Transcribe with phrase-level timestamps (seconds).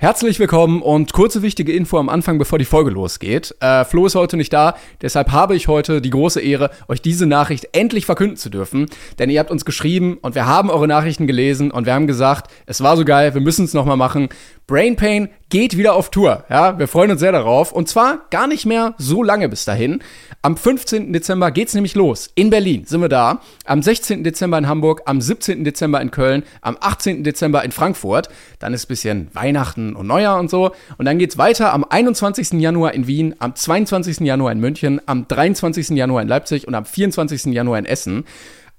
[0.00, 3.52] Herzlich willkommen und kurze wichtige Info am Anfang, bevor die Folge losgeht.
[3.58, 7.26] Äh, Flo ist heute nicht da, deshalb habe ich heute die große Ehre, euch diese
[7.26, 8.86] Nachricht endlich verkünden zu dürfen.
[9.18, 12.48] Denn ihr habt uns geschrieben und wir haben eure Nachrichten gelesen und wir haben gesagt,
[12.66, 14.28] es war so geil, wir müssen es nochmal machen.
[14.68, 16.44] Brain Pain geht wieder auf Tour.
[16.50, 17.72] Ja, wir freuen uns sehr darauf.
[17.72, 20.02] Und zwar gar nicht mehr so lange bis dahin.
[20.42, 21.10] Am 15.
[21.10, 22.30] Dezember geht's nämlich los.
[22.34, 23.40] In Berlin sind wir da.
[23.64, 24.24] Am 16.
[24.24, 25.64] Dezember in Hamburg, am 17.
[25.64, 27.24] Dezember in Köln, am 18.
[27.24, 28.28] Dezember in Frankfurt.
[28.58, 30.72] Dann ist bisschen Weihnachten und Neujahr und so.
[30.98, 32.60] Und dann geht's weiter am 21.
[32.60, 34.20] Januar in Wien, am 22.
[34.20, 35.96] Januar in München, am 23.
[35.96, 37.46] Januar in Leipzig und am 24.
[37.54, 38.26] Januar in Essen.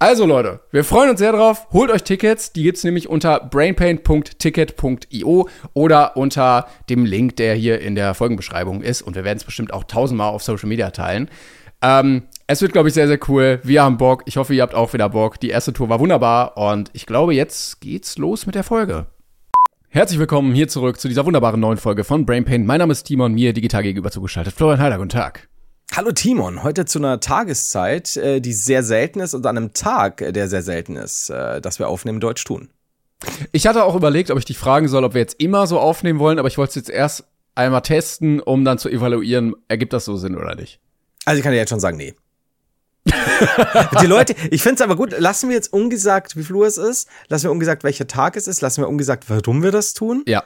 [0.02, 1.68] Also Leute, wir freuen uns sehr drauf.
[1.74, 2.54] Holt euch Tickets.
[2.54, 9.02] Die gibt's nämlich unter brainpain.ticket.io oder unter dem Link, der hier in der Folgenbeschreibung ist.
[9.02, 11.30] Und wir werden es bestimmt auch tausendmal auf Social Media teilen.
[11.82, 13.60] Ähm, es wird, glaube ich, sehr, sehr cool.
[13.64, 14.24] Wir haben Bock.
[14.26, 15.38] Ich hoffe, ihr habt auch wieder Bock.
[15.42, 16.56] Die erste Tour war wunderbar.
[16.56, 19.08] Und ich glaube, jetzt geht's los mit der Folge.
[19.90, 22.66] Herzlich willkommen hier zurück zu dieser wunderbaren neuen Folge von Brain Pain.
[22.66, 24.54] Mein Name ist Timon, mir digital gegenüber zugeschaltet.
[24.54, 25.49] Florian Heider, guten Tag.
[25.96, 30.22] Hallo Timon, heute zu einer Tageszeit, äh, die sehr selten ist und an einem Tag,
[30.22, 32.70] äh, der sehr selten ist, äh, dass wir aufnehmen, Deutsch tun.
[33.52, 36.20] Ich hatte auch überlegt, ob ich dich fragen soll, ob wir jetzt immer so aufnehmen
[36.20, 40.06] wollen, aber ich wollte es jetzt erst einmal testen, um dann zu evaluieren, ergibt das
[40.06, 40.80] so Sinn oder nicht.
[41.26, 42.14] Also ich kann dir jetzt schon sagen, nee.
[44.02, 46.78] die Leute, ich finde es aber gut, lassen wir jetzt ungesagt, wie viel Uhr es
[46.78, 50.24] ist, lassen wir ungesagt, welcher Tag es ist, lassen wir ungesagt, warum wir das tun.
[50.28, 50.44] Ja,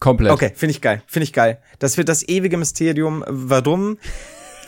[0.00, 0.32] komplett.
[0.32, 1.62] Okay, finde ich geil, finde ich geil.
[1.78, 3.96] Das wird das ewige Mysterium, warum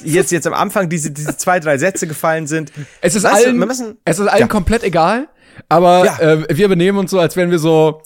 [0.02, 2.72] jetzt, jetzt am Anfang diese, diese zwei, drei Sätze gefallen sind.
[3.00, 4.46] Es ist Weißt du, allen, wir müssen- es ist allen Ja.
[4.46, 5.28] komplett egal,
[5.68, 6.18] aber Ja.
[6.20, 8.02] äh, wir benehmen uns so, als wären wir so,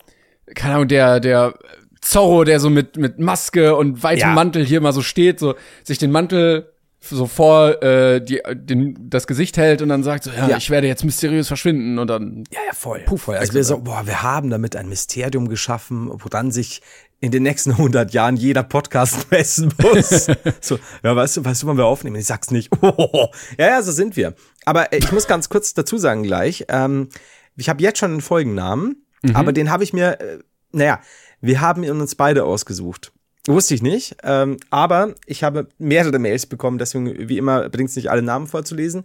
[0.55, 1.55] keine Ahnung, der, der
[2.01, 4.35] Zorro, der so mit, mit Maske und weitem Ja.
[4.35, 5.55] Mantel hier mal so steht, so
[5.85, 10.31] sich den Mantel so vor äh, die, den, das Gesicht hält und dann sagt so,
[10.31, 10.57] ja, Ja.
[10.57, 13.01] ich werde jetzt mysteriös verschwinden und dann Ja, ja, voll.
[13.07, 13.37] Puh, voll.
[13.37, 16.83] Also wir so, boah, wir haben damit ein Mysterium geschaffen, woran sich
[17.21, 20.27] in den nächsten 100 Jahren jeder Podcast messen muss.
[20.61, 22.17] so, ja, weißt du, weißt du, wann wir aufnehmen?
[22.17, 22.71] Ich sag's nicht.
[22.81, 24.35] Oh, ja, ja, so sind wir.
[24.65, 27.09] Aber äh, ich muss ganz kurz dazu sagen gleich, ähm,
[27.57, 30.39] ich habe jetzt schon einen Folgennamen, aber den habe ich mir, äh,
[30.71, 31.01] naja,
[31.41, 33.13] wir haben ihn uns beide ausgesucht.
[33.49, 37.97] Wusste ich nicht, ähm, aber ich habe mehrere Mails bekommen, deswegen wie immer bringt es
[37.97, 39.05] nicht alle Namen vorzulesen.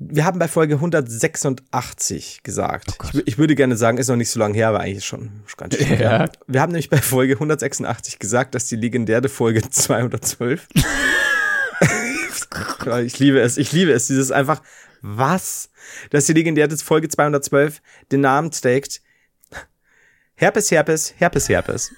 [0.00, 2.86] Wir haben bei Folge 186 gesagt.
[2.88, 5.06] ich, wü- ich würde gerne sagen, ist noch nicht so lange her, aber eigentlich ist
[5.06, 5.88] schon ganz schön.
[5.88, 5.96] Ja.
[5.96, 6.30] her.
[6.46, 10.68] Wir haben nämlich bei Folge 186 gesagt, dass die legendäre Folge 212.
[13.04, 14.62] ich liebe es, ich liebe es, dieses einfach,
[15.02, 15.70] was?
[16.10, 17.80] Dass die legendäre Folge 212
[18.12, 19.00] den Namen trägt.
[20.36, 21.90] Herpes, Herpes, Herpes, Herpes.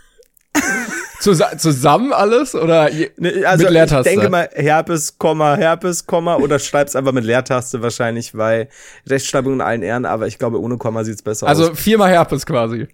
[1.21, 2.89] Zusa zusammen alles oder
[3.19, 4.09] Ne, Also mit Leertaste?
[4.11, 8.69] ich denke mal Herpes, Komma, Herpes, Komma oder schreib's einfach mit Leertaste wahrscheinlich, weil
[9.07, 11.79] Rechtschreibung in allen Ehren, aber ich glaube ohne Komma sieht's besser also aus.
[11.79, 12.89] viermal Herpes quasi.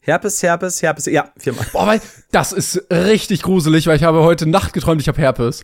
[0.00, 1.66] Herpes, Herpes, Herpes, ja, viermal.
[1.72, 2.00] Boah, weil
[2.32, 5.62] das ist richtig gruselig, weil ich habe heute Nacht geträumt, ich habe Herpes.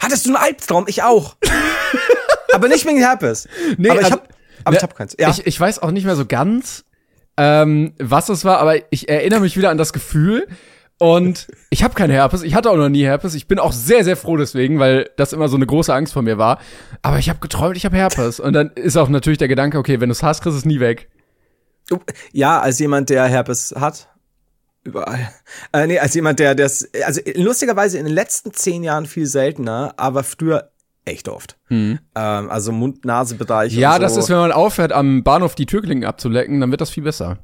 [0.00, 0.84] Hattest du einen Albtraum?
[0.88, 1.36] Ich auch.
[2.52, 3.48] aber nicht wegen Herpes.
[3.78, 4.28] Nee, aber ich also- hab,
[4.64, 5.16] aber Ne, ich hab keins.
[5.18, 5.30] Ja.
[5.30, 6.84] Ich, ich weiß auch nicht mehr so ganz,
[7.36, 10.46] ähm, was es war, aber ich erinnere mich wieder an das Gefühl.
[10.98, 13.34] Und ich habe keine Herpes, ich hatte auch noch nie Herpes.
[13.34, 16.24] Ich bin auch sehr, sehr froh deswegen, weil das immer so eine große Angst von
[16.24, 16.60] mir war.
[17.02, 18.38] Aber ich habe geträumt, ich habe Herpes.
[18.38, 20.64] Und dann ist auch natürlich der Gedanke, okay, wenn du es hast, kriegst du es
[20.64, 21.10] nie weg.
[22.32, 24.08] ja, als jemand, der Herpes hat.
[24.84, 25.30] Überall.
[25.72, 29.94] Äh, nee, als jemand, der das, also lustigerweise in den letzten zehn Jahren viel seltener,
[29.96, 30.70] aber früher
[31.04, 31.56] echt oft.
[32.14, 33.74] Ähm, also Mund-Nase-Bereich.
[33.74, 33.78] Mhm.
[33.78, 34.20] Ja, und das so.
[34.20, 37.38] ist, wenn man aufhört, am Bahnhof die Türklingen abzulecken, dann wird das viel besser.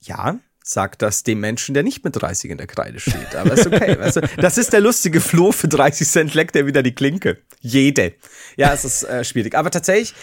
[0.00, 3.36] Ja, sagt das dem Menschen, der nicht mit 30 in der Kreide steht.
[3.36, 3.96] Aber ist okay.
[4.00, 7.38] weißt du, das ist der lustige Flo für 30 Cent leckt er wieder die Klinke.
[7.60, 8.14] Jede.
[8.56, 9.54] Ja, es ist äh, schwierig.
[9.54, 10.14] Aber tatsächlich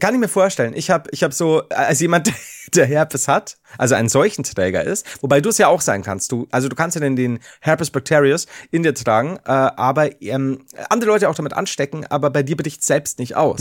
[0.00, 2.32] kann ich mir vorstellen, ich habe ich hab so, äh, als jemand,
[2.74, 6.32] der Herpes hat, also ein Seuchenträger ist, wobei du es ja auch sein kannst.
[6.32, 10.64] Du, also du kannst ja den, den Herpes bacterius in dir tragen, äh, aber ähm,
[10.90, 13.60] andere Leute auch damit anstecken, aber bei dir bricht selbst nicht aus.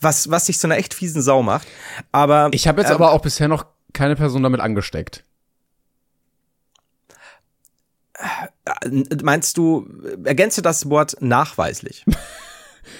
[0.00, 1.68] Was, was dich zu einer echt fiesen Sau macht.
[2.12, 5.24] Aber Ich habe jetzt ähm, aber auch bisher noch keine Person damit angesteckt.
[9.22, 9.86] Meinst du,
[10.24, 12.04] ergänze das Wort nachweislich?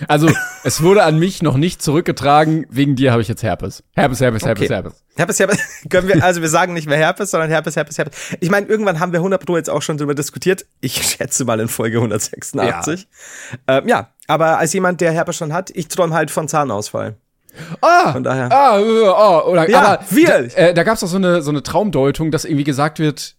[0.09, 0.29] Also,
[0.65, 2.67] es wurde an mich noch nicht zurückgetragen.
[2.71, 3.83] Wegen dir habe ich jetzt Herpes.
[3.95, 4.75] Herpes, Herpes, Herpes, Okay.
[4.75, 5.05] Herpes.
[5.17, 5.59] Herpes, Herpes,
[5.91, 8.37] können wir, also wir sagen nicht mehr Herpes, sondern Herpes, Herpes, Herpes.
[8.41, 10.67] Ich meine, irgendwann haben wir 100 Pro jetzt auch schon drüber diskutiert.
[10.81, 13.09] Ich schätze mal in Folge 186.
[13.69, 17.17] Ja, ähm, ja aber als jemand, der Herpes schon hat, ich träume halt von Zahnausfall.
[17.81, 18.53] Ah, Von daher.
[18.53, 20.49] ah, äh, oh, oder, Ja, aber wir.
[20.49, 23.35] Da, äh, da gab es auch so eine, so eine Traumdeutung, dass irgendwie gesagt wird,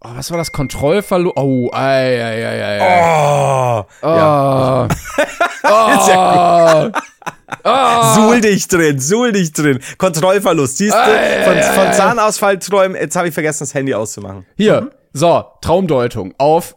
[0.00, 1.36] oh, was war das, Kontrollverlust?
[1.38, 3.02] Oh, ei, ei, ei, ei, ei.
[3.02, 5.26] Oh, Oh, sehr
[5.62, 6.92] gut.
[7.64, 8.14] Ah.
[8.14, 9.78] Suhl dich drin, suhl dich drin.
[9.98, 11.44] Kontrollverlust, siehst du?
[11.44, 12.96] Von, von Zahnausfall träumen.
[12.96, 14.46] Jetzt habe ich vergessen, das Handy auszumachen.
[14.56, 16.76] Hier, so, Traumdeutung auf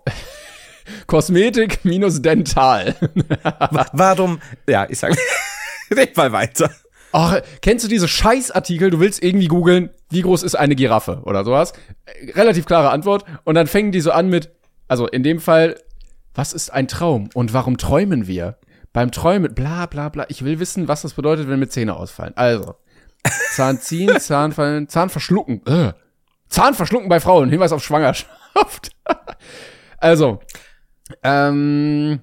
[1.08, 2.96] Kosmetik minus Dental.
[3.94, 4.40] Warum?
[4.68, 5.16] Ja, ich sage,
[5.96, 6.70] red mal weiter.
[7.12, 8.90] Ach, kennst du diese Scheißartikel?
[8.90, 11.72] Du willst irgendwie googeln, wie groß ist eine Giraffe oder sowas?
[12.34, 13.24] Relativ klare Antwort.
[13.46, 14.52] Und dann fängen die so an mit,
[14.90, 15.80] also in dem Fall,
[16.34, 18.58] was ist ein Traum und warum träumen wir?
[18.96, 20.26] Beim Träumen, bla bla bla.
[20.30, 22.32] Ich will wissen, was das bedeutet, wenn mir Zähne ausfallen.
[22.38, 22.76] Also,
[23.54, 25.62] Zahn ziehen, Zahn fallen, Zahn verschlucken.
[25.68, 25.92] Äh.
[26.48, 27.50] Zahn verschlucken bei Frauen.
[27.50, 28.92] Hinweis auf Schwangerschaft.
[29.98, 30.40] also,
[31.24, 32.22] ähm,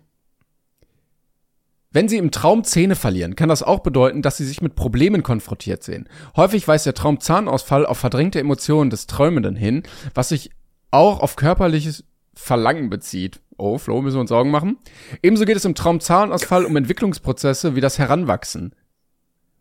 [1.91, 5.23] wenn Sie im Traum Zähne verlieren, kann das auch bedeuten, dass Sie sich mit Problemen
[5.23, 6.09] konfrontiert sehen.
[6.37, 9.83] Häufig weist der Traum Zahnausfall auf verdrängte Emotionen des Träumenden hin,
[10.15, 10.49] was sich
[10.91, 12.05] auch auf körperliches
[12.35, 13.41] Verlangen bezieht.
[13.59, 14.79] Oh, Flo, müssen wir uns Sorgen machen.
[15.23, 18.75] Ebenso geht es im Traum Zahnausfall um Entwicklungsprozesse wie das Heranwachsen.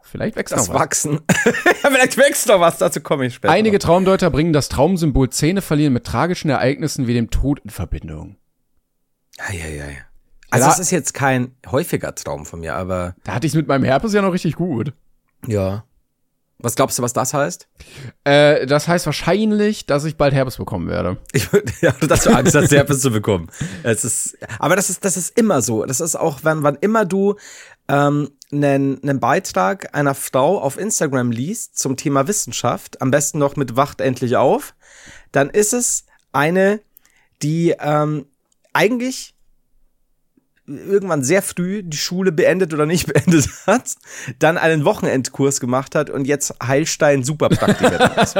[0.02, 0.82] Vielleicht wächst Das noch was.
[0.82, 1.20] Wachsen.
[1.30, 3.54] Vielleicht wächst noch was, dazu komme ich später.
[3.54, 8.36] Einige Traumdeuter bringen das Traumsymbol Zähne verlieren mit tragischen Ereignissen wie dem Tod in Verbindung.
[9.38, 10.04] Eieiei.
[10.50, 13.86] Also das ist jetzt kein häufiger Traum von mir, aber Da hatte ich mit meinem
[13.86, 14.94] Herpes ja noch richtig gut.
[15.48, 15.86] ja.
[16.62, 17.68] Was glaubst du, was das heißt?
[18.24, 21.18] Äh, das heißt wahrscheinlich, dass ich bald Herpes bekommen werde.
[21.34, 21.50] Ich,
[21.81, 23.50] ja, dass du Angst hast, Herpes zu bekommen.
[23.84, 25.86] Es ist, aber das ist, das ist immer so.
[25.86, 27.36] Das ist auch, wann, wann immer du
[27.88, 33.56] ähm, einen, einen Beitrag einer Frau auf Instagram liest zum Thema Wissenschaft, am besten noch
[33.56, 34.75] mit Wacht endlich auf,
[35.31, 36.81] dann ist es eine,
[37.42, 38.25] die ähm,
[38.74, 39.34] eigentlich
[40.78, 43.96] irgendwann sehr früh die Schule beendet oder nicht beendet hat,
[44.40, 48.38] dann einen Wochenendkurs gemacht hat und jetzt Heilstein Superpraktikerin ist.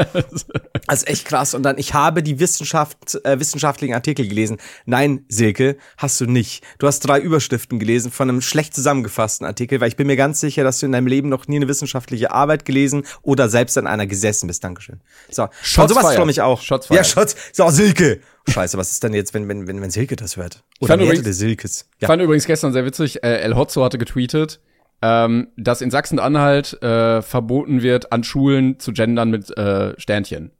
[0.86, 1.54] Also echt krass.
[1.54, 4.58] Und dann, ich habe die Wissenschaft, äh, wissenschaftlichen Artikel gelesen.
[4.84, 6.64] Nein, Silke, hast du nicht.
[6.78, 10.40] Du hast drei Überschriften gelesen von einem schlecht zusammengefassten Artikel, weil ich bin mir ganz
[10.40, 13.86] sicher, dass du in deinem Leben noch nie eine wissenschaftliche Arbeit gelesen oder selbst an
[13.86, 14.64] einer gesessen bist.
[14.64, 15.00] Dankeschön.
[15.30, 16.60] So, Shots sowas freue ich auch.
[16.60, 17.04] Shots ja.
[17.04, 17.36] Shots.
[17.52, 18.20] So, Silke.
[18.48, 20.62] Scheiße, was ist denn jetzt, wenn, wenn, wenn, wenn Silke das hört?
[20.80, 21.88] Oder fand mehrere übrigens- Silkes.
[21.98, 24.60] Ich fand übrigens gestern sehr witzig, äh, El Hotzo hatte getweetet,
[25.00, 30.50] ähm, dass in Sachsen-Anhalt äh, verboten wird, an Schulen zu gendern mit äh, Sternchen.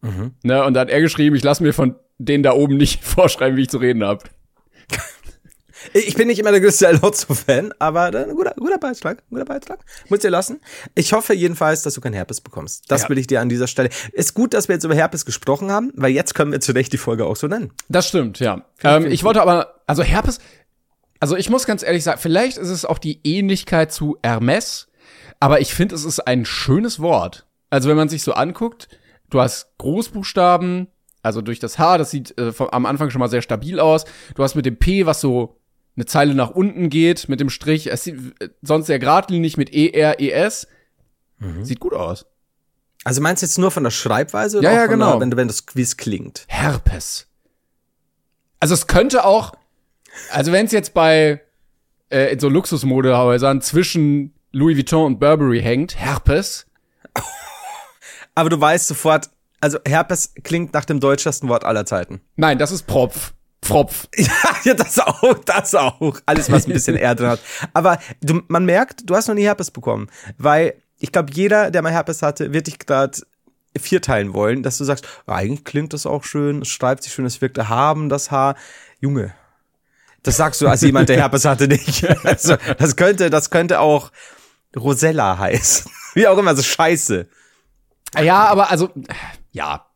[0.00, 0.32] Mhm.
[0.42, 3.56] Ne, und da hat er geschrieben, ich lasse mir von denen da oben nicht vorschreiben,
[3.56, 4.24] wie ich zu reden habe.
[5.92, 9.80] Ich bin nicht immer der größte El Hotzo-Fan, aber ein guter, guter Beitrag, guter Beitrag.
[10.08, 10.60] Muss dir lassen.
[10.94, 12.84] Ich hoffe jedenfalls, dass du kein Herpes bekommst.
[12.90, 13.08] Das Ja.
[13.08, 13.90] will ich dir an dieser Stelle.
[14.12, 16.92] Ist gut, dass wir jetzt über Herpes gesprochen haben, weil jetzt können wir zu Recht
[16.92, 17.72] die Folge auch so nennen.
[17.88, 18.64] Das stimmt, ja.
[18.84, 20.38] Ähm, ich wollte aber, also Herpes,
[21.20, 24.88] also ich muss ganz ehrlich sagen, vielleicht ist es auch die Ähnlichkeit zu Hermes,
[25.40, 27.46] aber ich finde, es ist ein schönes Wort.
[27.70, 28.88] Also wenn man sich so anguckt,
[29.30, 30.88] du hast Großbuchstaben,
[31.22, 34.04] also durch das H, das sieht äh, vom, am Anfang schon mal sehr stabil aus.
[34.34, 35.60] Du hast mit dem P, was so
[35.96, 39.72] eine Zeile nach unten geht, mit dem Strich, es sieht äh, sonst sehr geradlinig mit
[39.72, 40.66] E, R, E, S.
[41.38, 41.64] Mhm.
[41.64, 42.26] Sieht gut aus.
[43.04, 45.12] Also meinst du jetzt nur von der Schreibweise oder Ja, ja, genau.
[45.12, 46.44] der, wenn, wenn das, wie es klingt?
[46.48, 47.26] Herpes.
[48.60, 49.52] Also es könnte auch,
[50.30, 51.40] also wenn es jetzt bei
[52.10, 56.66] äh, in so Luxusmodehäusern zwischen Louis Vuitton und Burberry hängt, Herpes,
[58.34, 59.30] Aber du weißt sofort,
[59.60, 62.20] also Herpes klingt nach dem deutschesten Wort aller Zeiten.
[62.36, 63.34] nein, das ist Propf.
[63.62, 64.08] Pfropf.
[64.16, 64.28] Ja,
[64.64, 66.18] ja, das auch, das auch.
[66.26, 67.40] Alles, was ein bisschen drin hat.
[67.72, 70.08] Aber du, man merkt, du hast noch nie Herpes bekommen.
[70.38, 73.18] Weil ich glaube, jeder, der mal Herpes hatte, wird dich gerade
[73.78, 77.40] vierteilen wollen, dass du sagst, eigentlich klingt das auch schön, es schreibt sich schön, es
[77.40, 78.56] wirkt erhaben, das Haar.
[79.00, 79.34] Junge,
[80.22, 82.06] das sagst du als jemand, der Herpes hatte, nicht.
[82.24, 84.12] Also, das könnte, das könnte auch
[84.76, 85.90] Rosella heißen.
[86.14, 87.26] Wie auch immer, so scheiße.
[88.20, 88.90] Ja, aber also,
[89.52, 89.86] ja.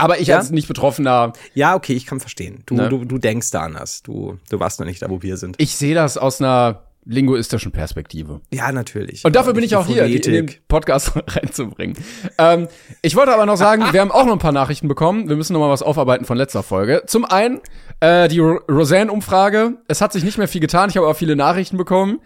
[0.00, 0.38] Aber ich Ja?
[0.38, 2.62] als nicht Betroffener, Ja, okay, ich kann verstehen.
[2.66, 2.88] Du, Ne?
[2.88, 4.02] du, du denkst da anders.
[4.02, 5.56] Du, du warst noch nicht da, wo wir sind.
[5.58, 8.40] ich sehe das aus einer linguistischen Perspektive.
[8.52, 9.24] Ja, natürlich.
[9.24, 10.50] Und dafür bin ich auch hier, die in den.
[10.68, 11.96] Podcast reinzubringen.
[12.36, 12.68] ähm,
[13.00, 15.28] ich wollte aber noch sagen, wir haben auch noch ein paar Nachrichten bekommen.
[15.28, 17.02] Wir müssen noch mal was aufarbeiten von letzter Folge.
[17.06, 17.60] Zum einen
[18.00, 19.78] äh, die Ro- Roseanne-Umfrage.
[19.88, 20.90] Es hat sich nicht mehr viel getan.
[20.90, 22.20] Ich habe aber viele Nachrichten bekommen.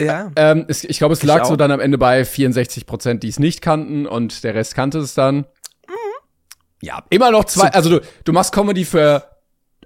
[0.00, 0.30] Ja.
[0.36, 3.38] Ähm, es, ich glaube, es lag so dann am Ende bei 64 Prozent, die es
[3.38, 5.44] nicht kannten und der Rest kannte es dann.
[6.82, 7.68] Ja, immer noch zwei.
[7.68, 9.24] Also du, du machst Comedy für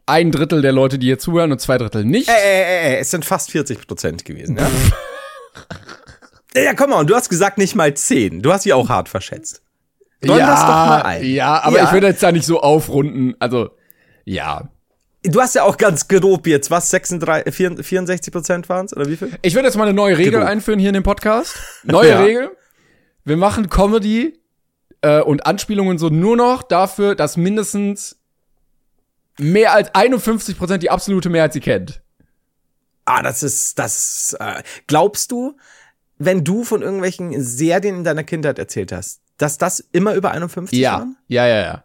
[0.06, 2.28] ein Drittel der Leute, die hier zuhören und zwei Drittel nicht.
[2.28, 4.56] Ey, ey, ey, ey, es sind fast 40 Prozent gewesen,
[6.54, 6.62] ja?
[6.62, 8.42] ja, komm mal, und du hast gesagt nicht mal 10.
[8.42, 9.62] Du hast dich auch hart verschätzt.
[10.22, 11.24] Ja, das doch mal ein.
[11.24, 11.84] ja, aber Ja.
[11.84, 13.34] ich würde jetzt da nicht so aufrunden.
[13.40, 13.70] Also,
[14.24, 14.68] ja.
[15.22, 19.16] Du hast ja auch ganz grob jetzt, was, 36, 64 Prozent waren es, oder wie
[19.16, 19.30] viel?
[19.42, 20.46] Ich würde jetzt mal eine neue Regel Genug.
[20.48, 21.56] einführen hier in dem Podcast.
[21.84, 22.20] Neue Ja.
[22.22, 22.50] Regel.
[23.24, 24.38] Wir machen Comedy
[25.04, 28.18] äh, und Anspielungen so nur noch dafür, dass mindestens
[29.38, 32.02] mehr als 51 Prozent die absolute Mehrheit sie kennt.
[33.04, 35.56] Ah, das ist, das, äh, glaubst du,
[36.18, 40.78] wenn du von irgendwelchen Serien in deiner Kindheit erzählt hast, dass das immer über 51
[40.78, 41.16] Ja, waren?
[41.28, 41.84] ja, ja, ja.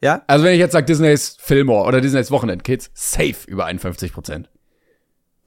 [0.00, 0.22] Ja?
[0.26, 4.48] Also wenn ich jetzt sage Disneys Fillmore oder Disneys Wochenendkids, safe über 51 Prozent.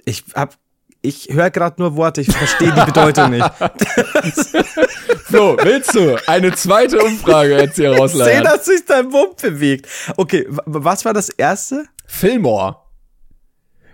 [0.03, 0.57] Ich hab,
[1.01, 3.45] ich höre gerade nur Worte, ich verstehe die Bedeutung nicht.
[5.25, 9.87] Flo, willst du eine zweite Umfrage jetzt hier Ich sehe, dass sich dein Mund bewegt.
[10.17, 11.85] Okay, was war das erste?
[12.05, 12.77] Fillmore.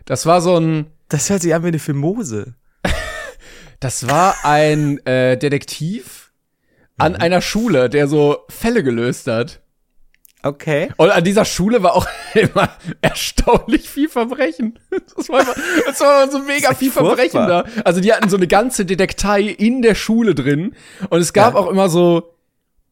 [0.05, 2.55] Das war so ein, Das hört sich an wie eine Fimose.
[3.79, 6.31] das war ein äh, Detektiv
[6.97, 7.19] an Mhm.
[7.21, 9.61] einer Schule, der so Fälle gelöst hat.
[10.47, 10.89] Okay.
[10.97, 12.69] Und an dieser Schule war auch immer
[13.01, 14.79] erstaunlich viel Verbrechen.
[15.15, 15.53] Das war, immer,
[15.85, 17.65] das war immer so mega viel Verbrechen da.
[17.83, 20.73] Also die hatten so eine ganze Detektei in der Schule drin.
[21.09, 21.59] Und es gab Ja.
[21.59, 22.33] auch immer so,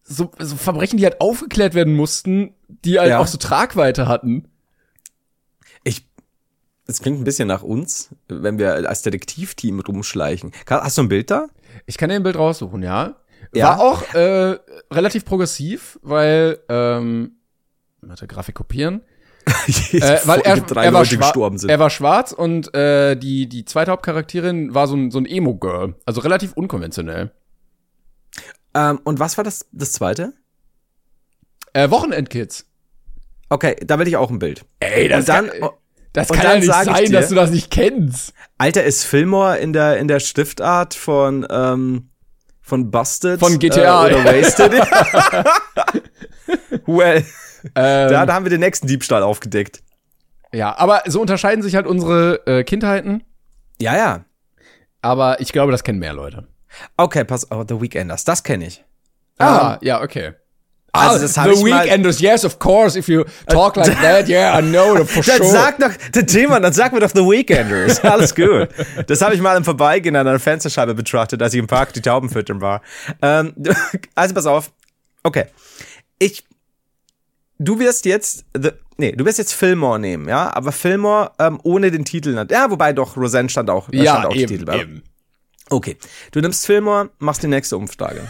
[0.03, 3.19] so, so Verbrechen, die halt aufgeklärt werden mussten, die halt Ja.
[3.19, 4.47] auch so Tragweite hatten.
[5.83, 6.05] Ich,
[6.87, 10.51] es klingt ein bisschen nach uns, wenn wir als Detektivteam rumschleichen.
[10.69, 11.47] Hast du ein Bild da?
[11.85, 13.15] Ich kann dir ein Bild raussuchen, ja.
[13.53, 13.77] Ja.
[13.77, 14.57] War auch äh,
[14.91, 17.37] relativ progressiv, weil, ähm,
[18.07, 19.01] warte, Grafik kopieren.
[19.93, 21.69] Äh, weil er, drei er, war Leute schwa- gestorben sind.
[21.69, 25.93] er war schwarz und äh, die, die zweite Hauptcharakterin war so ein, so ein Emo-Girl.
[26.05, 27.31] Also relativ unkonventionell.
[28.73, 30.33] ähm, und was war das, das zweite?
[31.73, 32.65] Äh, Wochenendkids.
[33.49, 34.65] Okay, da will ich auch ein Bild.
[34.79, 35.51] Ey, und dann,
[36.13, 38.33] Das und kann ja nicht sein, dir- dass du das nicht kennst.
[38.57, 42.09] Alter, ist Fillmore in der, in der Schriftart von, ähm,
[42.61, 43.39] von Busted?
[43.39, 44.07] Von GTA.
[44.07, 44.73] Äh, oder Wasted?
[46.87, 47.23] well,
[47.75, 49.81] Ähm, da, da haben wir den nächsten Diebstahl aufgedeckt.
[50.53, 53.23] ja, aber so unterscheiden sich halt unsere äh, Kindheiten.
[53.81, 54.25] Ja, ja.
[55.01, 56.47] Aber ich glaube, das kennen mehr Leute.
[56.97, 58.83] Okay, pass auf, The Weekenders, das kenne ich.
[59.39, 60.33] Ah, ja, okay.
[60.93, 62.97] Also das The ich Weekenders, yes, of course.
[62.97, 65.49] If you talk like that, yeah, I know for Dann sure.
[65.49, 67.99] sag doch, der Thema, dann sag mir doch The Weekenders.
[68.03, 68.69] Alles gut.
[69.07, 72.01] Das habe ich mal im Vorbeigehen an einer Fensterscheibe betrachtet, als ich im Park die
[72.01, 72.81] Tauben füttern war.
[73.21, 73.53] Ähm,
[74.15, 74.71] also pass auf.
[75.23, 75.47] Okay.
[76.17, 76.45] Ich,
[77.59, 81.91] du wirst jetzt, the, nee, du wirst jetzt Fillmore nehmen, ja, aber Fillmore ähm, ohne
[81.91, 82.45] den Titel.
[82.49, 84.65] Ja, wobei doch, Roseanne stand auch, äh, stand ja, auch eben, Titel.
[84.65, 84.81] bei.
[84.81, 85.03] eben.
[85.69, 85.97] Okay.
[86.31, 88.21] Du nimmst Fillmore, machst die nächste Umfrage.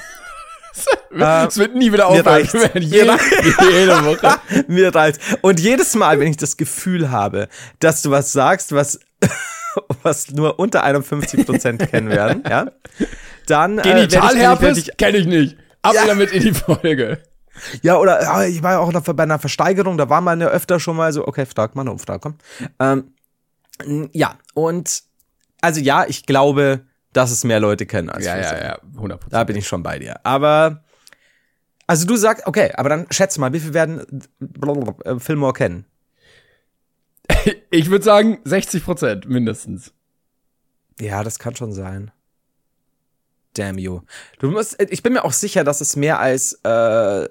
[1.48, 2.82] Es wird nie wieder mir aufhören.
[2.82, 3.16] Jede,
[3.72, 4.36] jede Woche.
[4.68, 5.22] Mir reicht.
[5.42, 7.48] Und jedes Mal, wenn ich das Gefühl habe,
[7.80, 9.00] dass du was sagst, was,
[10.04, 12.66] was nur unter 51 Prozent kennen werden, ja,
[13.48, 15.56] dann äh, Genitalherpes ich- kenne ich nicht.
[15.82, 16.08] Ab Ja.
[16.08, 17.20] damit in die Folge.
[17.82, 20.48] Ja, oder ja, ich war ja auch noch bei einer Versteigerung, da war man ja
[20.48, 22.36] öfter schon mal so, okay, frag mal eine Umfrage, komm.
[22.80, 25.04] Ähm, ja, und
[25.62, 29.44] also ja, ich glaube, dass es mehr Leute kennen als Ja, ja, ja, 100% Da
[29.44, 30.20] bin ich schon bei dir.
[30.26, 30.84] Aber,
[31.88, 34.24] also du sagst, okay, aber dann schätze mal, wie viel werden
[35.06, 35.86] äh, Fillmore kennen?
[37.70, 39.92] Ich würde sagen 60 Prozent mindestens.
[41.00, 42.12] Ja, das kann schon sein.
[43.54, 44.02] Damn you.
[44.40, 47.28] Du musst, ich bin mir auch sicher, dass es mehr als äh,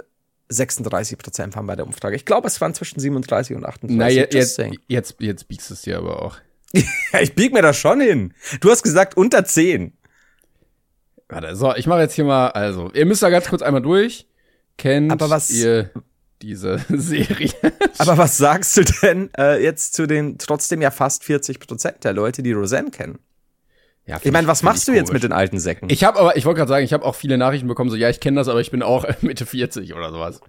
[0.49, 2.17] 36 Prozent waren bei der Umfrage.
[2.17, 3.97] Ich glaube, es waren zwischen 37 und 38.
[3.97, 4.79] Na, jetzt, saying.
[4.89, 6.37] jetzt, jetzt biegst du es dir aber auch.
[7.21, 8.35] Ich bieg mir das schon hin.
[8.61, 9.93] Du hast gesagt unter 10.
[11.29, 14.27] Warte, so, ich mache jetzt hier mal, also, ihr müsst da ganz kurz einmal durch.
[14.77, 15.91] Kennt Aber was- ihr
[16.43, 17.51] diese Serie?
[17.99, 22.13] Aber was sagst du denn äh, jetzt zu den trotzdem ja fast 40 Prozent der
[22.13, 23.19] Leute, die Roseanne kennen?
[24.07, 25.89] Ja, Ich meine, was machst du jetzt mit den alten Säcken?
[25.91, 28.11] Ich habe aber, ich wollte gerade sagen, ich habe auch viele Nachrichten bekommen, so, ja,
[28.11, 30.41] ich kenne das, aber ich bin auch Mitte 40 oder sowas.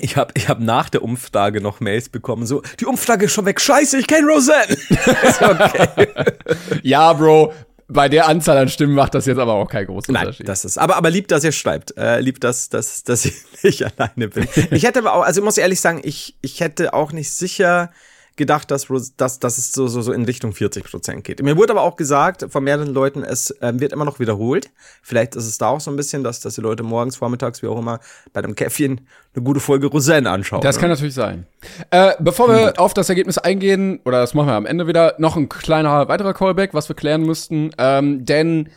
[0.00, 3.44] Ich habe ich hab nach der Umfrage noch Mails bekommen, so, die Umfrage ist schon
[3.44, 4.72] weg, scheiße, ich kenne Roseanne.
[5.22, 6.08] Ist okay.
[6.82, 7.52] Ja, Bro,
[7.86, 10.48] bei der Anzahl an Stimmen macht das jetzt aber auch keinen großen Nein, Unterschied.
[10.48, 11.96] das ist, aber, aber lieb, dass ihr schreibt.
[11.98, 14.48] Äh, lieb, dass, dass, dass ich nicht alleine bin.
[14.70, 17.92] Ich hätte aber auch, also ich muss ehrlich sagen, ich, ich hätte auch nicht sicher
[18.36, 21.42] gedacht, dass, dass, dass es so, so, so in Richtung 40 Prozent geht.
[21.42, 24.70] Mir wurde aber auch gesagt von mehreren Leuten, es ähm, wird immer noch wiederholt.
[25.02, 27.68] Vielleicht ist es da auch so ein bisschen, dass, dass die Leute morgens, vormittags, wie
[27.68, 28.00] auch immer,
[28.32, 30.60] bei einem Käffchen eine gute Folge Roseanne anschauen.
[30.62, 30.80] Das ne?
[30.80, 31.46] kann natürlich sein.
[31.90, 35.36] Äh, bevor wir auf das Ergebnis eingehen, oder das machen wir am Ende wieder, noch
[35.36, 37.70] ein kleiner weiterer Callback, was wir klären müssten.
[37.78, 38.68] Ähm, denn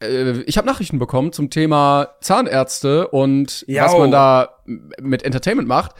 [0.00, 3.84] äh, ich habe Nachrichten bekommen zum Thema Zahnärzte und Jau.
[3.84, 4.56] was man da
[5.00, 5.92] mit Entertainment macht.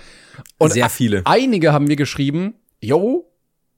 [0.58, 1.22] Und Sehr viele.
[1.24, 3.30] Einige haben mir geschrieben, yo,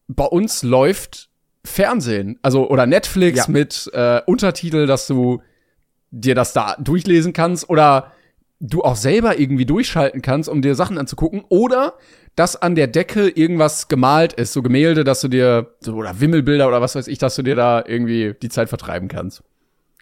[0.08, 1.30] bei uns läuft
[1.64, 3.52] Fernsehen, also oder Netflix Ja.
[3.52, 5.42] mit äh, Untertitel, dass du
[6.10, 8.12] dir das da durchlesen kannst oder
[8.60, 11.94] du auch selber irgendwie durchschalten kannst, um dir Sachen anzugucken oder
[12.36, 16.68] dass an der Decke irgendwas gemalt ist, so Gemälde, dass du dir so, oder Wimmelbilder
[16.68, 19.42] oder was weiß ich, dass du dir da irgendwie die Zeit vertreiben kannst.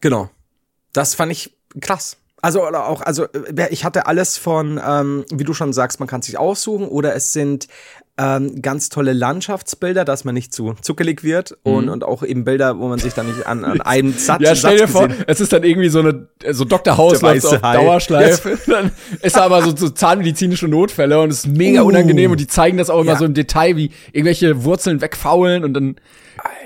[0.01, 0.31] Genau.
[0.93, 2.17] Das fand ich krass.
[2.43, 6.09] Also oder auch, also äh, ich hatte alles von, ähm, wie du schon sagst, man
[6.09, 7.69] kann sich aussuchen oder es sind
[8.17, 12.79] ähm, ganz tolle Landschaftsbilder, dass man nicht zu zuckelig wird und, und auch eben Bilder,
[12.79, 14.45] wo man sich dann nicht an, an einem Satz, Mhm.
[14.47, 16.97] Ja, stell dir vor, es ist dann irgendwie so eine, so Dr.
[16.97, 17.61] House auf.
[17.61, 18.57] Dauerschleife.
[18.71, 21.87] Dann ist da aber so, so zahnmedizinische Notfälle und es ist mega Uh.
[21.89, 23.19] unangenehm und die zeigen das auch immer Ja.
[23.19, 25.97] so im Detail, wie irgendwelche Wurzeln wegfaulen und dann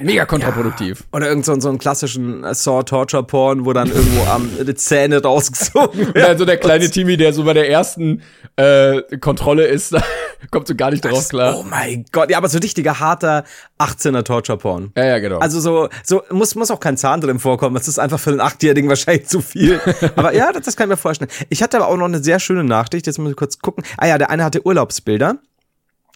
[0.00, 1.04] mega kontraproduktiv.
[1.12, 6.14] Oder irgend so, so einen klassischen äh, Saw-Torture-Porn, wo dann irgendwo am die Zähne rausgezogen
[6.14, 6.14] werden.
[6.14, 8.22] dann so der kleine Timmy, der so bei der ersten
[8.56, 10.02] äh, Kontrolle ist, da
[10.50, 11.56] kommt so gar nicht drauf klar.
[11.58, 13.44] Oh mein Gott, ja, aber so richtiger harter
[13.78, 14.92] 18er Torture-Porn.
[14.96, 15.38] Ja, ja, genau.
[15.38, 17.74] Also so, so muss, muss auch kein Zahn drin vorkommen.
[17.74, 19.80] Das ist einfach für einen Achtjährigen wahrscheinlich zu viel.
[20.16, 21.30] aber ja, das, das kann ich mir vorstellen.
[21.48, 23.06] Ich hatte aber auch noch eine sehr schöne Nachricht.
[23.06, 23.84] Jetzt muss ich kurz gucken.
[23.96, 25.36] Ah ja, der eine hatte Urlaubsbilder.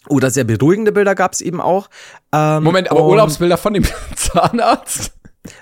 [0.09, 1.89] Oder sehr beruhigende Bilder gab's eben auch.
[2.33, 3.85] Ähm, Moment, aber Urlaubsbilder von dem
[4.17, 5.13] Zahnarzt?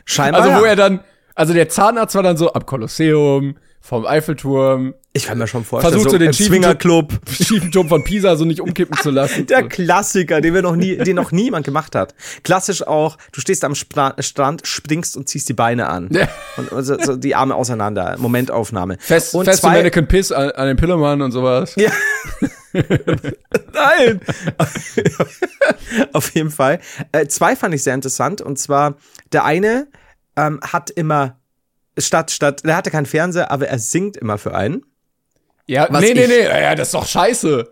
[0.05, 0.43] Scheinbar.
[0.43, 0.71] Also wo ja.
[0.71, 1.01] er dann,
[1.35, 3.57] also der Zahnarzt war dann so am Kolosseum,
[3.91, 7.13] vom Eiffelturm, ich kann mir schon vorstellen, versucht so den ein schiefen Swingerclub.
[7.29, 9.47] schiefen Turm von Pisa so nicht umkippen zu lassen.
[9.49, 12.15] Der Klassiker, den wir noch nie, den noch niemand gemacht hat.
[12.45, 16.09] Klassisch auch, du stehst am Spra Strand, springst und ziehst die Beine an.
[16.13, 16.29] Ja.
[16.57, 18.15] Und, und so, so die Arme auseinander.
[18.19, 18.97] Momentaufnahme.
[19.01, 21.75] Fest, und fest zwei, Mannequin Piss an, an den Pillemann und sowas.
[21.75, 21.91] Ja.
[22.73, 24.21] Nein!
[26.13, 26.79] Auf jeden Fall.
[27.11, 28.41] Äh, zwei fand ich sehr interessant.
[28.41, 28.95] Und zwar,
[29.33, 29.89] der eine
[30.37, 31.40] ähm, hat immer,
[31.99, 34.83] statt, statt, der hatte keinen Fernseher, aber er singt immer für einen.
[35.67, 37.69] Ja, Was nee, nee, nee, ja, das ist doch scheiße.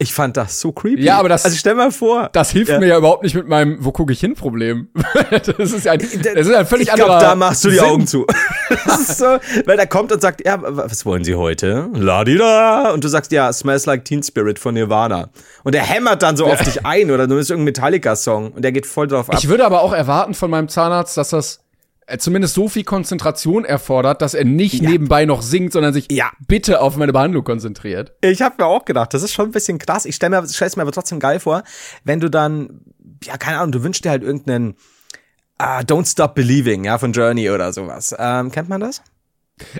[0.00, 1.02] Ich fand das so creepy.
[1.02, 2.28] Ja, aber das- Also stell mal vor.
[2.32, 2.78] Das hilft Ja.
[2.78, 4.90] mir ja überhaupt nicht mit meinem Wo gucke ich hin Problem.
[5.30, 7.76] das ist ja ein, das ist ein völlig ich glaube, anderer da machst du die
[7.78, 7.84] Sinn.
[7.84, 8.24] Augen zu.
[8.86, 9.24] das ist so,
[9.64, 11.88] weil der kommt und sagt, ja, was wollen Sie heute?
[11.94, 12.92] Ladida.
[12.92, 15.30] Und du sagst, ja, Smells Like Teen Spirit von Nirvana.
[15.64, 18.70] Und der hämmert dann so auf dich ein oder du bist irgendein Metallica-Song und der
[18.70, 19.36] geht voll drauf ab.
[19.38, 21.58] Ich würde aber auch erwarten von meinem Zahnarzt, dass das
[22.18, 26.30] zumindest so viel Konzentration erfordert, dass er nicht nebenbei noch singt, sondern sich Ja.
[26.46, 28.12] bitte auf meine Behandlung konzentriert.
[28.22, 30.06] Ich habe mir auch gedacht, das ist schon ein bisschen krass.
[30.06, 31.62] Ich stelle mir, stell's mir aber trotzdem geil vor,
[32.04, 32.80] wenn du dann,
[33.24, 34.76] ja, keine Ahnung, du wünschst dir halt irgendeinen
[35.58, 38.14] ah, Don't Stop Believing, ja, von Journey oder sowas.
[38.18, 39.02] Ähm, kennt man das?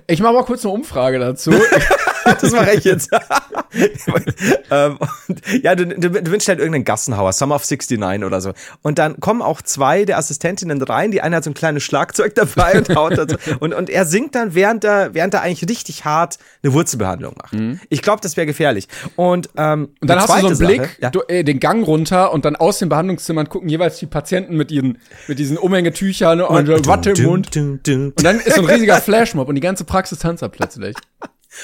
[0.09, 1.53] Ich mache mal kurz eine Umfrage dazu.
[2.41, 3.11] Das mache ich jetzt.
[4.71, 8.53] ähm, und, ja, du, du, du wünschst halt irgendeinen Gassenhauer, Summer of 69 oder so.
[8.83, 12.35] Und dann kommen auch zwei der Assistentinnen rein, die eine hat so ein kleines Schlagzeug
[12.35, 13.25] dabei und haut so.
[13.61, 17.57] Und, und er singt dann, während er, während er eigentlich richtig hart eine Wurzelbehandlung macht.
[17.89, 18.89] Ich glaube, das wäre gefährlich.
[19.17, 19.89] Und, ähm, Mhm.
[20.01, 21.11] Und dann hast du so einen Blick, Sache, ja.
[21.11, 24.71] du, äh, den Gang runter und dann aus den Behandlungszimmern gucken jeweils die Patienten mit
[24.71, 27.55] ihren, mit diesen Umhängetüchern und, und Watte im Mund.
[27.55, 28.13] Dum, dum, dum.
[28.17, 30.97] Und dann ist so ein riesiger Flashmob und die ganze Praxis tanzt ab plötzlich.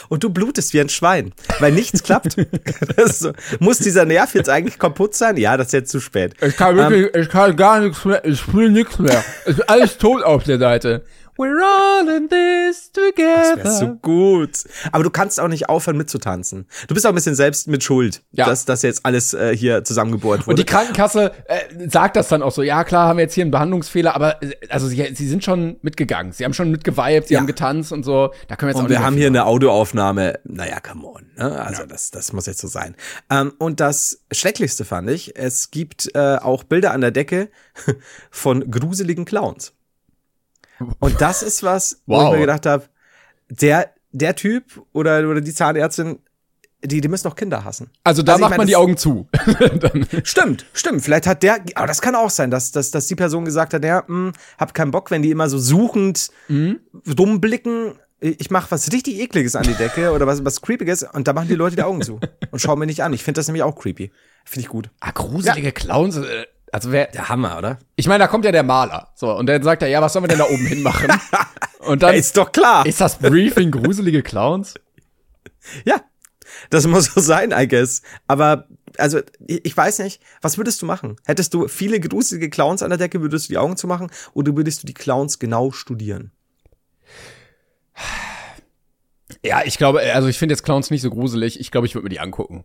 [0.09, 2.37] Und du blutest wie ein Schwein, weil nichts klappt.
[3.07, 3.33] So.
[3.61, 5.37] Muss dieser Nerv jetzt eigentlich kaputt sein?
[5.37, 6.35] Ja, das ist jetzt zu spät.
[6.41, 9.23] Ich kann wirklich, ich kann gar nichts mehr, ich fühle nichts mehr.
[9.45, 11.05] Es ist alles tot auf der Seite.
[11.37, 13.57] We're all in this together.
[13.63, 14.65] Das ist so gut.
[14.93, 16.67] Aber du kannst auch nicht aufhören mitzutanzen.
[16.87, 18.47] Du bist auch ein bisschen selbst mit Schuld, Ja.
[18.47, 20.57] dass das jetzt alles äh, hier zusammengebohrt Und wurde.
[20.57, 23.51] die Krankenkasse äh, sagt das dann auch so, ja klar, haben wir jetzt hier einen
[23.51, 26.33] Behandlungsfehler, aber äh, also sie, sie sind schon mitgegangen.
[26.33, 27.41] Sie haben schon mitgeweibt, sie Ja.
[27.41, 28.33] haben getanzt und so.
[28.47, 30.39] Da können wir jetzt auch und nicht wir haben hier eine Audioaufnahme.
[30.45, 31.27] Naja, come on.
[31.37, 31.61] Ne?
[31.65, 32.95] Also das, das muss jetzt so sein.
[33.31, 37.49] Ähm, und das Schrecklichste fand ich, es gibt äh, auch Bilder an der Decke
[38.31, 39.73] von gruseligen Clowns.
[40.99, 42.25] Und das ist was, wo Wow.
[42.27, 42.85] ich mir gedacht habe,
[43.49, 46.19] der, der Typ oder, oder die Zahnärztin,
[46.83, 47.91] die, die müssen doch Kinder hassen.
[48.05, 49.27] Also da Also macht meine, man die Augen zu.
[50.25, 51.03] Stimmt, stimmt.
[51.03, 53.85] Vielleicht hat der, aber das kann auch sein, dass, dass, dass die Person gesagt hat,
[53.85, 57.95] ja, mh, hab keinen Bock, wenn die immer so suchend dumm blicken.
[58.21, 61.49] Ich mache was richtig ekliges an die Decke oder was, was creepiges und da machen
[61.49, 63.13] die Leute die Augen zu und schauen mir nicht an.
[63.13, 64.13] Ich finde das nämlich auch creepy.
[64.45, 64.91] Finde ich gut.
[65.01, 66.17] ah, gruselige Clowns.
[66.17, 67.79] Äh, also wer, Der Hammer, oder?
[67.97, 69.09] ich meine, da kommt ja der Maler.
[69.15, 71.09] So, und der sagt ja, ja, was sollen wir denn da oben hinmachen?
[71.81, 72.85] Und Ja, dann ist doch klar.
[72.87, 74.75] ist das Briefing gruselige Clowns?
[75.87, 76.03] Ja,
[76.71, 78.03] das muss so sein, I guess.
[78.27, 78.67] Aber,
[78.99, 81.17] also, ich ich weiß nicht, was würdest du machen?
[81.25, 84.55] Hättest du viele gruselige Clowns an der Decke, würdest du die Augen zu machen oder
[84.57, 86.33] würdest du die Clowns genau studieren?
[89.45, 91.61] Ja, ich glaube, also ich finde jetzt Clowns nicht so gruselig.
[91.61, 92.65] Ich glaube, ich würde mir die angucken.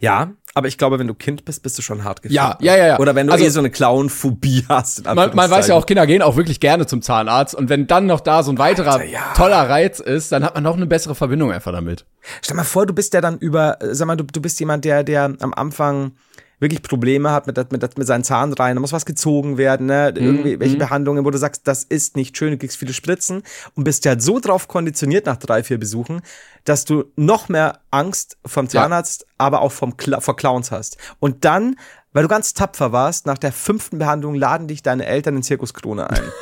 [0.00, 2.34] Ja, aber ich glaube, wenn du Kind bist, bist du schon hart gefickt.
[2.34, 2.98] Ja, ja, ja, ja.
[2.98, 5.04] Oder wenn du Also- eh so eine Clown-Phobie hast.
[5.04, 7.54] Man, man weiß ja auch, Kinder gehen auch wirklich gerne zum Zahnarzt.
[7.54, 9.32] Und wenn dann noch da so ein weiterer Alter, ja.
[9.36, 12.04] toller Reiz ist, dann hat man noch eine bessere Verbindung einfach damit.
[12.42, 15.04] Stell mal vor, du bist ja dann über, sag mal, du, du bist jemand, der,
[15.04, 16.12] der am Anfang
[16.60, 20.12] wirklich Probleme hat mit, mit, mit seinen Zahnreihen, da muss was gezogen werden, ne?
[20.14, 23.42] irgendwie welche Behandlungen, wo du sagst, das ist nicht schön, du kriegst viele Spritzen
[23.74, 26.22] und bist ja so drauf konditioniert nach drei, vier Besuchen,
[26.64, 30.98] dass du noch mehr Angst vom Zahnarzt, aber auch vom Cla vor Clowns hast.
[31.20, 31.76] Und dann,
[32.12, 35.74] weil du ganz tapfer warst, nach der fünften Behandlung laden dich deine Eltern in Zirkus
[35.74, 36.22] Krone ein.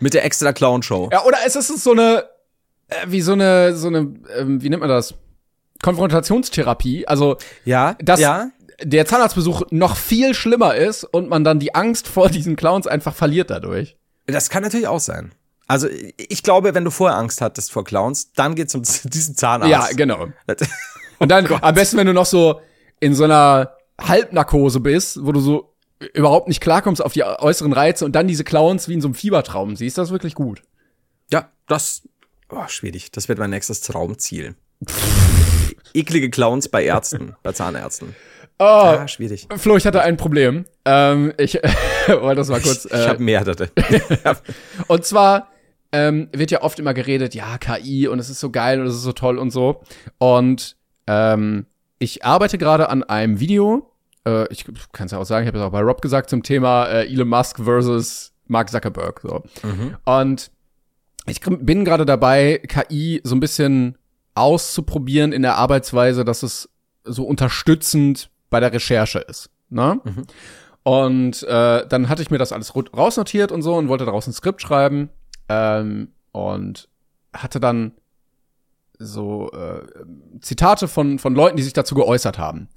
[0.00, 1.10] mit der extra Clown-Show.
[1.12, 2.24] Ja, oder es ist so eine,
[2.88, 5.14] äh, wie so eine, so eine, ähm, wie nennt man das?
[5.82, 7.06] Konfrontationstherapie.
[7.06, 8.50] Also, Ja, dass ja.
[8.82, 13.14] Der Zahnarztbesuch noch viel schlimmer ist und man dann die Angst vor diesen Clowns einfach
[13.14, 13.96] verliert dadurch.
[14.26, 15.32] Das kann natürlich auch sein.
[15.66, 19.70] Also ich glaube, wenn du vorher Angst hattest vor Clowns, dann geht's um diesen Zahnarzt.
[19.70, 20.28] Ja, genau.
[21.18, 22.60] Und dann am besten, wenn du noch so
[23.00, 25.74] in so einer Halbnarkose bist, wo du so
[26.12, 29.14] überhaupt nicht klarkommst auf die äußeren Reize und dann diese Clowns wie in so einem
[29.14, 30.62] Fiebertraum siehst, das ist wirklich gut.
[31.30, 32.02] Ja, das
[32.50, 33.10] oh, schwierig.
[33.12, 34.56] Das wird mein nächstes Traumziel.
[35.94, 38.14] Eklige Clowns bei Ärzten, bei Zahnärzten.
[38.58, 39.48] Oh, Ah, schwierig.
[39.56, 40.64] Flo, ich hatte ein Problem.
[40.84, 41.54] Ähm, ich
[42.06, 42.84] wollte das mal kurz.
[42.84, 43.68] ich äh, habe mehrere.
[44.86, 45.48] Und zwar
[45.92, 48.94] ähm, wird ja oft immer geredet, ja, KI und es ist so geil und es
[48.96, 49.80] ist so toll und so.
[50.18, 51.66] Und ähm,
[52.00, 53.90] ich arbeite gerade an einem Video.
[54.26, 56.42] Äh, ich kann es ja auch sagen, ich habe es auch bei Rob gesagt zum
[56.42, 59.20] Thema äh, Elon Musk versus Mark Zuckerberg.
[59.20, 59.44] So.
[60.04, 60.50] Und
[61.26, 63.96] ich bin gerade dabei, KI so ein bisschen
[64.34, 66.68] auszuprobieren in der Arbeitsweise, dass es
[67.04, 69.50] so unterstützend bei der Recherche ist.
[69.68, 70.00] Ne?
[70.84, 74.32] Und äh, dann hatte ich mir das alles rausnotiert und so und wollte daraus ein
[74.32, 75.10] Skript schreiben
[75.48, 76.88] ähm, und
[77.32, 77.94] hatte dann
[78.96, 79.82] so äh,
[80.40, 82.68] Zitate von von Leuten, die sich dazu geäußert haben.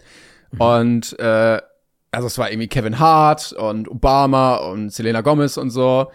[0.58, 1.62] Und äh,
[2.10, 6.12] also es war irgendwie Kevin Hart und Obama und Selena Gomez und so.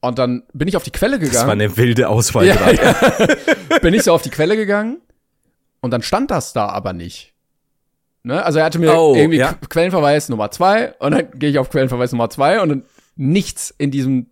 [0.00, 1.34] Und dann bin ich auf die Quelle gegangen.
[1.34, 3.38] Das war eine wilde Auswahl Ja, gerade.
[3.70, 3.78] ja.
[3.82, 5.00] bin ich so auf die Quelle gegangen
[5.80, 7.34] und dann stand das da aber nicht.
[8.22, 8.44] Ne?
[8.44, 9.50] Also er hatte mir Oh, irgendwie ja.
[9.52, 12.82] Qu- Quellenverweis Nummer zwei und dann gehe ich auf Quellenverweis Nummer zwei und dann
[13.16, 14.26] nichts in diesem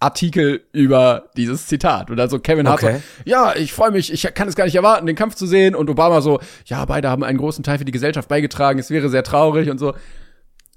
[0.00, 2.10] Artikel über dieses Zitat.
[2.10, 2.96] Und also Kevin Hart Okay.
[2.96, 5.76] so, ja, ich freue mich, ich kann es gar nicht erwarten, den Kampf zu sehen.
[5.76, 9.08] Und Obama so, ja, beide haben einen großen Teil für die Gesellschaft beigetragen, es wäre
[9.08, 9.94] sehr traurig und so.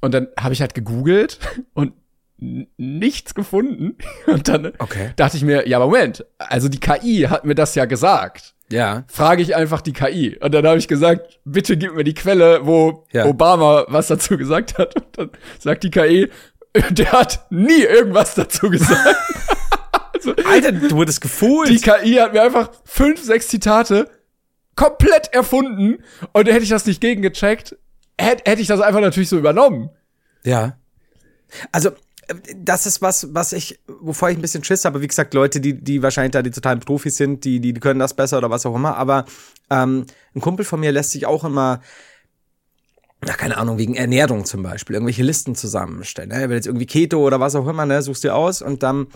[0.01, 1.39] Und dann habe ich halt gegoogelt
[1.73, 1.93] und
[2.38, 3.95] nichts gefunden.
[4.27, 5.12] Und dann Okay.
[5.15, 8.54] dachte ich mir, ja, Moment, also die KI hat mir das ja gesagt.
[8.71, 9.04] Ja.
[9.08, 10.38] Frage ich einfach die KI.
[10.39, 13.25] Und dann habe ich gesagt, bitte gib mir die Quelle, wo Ja.
[13.25, 14.95] Obama was dazu gesagt hat.
[14.95, 16.30] Und dann sagt die KI,
[16.89, 18.99] der hat nie irgendwas dazu gesagt.
[20.49, 21.69] Alter, du wurdest gefohlt.
[21.69, 24.10] Die KI hat mir einfach fünf, sechs Zitate
[24.75, 27.78] komplett erfunden und hätte ich das nicht gegengecheckt,
[28.19, 29.89] hätte hätte ich das einfach natürlich so übernommen.
[30.43, 30.78] Ja.
[31.71, 31.91] Also,
[32.55, 35.01] das ist was, was ich, wovor ich ein bisschen Schiss habe.
[35.01, 38.15] Wie gesagt, Leute, die, die wahrscheinlich da die totalen Profis sind, die, die können das
[38.15, 38.97] besser oder was auch immer.
[38.97, 39.25] Aber
[39.69, 41.81] ähm, ein Kumpel von mir lässt sich auch immer,
[43.21, 46.29] na, keine Ahnung, wegen Ernährung zum Beispiel, irgendwelche Listen zusammenstellen.
[46.29, 46.41] Ne?
[46.41, 49.07] Er will jetzt irgendwie Keto oder was auch immer, ne, suchst dir aus und dann.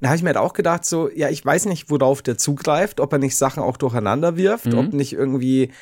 [0.00, 3.00] Da habe ich mir halt auch gedacht, so, ja, ich weiß nicht, worauf der zugreift,
[3.00, 5.72] ob er nicht Sachen auch durcheinander wirft, ob nicht irgendwie,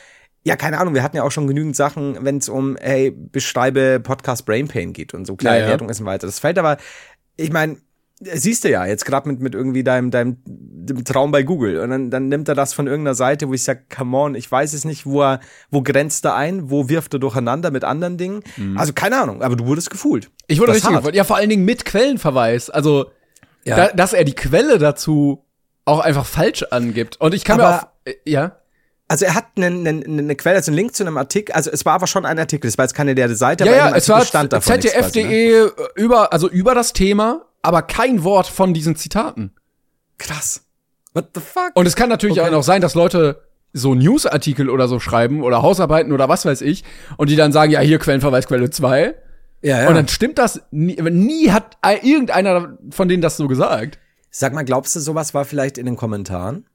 [0.46, 3.98] ja, keine Ahnung, wir hatten ja auch schon genügend Sachen, wenn es um, hey, beschreibe
[4.00, 5.66] Podcast Brain Pain geht und so, klar, Ja, ja.
[5.66, 6.26] Ernährung ist und weiter.
[6.28, 6.76] Das fällt aber,
[7.36, 7.78] ich meine,
[8.20, 11.80] siehst du ja, jetzt gerade mit, mit irgendwie deinem, deinem, dem Traum bei Google.
[11.80, 14.50] Und dann, dann nimmt er das von irgendeiner Seite, wo ich sag, come on, ich
[14.50, 18.16] weiß es nicht, wo er, wo grenzt er ein, wo wirft er durcheinander mit anderen
[18.16, 18.42] Dingen.
[18.76, 20.30] Also keine Ahnung, aber du wurdest gefühlt.
[20.46, 21.14] Ich wurde Das richtig gefreut.
[21.16, 22.70] Ja, vor allen Dingen mit Quellenverweis.
[22.70, 23.10] Also,
[23.64, 23.76] Ja.
[23.76, 25.44] da, dass er die Quelle dazu
[25.84, 27.20] auch einfach falsch angibt.
[27.20, 28.56] Und ich kann mir Aber- auch, äh, ja.
[29.08, 31.84] Also er hat eine, eine, eine Quelle, also einen Link zu einem Artikel, also es
[31.84, 33.94] war aber schon ein Artikel, es war jetzt keine leere Seite, Ja, aber ja, es
[34.10, 34.80] Artikel war stand davon ne?
[34.80, 39.52] ZDF.de äh, über, also über das Thema, aber kein Wort von diesen Zitaten.
[40.18, 40.62] Krass.
[41.14, 41.70] What the fuck?
[41.74, 42.48] Und es kann natürlich Okay.
[42.48, 43.42] auch noch sein, dass Leute
[43.72, 46.82] so Newsartikel oder so schreiben oder Hausarbeiten oder was weiß ich
[47.16, 49.14] und die dann sagen, ja, hier Quellenverweis Quelle 2.
[49.62, 49.88] ja, ja.
[49.88, 53.98] Und dann stimmt das nie, nie hat ein- irgendeiner von denen das so gesagt.
[54.30, 56.66] Sag mal, glaubst du, sowas war vielleicht in den Kommentaren?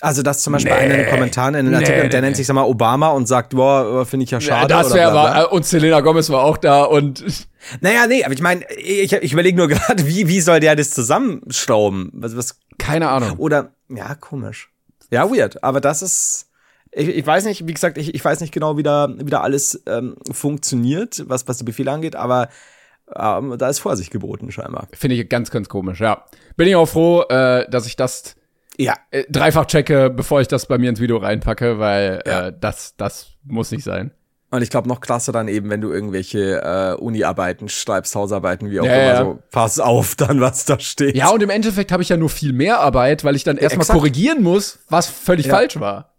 [0.00, 2.32] Also, dass zum Beispiel einer in den Kommentaren in den Nee, Artikel, nee, der nennt
[2.32, 2.36] nee.
[2.36, 4.68] sich, sag mal, Obama und sagt, boah, finde ich ja schade.
[4.68, 7.24] das wäre aber, und Selena Gomez war auch da und
[7.80, 10.90] Naja, nee, aber ich meine, ich, ich überlege nur gerade, wie, wie soll der das
[10.90, 12.10] zusammenschrauben?
[12.12, 13.38] Was, was, keine Ahnung.
[13.38, 14.70] oder, ja, komisch.
[15.10, 15.62] Ja, weird.
[15.62, 16.50] Aber das ist,
[16.92, 19.40] ich, ich weiß nicht, wie gesagt, ich, ich weiß nicht genau, wie da, wie da
[19.40, 22.48] alles ähm, funktioniert, was, was die Befehle angeht, aber
[23.14, 24.88] ähm, da ist Vorsicht geboten, scheinbar.
[24.92, 26.24] Finde ich ganz, ganz komisch, ja.
[26.56, 28.36] Bin ich auch froh, äh, dass ich das
[28.78, 28.94] Ja.
[29.10, 32.48] äh, dreifach checke, bevor ich das bei mir ins Video reinpacke, weil Ja.
[32.48, 34.10] äh, das, das muss nicht sein.
[34.50, 38.78] Und ich glaube, noch krasser dann eben, wenn du irgendwelche äh, Uni-Arbeiten schreibst, Hausarbeiten, wie
[38.80, 39.24] auch Ja, immer, ja.
[39.24, 41.16] so, pass auf dann, was da steht.
[41.16, 43.82] Ja, und im Endeffekt habe ich ja nur viel mehr Arbeit, weil ich dann erstmal
[43.82, 43.98] exakt.
[43.98, 45.54] korrigieren muss, was völlig Ja.
[45.56, 46.10] falsch war.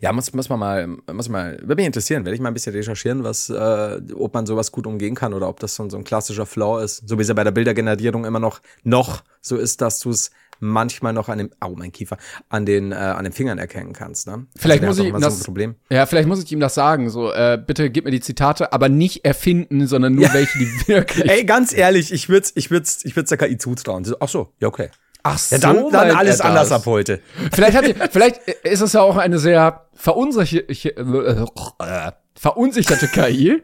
[0.00, 2.74] Ja, muss, muss man mal, muss mal, würde mich interessieren, werde ich mal ein bisschen
[2.74, 5.96] recherchieren, was, äh, ob man sowas gut umgehen kann oder ob das so, ein- so
[5.96, 7.08] ein klassischer Flaw ist.
[7.08, 10.30] So wie es ja bei der Bildergenerierung immer noch, noch so ist, dass du es
[10.60, 12.16] manchmal noch an dem, au, mein Kiefer,
[12.48, 14.46] an den, äh, an den Fingern erkennen kannst, ne?
[14.56, 15.74] Vielleicht wer muss ich ihm so das- ein Problem.
[15.90, 17.10] Ja, vielleicht muss ich ihm das sagen.
[17.10, 21.30] So, äh, bitte gib mir die Zitate, aber nicht erfinden, sondern nur welche, die wirklich.
[21.30, 24.04] Ey, ganz ehrlich, ich würd's, ich würd's, ich würd's der KI zutrauen.
[24.04, 24.90] So, Ach so, ja, okay.
[25.24, 27.20] Ach Ja, dann, dann alles er anders ab heute.
[27.52, 31.46] Vielleicht, hat, die- vielleicht ist es ja auch eine sehr verunsicherte,
[32.34, 33.62] verunsicherte KI.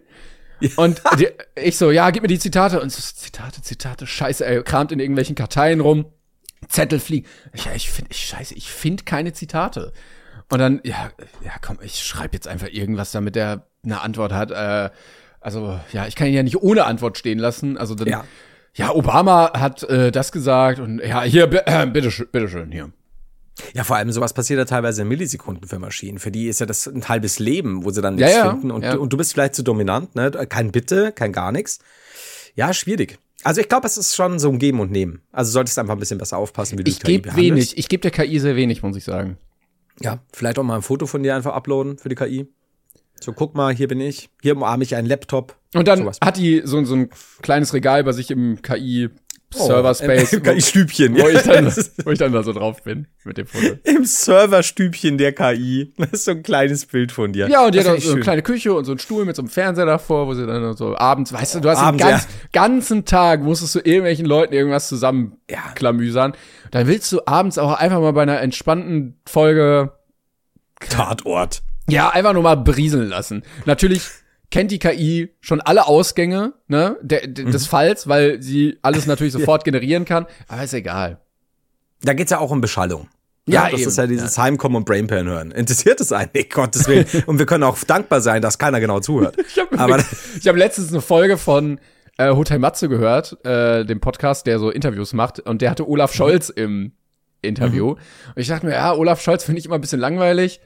[0.76, 2.80] Und die, ich so, ja, gib mir die Zitate.
[2.80, 6.06] Und so, Zitate, Zitate, scheiße, ey, kramt in irgendwelchen Karteien rum.
[6.68, 7.26] Zettel fliegen.
[7.52, 9.92] Ich, ja, ich finde, ich, scheiße, ich finde keine Zitate.
[10.50, 11.10] Und dann, ja,
[11.42, 14.50] ja, komm, ich schreibe jetzt einfach irgendwas, damit er eine Antwort hat.
[14.50, 14.90] Äh,
[15.40, 17.76] also, ja, ich kann ihn ja nicht ohne Antwort stehen lassen.
[17.76, 18.24] Also dann, Ja.
[18.74, 22.90] ja, Obama hat äh, das gesagt und ja, hier, äh, bitteschön, bitteschön, hier.
[23.72, 26.18] Ja, vor allem sowas passiert ja teilweise in Millisekunden für Maschinen.
[26.18, 28.70] Für die ist ja das ein halbes Leben, wo sie dann Ja, nichts ja, finden.
[28.70, 28.96] Und, ja.
[28.96, 30.30] und du bist vielleicht zu dominant, ne?
[30.48, 31.78] Kein Bitte, kein gar nichts.
[32.56, 33.18] Ja, schwierig.
[33.44, 35.20] Also ich glaube, es ist schon so ein Geben und Nehmen.
[35.30, 37.76] Also solltest einfach ein bisschen besser aufpassen, wie du Ich die KI gebe wenig.
[37.76, 39.36] Ich gebe der KI sehr wenig, muss ich sagen.
[40.00, 42.48] Ja, vielleicht auch mal ein Foto von dir einfach uploaden für die KI.
[43.20, 44.28] So, guck mal, hier bin ich.
[44.42, 45.56] Hier umarme ich einen Laptop.
[45.74, 46.18] Und dann Sowas.
[46.22, 47.10] hat die so, so ein
[47.42, 48.60] kleines Regal bei sich im
[49.54, 51.14] KI-Server-Space, Im KI-Stübchen.
[51.16, 51.66] wo, ich dann,
[52.04, 53.78] wo ich dann da so drauf bin mit dem Foto.
[53.84, 55.92] Im Serverstübchen der KI.
[55.96, 57.48] Das ist so ein kleines Bild von dir.
[57.48, 59.42] Ja, und die Das hat so eine kleine Küche und so einen Stuhl mit so
[59.42, 62.22] einem Fernseher davor, wo sie dann so abends, weißt du, du hast Abends, den ganz,
[62.24, 62.28] ja.
[62.52, 65.74] ganzen Tag, musstest du irgendwelchen Leuten irgendwas zusammen Ja.
[66.70, 69.92] Dann willst du abends auch einfach mal bei einer entspannten Folge
[70.88, 71.62] Tatort.
[71.88, 73.42] Ja, einfach nur mal berieseln lassen.
[73.66, 74.02] Natürlich
[74.54, 77.50] kennt die KI schon alle Ausgänge ne, der, Mhm.
[77.50, 80.26] des Falls, weil sie alles natürlich sofort generieren kann.
[80.46, 81.18] Aber ist egal.
[82.02, 83.08] Da geht's ja auch um Beschallung.
[83.48, 83.88] Ja, das eben.
[83.88, 85.50] ist ja dieses Heimkommen und Brainpan hören.
[85.50, 87.04] Interessiert es einen, nicht, Gottes Willen.
[87.26, 89.36] Und wir können auch dankbar sein, dass keiner genau zuhört.
[89.38, 91.80] Ich habe hab letztens eine Folge von
[92.16, 96.14] äh, Hotel Matze gehört, äh, dem Podcast, der so Interviews macht, und der hatte Olaf
[96.14, 96.92] Scholz im
[97.42, 97.90] Interview.
[97.90, 97.98] Und
[98.36, 100.60] ich dachte mir, ja, Olaf Scholz finde ich immer ein bisschen langweilig,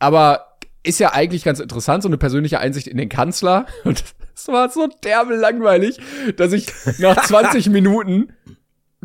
[0.00, 0.49] aber
[0.82, 3.66] ist ja eigentlich ganz interessant, so eine persönliche Einsicht in den Kanzler.
[3.84, 4.02] Und
[4.34, 5.98] es war so derbe langweilig,
[6.36, 6.66] dass ich
[6.98, 8.32] nach 20 Minuten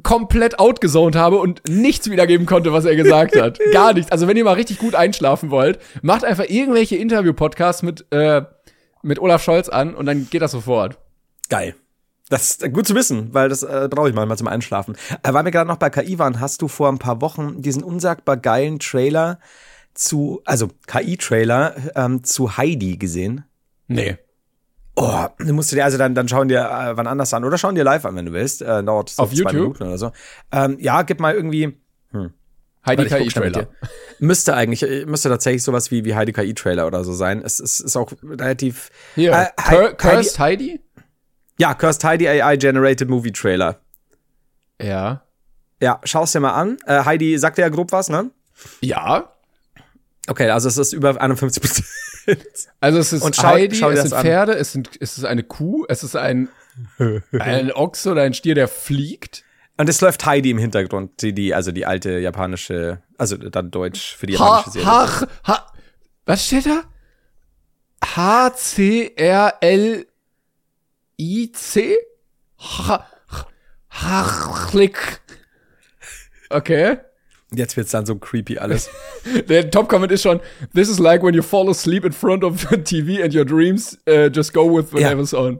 [0.03, 3.59] komplett outgezoned habe und nichts wiedergeben konnte, was er gesagt hat.
[3.71, 4.11] Gar nichts.
[4.11, 8.43] Also wenn ihr mal richtig gut einschlafen wollt, macht einfach irgendwelche Interview-Podcasts mit, äh,
[9.01, 10.99] mit Olaf Scholz an und dann geht das sofort.
[11.49, 11.75] Geil.
[12.29, 14.95] Das ist gut zu wissen, weil das äh, brauche ich manchmal zum Einschlafen.
[15.23, 17.83] Äh, weil wir gerade noch bei KI waren, hast du vor ein paar Wochen diesen
[17.83, 19.39] unsagbar geilen Trailer
[19.95, 23.45] zu, also KI-Trailer ähm, zu Heidi gesehen?
[23.87, 24.17] Nee.
[24.95, 27.75] Oh, du musst dir, also dann, dann schauen dir äh, wann anders an oder schauen
[27.75, 28.61] dir live an, wenn du willst.
[28.61, 29.53] Äh, dauert so Auf zwei YouTube?
[29.53, 30.11] Minuten oder so.
[30.51, 31.75] Ähm, ja, gib mal irgendwie,
[32.85, 33.63] Heidi schnell mit KI-Trailer.
[33.63, 33.67] dir.
[34.19, 37.41] Müsste eigentlich, äh, müsste tatsächlich sowas wie, wie Heidi KI-Trailer oder so sein.
[37.43, 38.89] Es ist, ist auch relativ.
[39.15, 40.81] Hier, Äh, Cur Heidi, Cursed Heidi?
[41.57, 43.79] ja, Cursed Heidi AI Generated Movie Trailer.
[44.81, 45.23] Ja.
[45.81, 46.77] Ja, schau's dir mal an.
[46.85, 48.29] Äh, Heidi sagt dir ja grob was, ne?
[48.81, 49.34] Ja.
[50.27, 51.87] Okay, also es ist über 51 Prozent.
[52.79, 54.21] Also es ist Und schau- Heidi, schau es sind an.
[54.23, 56.49] Pferde, es, sind, es ist eine Kuh, es ist ein,
[57.39, 59.43] ein Ochse oder ein Stier, der fliegt.
[59.77, 64.15] Und es läuft Heidi im Hintergrund, die, die, also die alte japanische, also dann Deutsch
[64.15, 64.87] für die Ha, japanische Serie.
[64.87, 65.73] ha, ha,
[66.25, 66.83] was steht da?
[71.17, 71.97] H-C-R-L-I-C?
[72.59, 73.05] Ha,
[73.89, 75.21] Hachlik.
[76.49, 76.97] Okay.
[77.57, 78.89] Jetzt wird's dann so creepy alles.
[79.49, 80.39] Der Top-Comment ist schon,
[80.73, 83.97] this is like when you fall asleep in front of the TV and your dreams
[84.09, 85.59] uh, just go with whatever's on.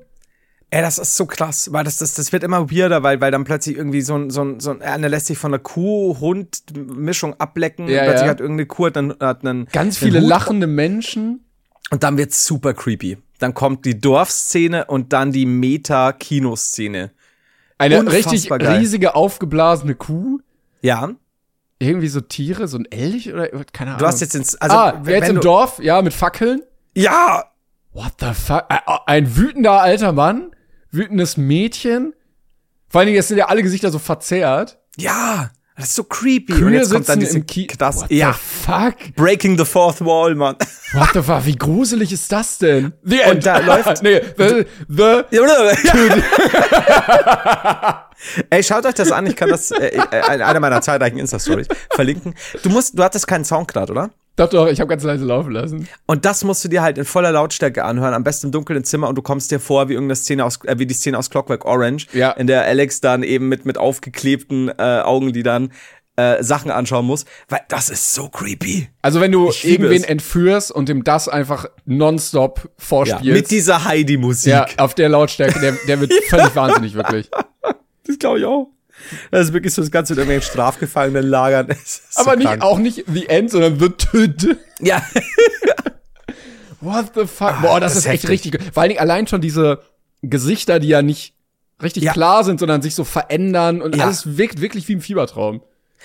[0.71, 3.43] Ey, das ist so krass, weil das, das, das wird immer weirder, weil, weil dann
[3.43, 7.87] plötzlich irgendwie so ein, so ein, so ein, einer lässt sich von einer Kuh-Hund-Mischung ablecken.
[7.87, 8.31] Ja, und plötzlich ja.
[8.31, 11.45] hat irgendeine Kuh hat einen, hat einen Ganz einen viele Hut lachende Menschen.
[11.91, 13.17] Und dann wird's super creepy.
[13.39, 17.11] Dann kommt die Dorfszene und dann die Meta-Kinoszene.
[17.77, 18.77] Eine Unfassbar richtig geil.
[18.77, 20.39] riesige, aufgeblasene Kuh.
[20.81, 21.15] Ja,
[21.85, 23.99] Irgendwie so Tiere, so ein Elch oder keine Ahnung.
[23.99, 26.61] du hast jetzt ins, also, ah, wenn jetzt im Dorf, ja, mit Fackeln.
[26.95, 27.45] Ja,
[27.93, 28.69] What the fuck?
[28.69, 30.51] Ä- Ein wütender alter Mann,
[30.91, 32.13] wütendes Mädchen.
[32.89, 34.77] Vor allen Dingen, jetzt sind ja alle Gesichter so verzerrt.
[34.97, 36.53] ja, das ist so creepy.
[36.53, 38.03] und Kühe jetzt kommt dann diese Knast.
[38.03, 38.95] What Ja, the fuck?
[39.15, 40.55] Breaking the Fourth Wall, Mann.
[40.93, 41.45] What the fuck?
[41.45, 42.93] Wie gruselig ist das denn?
[43.03, 45.23] The Und da läuft- nee, the, the
[48.49, 49.27] Ey, schaut euch das an.
[49.27, 52.33] Ich kann das äh, äh, einer meiner zahlreichen Insta-Stories verlinken.
[52.63, 54.09] Du musst, du hattest keinen Soundcloud, oder?
[54.37, 55.87] Doch, doch, ich habe ganz leise laufen lassen.
[56.07, 59.07] Und das musst du dir halt in voller Lautstärke anhören, am besten im dunklen Zimmer
[59.07, 61.63] und du kommst dir vor wie irgendeine Szene aus, äh, wie die Szene aus Clockwork
[61.63, 62.31] Orange, Ja.
[62.31, 65.71] in der Alex dann eben mit mit aufgeklebten äh, Augenlidern
[66.17, 68.87] äh, Sachen anschauen muss, weil das ist so creepy.
[69.01, 70.07] Also wenn du irgendwen es.
[70.09, 73.23] entführst und ihm das einfach nonstop Ja, vorspielst.
[73.25, 74.51] mit dieser Heidi-Musik.
[74.51, 77.29] ja, auf der Lautstärke, der, der wird völlig wahnsinnig, wirklich.
[78.07, 78.67] Das glaube ich auch.
[79.31, 81.67] Das ist wirklich so das Ganze mit irgendwelchen Strafgefangenen lagern.
[81.69, 82.63] Ist so Aber nicht, krank.
[82.63, 84.57] auch nicht The End, sondern The Tüd.
[84.79, 85.03] Ja.
[86.81, 87.61] What the fuck?
[87.61, 88.53] Boah, das, das ist echt heftig.
[88.53, 88.73] richtig.
[88.73, 89.79] Vor allen Dingen allein schon diese
[90.21, 91.33] Gesichter, die ja nicht
[91.81, 92.13] richtig Ja.
[92.13, 94.05] klar sind, sondern sich so verändern und Ja.
[94.05, 95.61] alles wirkt wirklich wie ein Fiebertraum.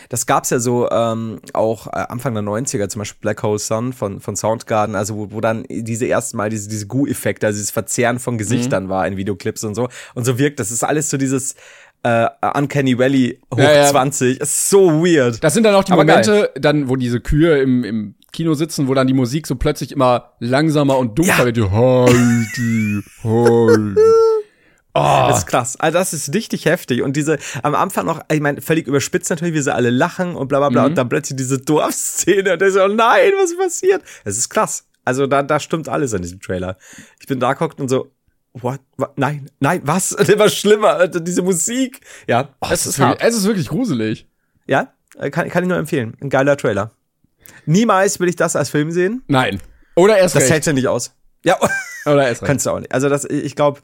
[0.08, 3.92] Das gab's ja so ähm, auch äh, Anfang der 90er, zum Beispiel Black Hole Sun
[3.92, 7.70] von, von Soundgarden, also wo, wo dann diese ersten Mal diese, diese Gu-Effekte, also dieses
[7.70, 8.88] Verzehren von Gesichtern Mhm.
[8.88, 9.88] war in Videoclips und so.
[10.14, 11.54] Und so wirkt, das ist alles so dieses
[12.02, 13.86] äh, Uncanny Valley hoch Ja, ja.
[13.86, 14.40] 20.
[14.40, 15.42] Ist so weird.
[15.44, 18.88] Das sind dann auch die Aber Momente, dann, wo diese Kühe im, im Kino sitzen,
[18.88, 21.44] wo dann die Musik so plötzlich immer langsamer und dumpfer Ja.
[21.46, 21.70] wird.
[21.70, 23.94] Heidi, Heidi.
[24.92, 25.76] Das ist krass.
[25.78, 27.02] Also das ist richtig heftig.
[27.02, 30.48] Und diese, am Anfang noch, ich meine, völlig überspitzt natürlich, wie sie alle lachen und
[30.48, 30.72] bla bla Mhm.
[30.72, 30.84] bla.
[30.86, 32.54] Und dann plötzlich diese Dorfszene.
[32.54, 34.02] Und der so, oh nein, was passiert?
[34.24, 34.84] Das ist krass.
[35.04, 36.76] Also da, da stimmt alles an diesem Trailer.
[37.20, 38.10] Ich bin da geguckt und so,
[38.54, 40.12] what, what nein, nein, was?
[40.18, 42.00] Und immer schlimmer, diese Musik.
[42.26, 44.26] Ja, Es ist, wirklich, es ist wirklich gruselig.
[44.66, 46.16] Ja, äh, kann, kann ich nur empfehlen.
[46.20, 46.92] Ein geiler Trailer.
[47.66, 49.22] Niemals will ich das als Film sehen.
[49.26, 49.60] Nein.
[49.96, 50.52] Oder erst Das recht.
[50.52, 51.14] hält ja nicht aus.
[51.44, 51.58] Ja,
[52.06, 52.46] Oder erst recht.
[52.48, 52.92] kannst du auch nicht.
[52.92, 53.80] Also das, ich glaube,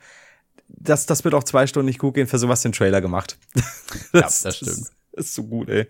[0.69, 2.27] das, das wird auch zwei Stunden nicht gut gehen.
[2.27, 3.39] Für sowas den Trailer gemacht.
[4.13, 4.71] das stimmt.
[4.73, 5.87] Ist, ist so gut, ey.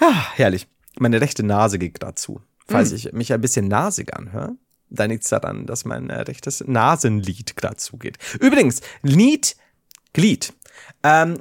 [0.00, 0.68] Ah, herrlich.
[0.98, 2.40] Meine rechte Nase geht dazu.
[2.68, 4.54] Falls ich mich ein bisschen nasig anhöre,
[4.90, 8.18] dann liegt es daran, dass mein äh, rechtes Nasenlied dazu geht.
[8.40, 9.56] Übrigens, Lied,
[10.12, 10.52] Glied.
[11.02, 11.40] Ähm,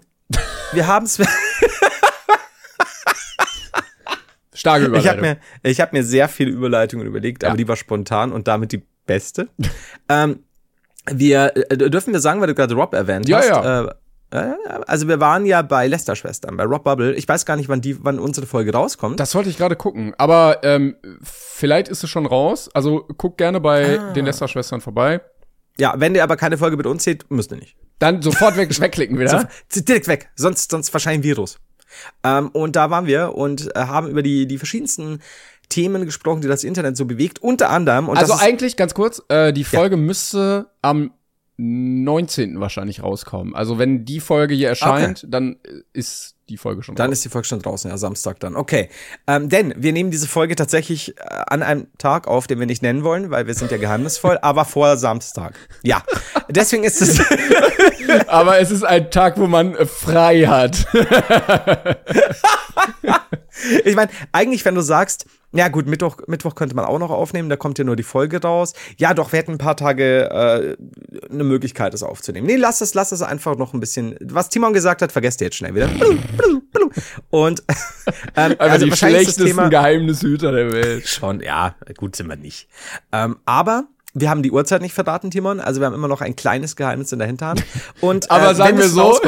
[0.74, 1.20] wir haben es.
[4.54, 5.10] Starke Ich Überleitung.
[5.12, 5.38] habe mir,
[5.70, 7.58] ich hab mir sehr viele Überleitungen überlegt, aber Ja.
[7.58, 9.50] die war spontan und damit die beste.
[10.10, 10.44] ähm,
[11.10, 13.48] wir äh, dürfen wir sagen, weil du gerade Rob erwähnt Ja, hast.
[13.50, 13.84] ja.
[13.86, 13.94] Äh,
[14.30, 17.14] also wir waren ja bei Lester Schwestern, bei Rob Bubble.
[17.16, 19.20] Ich weiß gar nicht, wann die, wann unsere Folge rauskommt.
[19.20, 20.14] Das wollte ich gerade gucken.
[20.18, 22.70] Aber ähm, vielleicht ist es schon raus.
[22.74, 24.14] Also guck gerne bei Ah.
[24.14, 25.22] den Lester-Schwestern vorbei.
[25.80, 27.76] ja, wenn ihr aber keine Folge mit uns seht, müsst ihr nicht.
[28.00, 29.48] Dann sofort weg, wegklicken wieder.
[29.70, 31.58] So, direkt weg, sonst sonst wahrscheinlich ein Virus.
[32.24, 35.20] Ähm, und da waren wir und äh, haben über die die verschiedensten
[35.70, 37.40] Themen gesprochen, die das Internet so bewegt.
[37.40, 41.12] Unter anderem und also eigentlich, ganz kurz, äh, die Folge müsste am
[41.58, 42.60] 19.
[42.60, 43.56] wahrscheinlich rauskommen.
[43.56, 47.18] Also wenn die Folge hier erscheint, dann äh, ist die Folge schon Dann raus.
[47.18, 48.56] ist die Folge schon draußen, ja, Samstag dann.
[48.56, 48.90] Okay.
[49.26, 52.84] Ähm, denn wir nehmen diese Folge tatsächlich äh, an einem Tag auf, den wir nicht
[52.84, 55.56] nennen wollen, weil wir sind ja geheimnisvoll, aber vor Samstag.
[55.84, 56.04] Ja.
[56.50, 57.20] Deswegen ist es.
[58.28, 60.88] Aber es ist ein Tag, wo man äh, frei hat.
[63.84, 67.50] ich meine, eigentlich, wenn du sagst, ja gut, Mittwoch, Mittwoch könnte man auch noch aufnehmen,
[67.50, 68.74] da kommt ja nur die Folge raus.
[68.98, 70.76] Ja, doch, wir hätten ein paar Tage äh,
[71.32, 72.48] eine Möglichkeit, das aufzunehmen.
[72.48, 74.16] Nee, lass es, lass es einfach noch ein bisschen.
[74.22, 75.90] Was Timon gesagt hat, vergesst ihr jetzt schnell wieder.
[77.30, 77.64] Und
[78.36, 79.70] ähm, Aber also die schlechtesten Thema.
[79.70, 81.08] Geheimnishüter der Welt.
[81.08, 82.68] Schon, ja, gut sind wir nicht.
[83.12, 85.60] Ähm, aber wir haben die Uhrzeit nicht verraten, Timon.
[85.60, 87.64] Also wir haben immer noch ein kleines Geheimnis in der Hinterhand.
[88.02, 89.20] Und, Aber äh, sagen wir so,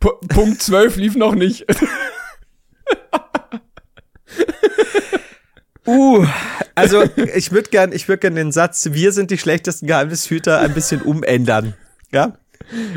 [0.00, 1.66] Punkt 12 lief noch nicht.
[5.88, 6.26] uh,
[6.74, 7.02] also
[7.34, 11.02] ich würde gern, ich würde gern den Satz, wir sind die schlechtesten Geheimnishüter ein bisschen
[11.02, 11.74] umändern.
[12.12, 12.34] Ja?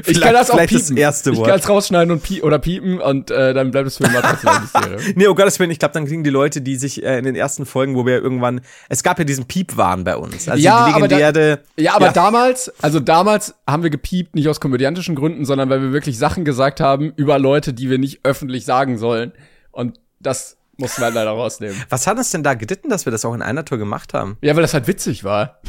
[0.06, 0.95] Ich kann das auch vielleicht piepen.
[0.95, 1.47] das erste Ich Wort.
[1.47, 4.49] kann es rausschneiden und pie oder piepen und äh, dann bleibt es für immer trotzdem
[4.49, 5.01] ein Mysterium.
[5.15, 7.36] Nee, oh Gottes Willen, ich glaube, dann kriegen die Leute, die sich äh, in den
[7.36, 10.49] ersten Folgen, wo wir irgendwann, es gab ja diesen Piepwahn bei uns.
[10.49, 12.12] Also Ja, die aber da- legendäre, Ja, aber Ja.
[12.12, 16.43] damals, also damals haben wir gepiept, nicht aus komödiantischen Gründen, sondern weil wir wirklich Sachen
[16.43, 19.32] gesagt haben über Leute, die wir nicht öffentlich sagen sollen.
[19.71, 21.75] Und das wir halt leider rausnehmen.
[21.89, 24.37] was hat uns denn da geritten, dass wir das auch in einer Tour gemacht haben?
[24.41, 25.61] Ja, weil das halt witzig war.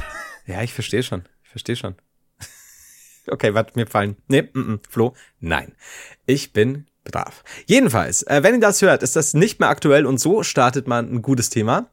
[0.47, 1.25] Ja, ich verstehe schon.
[1.45, 1.95] Ich verstehe schon.
[3.29, 4.17] okay, was mir fallen.
[4.29, 5.75] Nee, mm, mm, Flo, nein.
[6.27, 7.45] Ich bin brav.
[7.67, 11.13] Jedenfalls, äh, wenn ihr das hört, ist das nicht mehr aktuell und so startet man
[11.13, 11.91] ein gutes Thema.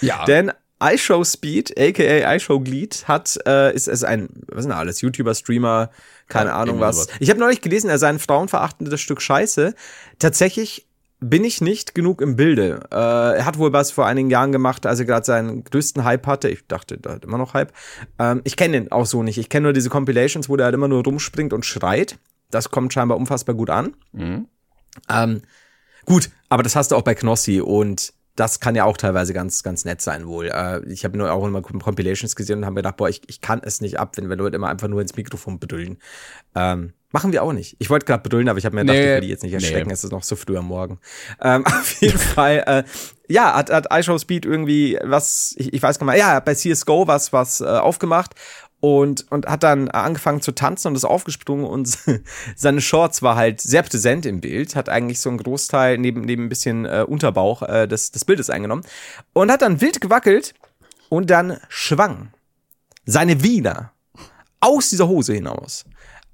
[0.00, 0.24] Ja.
[0.24, 5.00] Denn iShow Speed, aka iShow Glied, hat, äh, ist, ist ein, was ist denn alles,
[5.00, 5.90] YouTuber, Streamer,
[6.28, 6.96] keine Ja, Ahnung was.
[7.04, 7.08] sowas.
[7.20, 9.74] Ich habe neulich gelesen, er sei ein frauenverachtendes Stück Scheiße.
[10.18, 10.86] Tatsächlich
[11.22, 12.80] bin ich nicht genug im Bilde.
[12.90, 16.26] Äh, er hat wohl was vor einigen Jahren gemacht, als er gerade seinen größten Hype
[16.26, 16.48] hatte.
[16.48, 17.72] Ich dachte, da hat immer noch Hype.
[18.18, 19.38] Ähm, ich kenne ihn auch so nicht.
[19.38, 22.18] Ich kenne nur diese Compilations, wo der halt immer nur rumspringt und schreit.
[22.50, 23.94] Das kommt scheinbar unfassbar gut an.
[25.08, 25.42] Ähm,
[26.04, 29.62] gut, aber das hast du auch bei Knossi und das kann ja auch teilweise ganz,
[29.62, 30.46] ganz nett sein wohl.
[30.46, 33.40] Äh, ich habe nur auch immer Compilations gesehen und habe mir gedacht, boah, ich, ich
[33.40, 35.98] kann es nicht ab, wenn wir Leute immer einfach nur ins Mikrofon bedüllen.
[36.54, 37.76] Ähm, machen wir auch nicht.
[37.78, 39.52] Ich wollte gerade bedüllen, aber ich habe mir gedacht, Nee, ich will die jetzt nicht
[39.52, 39.94] erschrecken, nee.
[39.94, 40.98] es ist noch so früh am Morgen.
[41.40, 42.84] Ähm, auf jeden Fall, äh,
[43.28, 47.06] ja, hat, hat iShow Speed irgendwie was, ich, ich weiß gar nicht ja, bei CSGO
[47.06, 48.34] was, was äh, aufgemacht
[48.80, 51.98] und, und hat dann angefangen zu tanzen und ist aufgesprungen und
[52.56, 56.46] seine Shorts war halt sehr präsent im Bild, hat eigentlich so einen Großteil neben, neben
[56.46, 58.82] ein bisschen äh, Unterbauch äh, des, des Bildes eingenommen
[59.34, 60.54] und hat dann wild gewackelt
[61.08, 62.32] und dann schwang
[63.04, 63.92] seine Wiener
[64.60, 65.84] aus dieser Hose hinaus.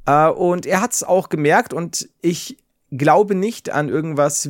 [0.09, 2.57] Äh, und er hat es auch gemerkt und ich
[2.91, 4.49] glaube nicht an irgendwas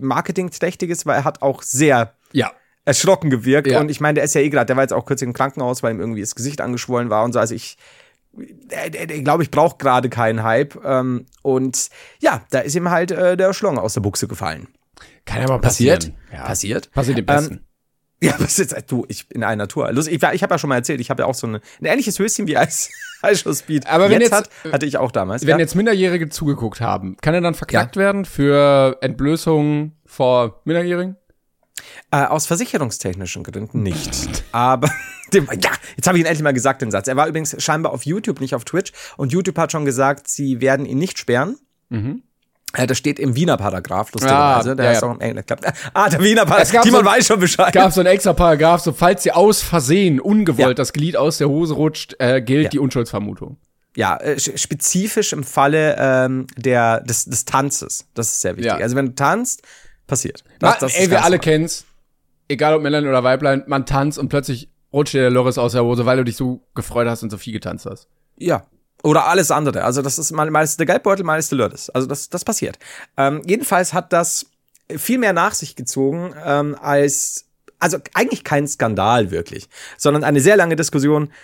[0.00, 2.52] Marketingträchtiges, weil er hat auch sehr Ja.
[2.84, 3.68] erschrocken gewirkt.
[3.68, 3.80] Ja.
[3.80, 5.82] Und ich meine, der ist ja eh gerade, der war jetzt auch kürzlich im Krankenhaus,
[5.82, 7.38] weil ihm irgendwie das Gesicht angeschwollen war und so.
[7.38, 7.76] Also ich,
[8.32, 10.82] der, der, der glaube ich, braucht gerade keinen Hype.
[10.84, 14.68] Ähm, und ja, da ist ihm halt äh, der Schlong aus der Buchse gefallen.
[15.26, 15.98] Kann ja mal Passiert?
[15.98, 16.16] passieren.
[16.32, 16.44] Ja.
[16.44, 16.92] Passiert?
[16.92, 17.54] Passiert dem Besten.
[17.54, 17.60] Ähm,
[18.24, 19.90] Ja, was ist jetzt, du, ich in einer Tour.
[19.92, 21.86] Lustig, ich, ich habe ja schon mal erzählt, ich habe ja auch so eine, ein
[21.86, 22.90] ähnliches Höschen wie als
[23.26, 23.86] Ice Speed.
[23.86, 25.42] Aber wenn jetzt, jetzt- hat, hatte ich auch damals.
[25.42, 25.58] Wenn ja.
[25.58, 31.16] jetzt Minderjährige zugeguckt haben, kann er dann verklagt werden für Entblößung vor Minderjährigen?
[32.10, 34.44] Äh, aus versicherungstechnischen Gründen nicht.
[34.52, 34.90] Aber
[35.32, 37.08] dem, ja, jetzt habe ich ihn endlich mal gesagt, den Satz.
[37.08, 38.92] Er war übrigens scheinbar auf YouTube, nicht auf Twitch.
[39.16, 41.56] Und YouTube hat schon gesagt, sie werden ihn nicht sperren.
[41.90, 41.96] Äh,
[42.72, 44.72] das steht im Wiener Paragraph, lustigerweise.
[44.72, 45.44] Ah, der ja, ist auch im Englisch.
[45.92, 46.82] Ah, der Wiener Paragraph.
[46.84, 47.72] Timon so- weiß schon Bescheid.
[47.72, 50.74] Gab so einen extra Paragraph, so falls sie aus Versehen ungewollt Ja.
[50.74, 52.70] das Glied aus der Hose rutscht, äh, gilt Ja.
[52.70, 53.56] die Unschuldsvermutung.
[53.96, 58.06] Ja, äh, sch- spezifisch im Falle ähm, der, des, des Tanzes.
[58.14, 58.72] Das ist sehr wichtig.
[58.72, 59.62] Also wenn du tanzt,
[60.06, 60.44] passiert.
[60.60, 61.38] Das, das ist ey, wir alle normal.
[61.40, 61.84] kennen's.
[62.48, 65.82] Egal ob Männlein oder Weiblein, man tanzt und plötzlich rutscht dir der Loris aus der
[65.84, 68.08] Hose, weil du dich so gefreut hast und so viel getanzt hast.
[68.38, 68.62] Ja.
[69.02, 69.84] Oder alles andere.
[69.84, 71.90] Also das ist mal, mal ist der Geldbeutel, mal ist der Lördes.
[71.90, 72.78] Also das, das passiert.
[73.16, 74.46] Ähm, jedenfalls hat das
[74.96, 77.46] viel mehr nach sich gezogen ähm, als,
[77.78, 81.30] also eigentlich kein Skandal wirklich, sondern eine sehr lange Diskussion.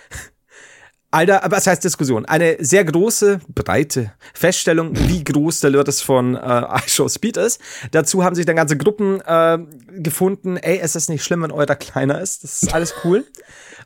[1.09, 2.25] Alter, aber was heißt Diskussion?
[2.25, 7.61] Eine sehr große, breite Feststellung, wie groß der Lördes von äh, iShow Speed ist.
[7.91, 9.57] Dazu haben sich dann ganze Gruppen äh,
[9.99, 12.43] gefunden, ey, es ist nicht schlimm, wenn eurer kleiner ist.
[12.43, 13.25] Das ist alles cool.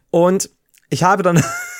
[0.10, 0.50] Und
[0.90, 1.44] ich habe dann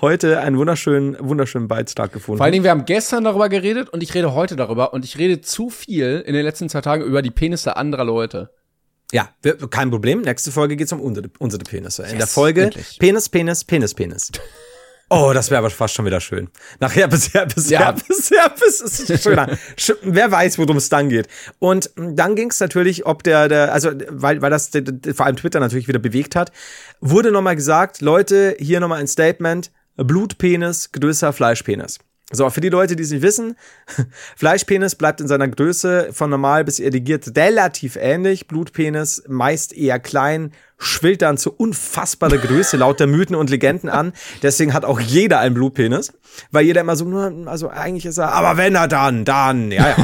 [0.00, 2.38] heute einen wunderschönen, wunderschönen Beitrag gefunden.
[2.38, 5.18] Vor allen Dingen, wir haben gestern darüber geredet und ich rede heute darüber und ich
[5.18, 8.50] rede zu viel in den letzten zwei Tagen über die Penisse anderer Leute.
[9.12, 10.22] ja, wir, kein Problem.
[10.22, 12.04] Nächste Folge geht's um unsere, unsere Penisse.
[12.04, 12.98] In der Folge endlich.
[12.98, 14.32] Penis, Penis, Penis, Penis.
[15.14, 16.48] Oh, das wäre aber fast schon wieder schön.
[16.80, 17.80] Nachher bis Herpes, Ja.
[17.80, 19.48] Herpes, Herpes ist schöner.
[19.76, 21.28] Sch- Wer weiß, worum es dann geht.
[21.58, 24.70] Und dann ging es natürlich, ob der, der, also weil, weil das
[25.14, 26.50] vor allem Twitter natürlich wieder bewegt hat,
[27.00, 31.98] wurde nochmal gesagt, Leute, hier nochmal ein Statement, Blutpenis, größer Fleischpenis.
[32.32, 33.56] So, für die Leute, die es nicht wissen,
[34.36, 38.48] Fleischpenis bleibt in seiner Größe von normal bis irrigiert relativ ähnlich.
[38.48, 44.12] Blutpenis meist eher klein, schwillt dann zu unfassbarer Größe laut der Mythen und Legenden an.
[44.42, 46.12] Deswegen hat auch jeder einen Blutpenis,
[46.50, 49.94] weil jeder immer so nur, also eigentlich ist er, aber wenn er dann, dann, ja,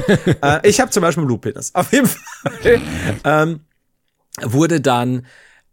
[0.42, 0.56] ja.
[0.58, 1.74] äh, ich habe zum Beispiel einen Blutpenis.
[1.74, 2.80] Auf jeden Fall
[3.24, 3.60] ähm,
[4.42, 5.26] wurde dann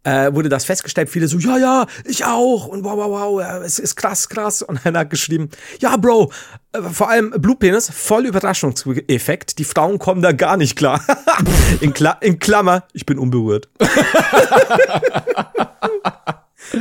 [0.06, 3.58] äh, wurde das festgestellt, viele so, ja, ja, ich auch und wow, wow, wow, ja,
[3.58, 5.50] es ist krass, krass und einer hat geschrieben,
[5.80, 6.30] ja, Bro,
[6.72, 11.00] äh, vor allem Blutpenis, voll Überraschungseffekt, die Frauen kommen da gar nicht klar.
[11.80, 13.68] in, Kla in Klammer, ich bin unberührt.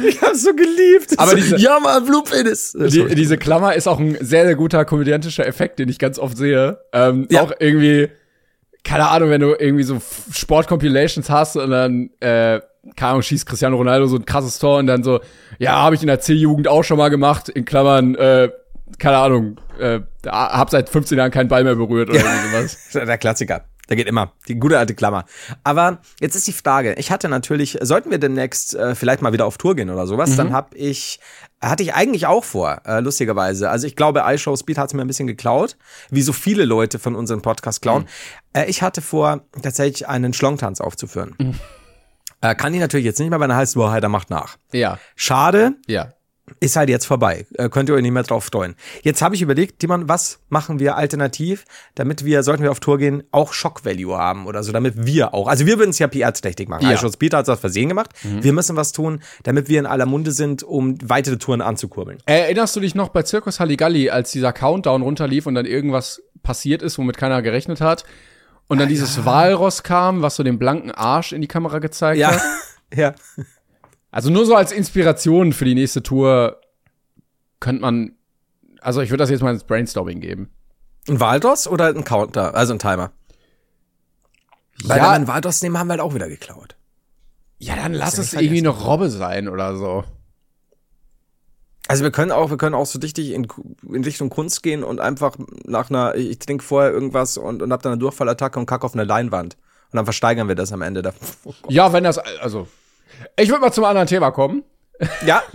[0.08, 1.14] ich hab's so geliebt.
[1.18, 2.74] Aber so, diese- ja, mal Blutpenis.
[2.74, 6.38] Die, diese Klammer ist auch ein sehr, sehr guter komödiantischer Effekt, den ich ganz oft
[6.38, 6.80] sehe.
[6.94, 7.42] Ähm, Ja.
[7.44, 8.10] Auch irgendwie,
[8.84, 10.02] keine Ahnung, wenn du irgendwie so
[10.32, 12.62] Sport-Compilations hast und dann, äh,
[12.96, 15.20] keine Ahnung, schießt Cristiano Ronaldo so ein krasses Tor und dann so,
[15.60, 18.50] ja, habe ich in der C-Jugend auch schon mal gemacht, in Klammern, äh,
[19.00, 22.90] keine Ahnung, äh, hab seit 15 Jahren keinen Ball mehr berührt oder irgendwie sowas.
[22.94, 23.66] Der Klassiker.
[23.90, 24.32] Der geht immer.
[24.48, 25.26] Die gute alte Klammer.
[25.64, 26.96] Aber jetzt ist die Frage.
[26.96, 30.36] Ich hatte natürlich, sollten wir demnächst äh, vielleicht mal wieder auf Tour gehen oder sowas,
[30.36, 31.20] dann hab ich,
[31.62, 33.70] hatte ich eigentlich auch vor, äh, lustigerweise.
[33.70, 35.78] Also ich glaube, iShow Speed hat es mir ein bisschen geklaut,
[36.10, 38.08] wie so viele Leute von unserem Podcast klauen.
[38.54, 41.36] Äh, ich hatte vor, tatsächlich einen Schlongtanz aufzuführen.
[42.52, 44.58] Äh, kann ich natürlich jetzt nicht mehr, weil dann heißt, boah, der macht nach.
[44.72, 46.14] Ja, Schade, ja.
[46.60, 47.46] ist halt jetzt vorbei.
[47.56, 48.76] Äh, könnt ihr euch nicht mehr drauf freuen.
[49.02, 51.66] Jetzt habe ich überlegt, Timon, was machen wir alternativ,
[51.96, 55.34] damit wir, sollten wir auf Tour gehen, auch Shock Value haben oder so, damit wir
[55.34, 56.84] auch, also wir würden es ja PR-trächtig machen.
[56.84, 56.90] Ja.
[56.92, 58.12] Also Peter hat es aus Versehen gemacht.
[58.24, 62.20] Wir müssen was tun, damit wir in aller Munde sind, um weitere Touren anzukurbeln.
[62.26, 66.82] Erinnerst du dich noch bei Zirkus Halligalli, als dieser Countdown runterlief und dann irgendwas passiert
[66.82, 68.06] ist, womit keiner gerechnet hat?
[68.68, 72.32] Und dann dieses Walross kam, was so den blanken Arsch in die Kamera gezeigt Ja,
[72.32, 72.42] hat?
[72.96, 73.14] ja.
[74.12, 76.62] Also nur so als Inspiration für die nächste Tour
[77.60, 78.14] könnte man,
[78.82, 80.50] also ich würde das jetzt mal ins Brainstorming geben.
[81.08, 83.12] Ein Waldos oder ein Counter, also ein Timer?
[84.84, 85.04] Weil Ja.
[85.04, 86.76] wenn wir einen Waldos nehmen, haben wir halt auch wieder geklaut.
[87.60, 90.04] Ja, dann lass ja es irgendwie noch Robbe sein oder so.
[91.88, 93.48] Also wir können auch, wir können auch so richtig in,
[93.92, 97.84] in Richtung Kunst gehen und einfach nach einer, ich trinke vorher irgendwas und, und hab
[97.84, 99.56] dann eine Durchfallattacke und kack auf eine Leinwand.
[99.92, 101.02] Und dann versteigern wir das am Ende.
[101.02, 101.14] Da,
[101.70, 102.68] Ja, wenn das, also,
[103.38, 104.64] ich würde mal zum anderen Thema kommen.
[105.26, 105.44] Ja.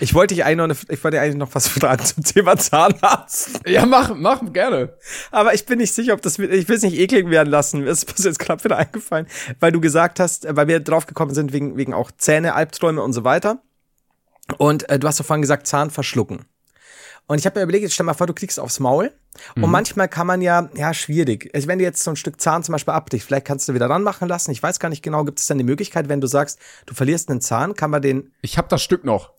[0.00, 3.60] Ich wollte dich eigentlich noch, eine, ich wollte eigentlich noch was fragen zum Thema Zahnarzt.
[3.66, 4.94] Ja, mach, mach gerne.
[5.30, 7.80] Aber ich bin nicht sicher, ob das, ich will es nicht eklig werden lassen.
[7.80, 9.26] Mir ist jetzt gerade wieder eingefallen,
[9.60, 13.14] weil du gesagt hast, weil wir drauf gekommen sind wegen, wegen auch Zähne, Albträume und
[13.14, 13.62] so weiter.
[14.58, 16.44] Und äh, du hast doch vorhin gesagt, Zahn verschlucken.
[17.26, 19.10] Und ich habe mir überlegt, jetzt stell mal vor, du kriegst aufs Maul.
[19.56, 21.50] Und manchmal kann man ja, ja, schwierig.
[21.54, 23.88] Also wenn du jetzt so ein Stück Zahn zum Beispiel abbrichst, vielleicht kannst du wieder
[23.88, 24.50] ranmachen lassen.
[24.50, 27.30] Ich weiß gar nicht genau, gibt es dann die Möglichkeit, wenn du sagst, du verlierst
[27.30, 29.32] einen Zahn, kann man den, Ich habe das Stück noch,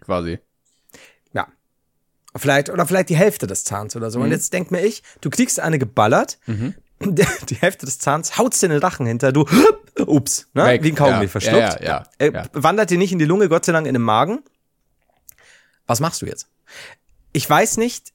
[0.00, 0.38] quasi.
[1.34, 1.46] ja,
[2.34, 4.10] vielleicht, oder vielleicht die Hälfte des Zahns oder Mhm.
[4.12, 4.20] so.
[4.20, 6.38] Und jetzt denk mir ich, du kriegst eine geballert,
[7.00, 9.44] die Hälfte des Zahns haut's dir in den Rachen hinter, du,
[10.06, 10.64] ups, ne?
[10.66, 10.82] Weg.
[10.82, 11.80] wie ein Kaugummi Ja, verschluckt.
[11.80, 12.44] ja, ja, Äh, ja.
[12.52, 14.40] Wandert dir nicht in die Lunge, Gott sei Dank in den Magen.
[15.86, 16.48] Was machst du jetzt?
[17.32, 18.12] Ich weiß nicht,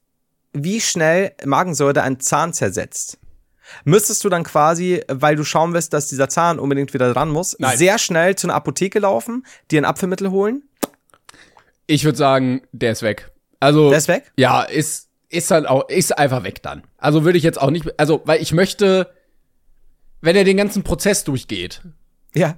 [0.54, 3.18] wie schnell Magensäure einen Zahn zersetzt.
[3.86, 7.56] Müsstest du dann quasi, weil du schauen willst, dass dieser Zahn unbedingt wieder dran muss,
[7.60, 7.78] Nein.
[7.78, 10.64] sehr schnell zu einer Apotheke laufen, dir ein Apfelmittel holen?
[11.88, 13.32] Ich würde sagen, der ist weg.
[13.60, 14.32] Also Der ist weg?
[14.38, 16.84] Ja, ist ist dann auch ist einfach weg dann.
[16.98, 19.12] Also würde ich jetzt auch nicht, also weil ich möchte,
[20.24, 21.82] wenn er den ganzen Prozess durchgeht,
[22.34, 22.58] Ja.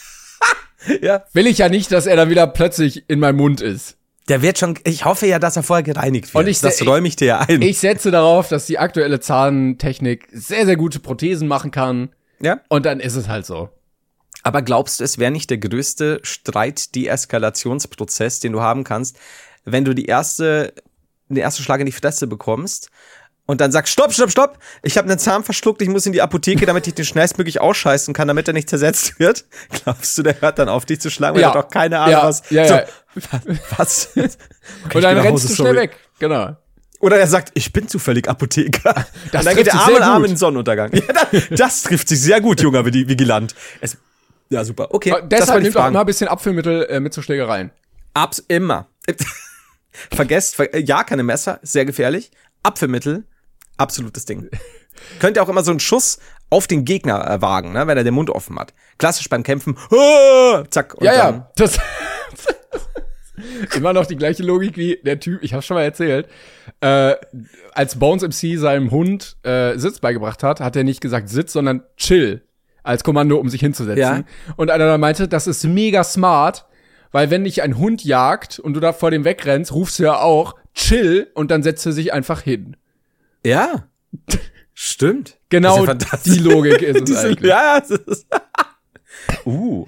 [1.02, 1.24] ja.
[1.32, 3.96] will ich ja nicht, dass er dann wieder plötzlich in meinem Mund ist.
[4.28, 6.44] Der wird schon, ich hoffe ja, dass er vorher gereinigt wird.
[6.44, 7.60] Und ich- das räume ich dir ja ein.
[7.62, 12.10] Ich setze darauf, dass die aktuelle Zahntechnik sehr sehr gute Prothesen machen kann
[12.40, 12.60] ja.
[12.68, 13.70] und dann ist es halt so.
[14.42, 19.18] Aber glaubst du, es wäre nicht der größte Streit-Deeskalationsprozess, den du haben kannst,
[19.64, 20.72] wenn du die erste,
[21.28, 22.90] den ersten Schlag in die Fresse bekommst
[23.50, 26.22] und dann sagst, stopp, stopp, stopp, ich habe einen Zahn verschluckt, ich muss in die
[26.22, 29.44] Apotheke, damit ich den schnellstmöglich ausscheißen kann, damit er nicht zersetzt wird?
[29.84, 31.48] Glaubst du, der hört dann auf, dich zu schlagen, weil Ja.
[31.50, 32.42] er hat doch keine Ahnung, Ja, was.
[32.50, 32.84] ja, so, ja.
[33.76, 34.08] Was?
[34.14, 34.28] Okay,
[34.94, 35.78] Und dann rennst Hause, du schnell sorry.
[35.88, 35.96] weg.
[36.18, 36.56] Genau.
[37.00, 38.92] Oder er sagt, ich bin zufällig Apotheker.
[38.94, 40.24] Das und dann geht trifft der sich arme sehr Arm gut.
[40.26, 40.90] in den Sonnenuntergang.
[40.94, 43.54] Ja, das, das trifft sich sehr gut, junger Vigi- Vigilant.
[43.80, 43.96] Es,
[44.50, 44.88] ja, super.
[44.92, 45.92] Okay, Aber Deshalb nimmt auch Frage.
[45.92, 47.70] immer ein bisschen Apfelmittel äh, mit zu Schlägereien.
[48.14, 48.86] Abs immer.
[50.12, 52.30] Vergesst, ver äh, ja, keine Messer, sehr gefährlich.
[52.62, 53.24] Apfelmittel,
[53.80, 54.48] absolutes Ding.
[55.18, 56.18] Könnt ihr auch immer so einen Schuss
[56.50, 58.74] auf den Gegner äh, wagen, ne, wenn er den Mund offen hat.
[58.98, 59.76] Klassisch beim Kämpfen.
[59.90, 60.94] Ah, zack.
[60.94, 61.50] Und Ja, ja.
[61.56, 61.78] Das
[63.74, 66.28] immer noch die gleiche Logik wie der Typ, ich hab's schon mal erzählt,
[66.80, 67.14] äh,
[67.72, 71.82] als Bones MC seinem Hund äh, Sitz beigebracht hat, hat er nicht gesagt Sitz, sondern
[71.96, 72.42] Chill
[72.82, 74.00] als Kommando, um sich hinzusetzen.
[74.00, 74.22] Ja.
[74.56, 76.66] Und einer dann meinte, das ist mega smart,
[77.12, 80.18] weil wenn dich ein Hund jagt und du da vor dem wegrennst, rufst du ja
[80.18, 82.76] auch Chill und dann setzt er sich einfach hin.
[83.44, 83.86] Ja.
[84.74, 85.36] Stimmt.
[85.50, 87.48] Genau ja die Logik ist es Diese, eigentlich.
[87.50, 87.80] ja, ja.
[87.80, 88.26] das ist-
[89.46, 89.84] uh.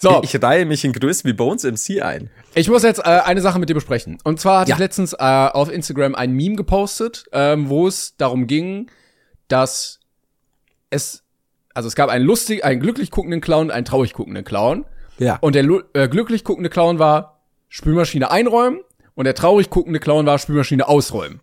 [0.00, 2.30] So, Ich reihe mich in Größen wie Bones MC ein.
[2.54, 4.18] Ich muss jetzt äh, eine Sache mit dir besprechen.
[4.22, 4.76] Und zwar hatte Ja.
[4.76, 8.90] ich letztens äh, auf Instagram ein Meme gepostet, ähm, wo es darum ging,
[9.48, 9.98] dass
[10.90, 11.24] es,
[11.74, 14.84] also es gab einen lustig, einen glücklich guckenden Clown, einen traurig guckenden Clown.
[15.18, 15.36] Ja.
[15.40, 18.80] Und der äh, glücklich guckende Clown war Spülmaschine einräumen
[19.14, 21.40] und der traurig guckende Clown war Spülmaschine ausräumen.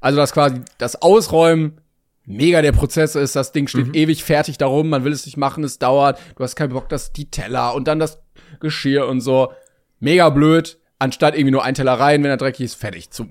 [0.00, 1.80] Also dass quasi das Ausräumen
[2.24, 5.64] mega der Prozess ist, das Ding steht ewig fertig darum, man will es nicht machen,
[5.64, 8.20] es dauert, du hast keinen Bock, dass die Teller und dann das
[8.60, 9.52] Geschirr und so.
[10.00, 13.26] Mega blöd, anstatt irgendwie nur ein Teller rein, wenn er dreckig ist, fertig zu.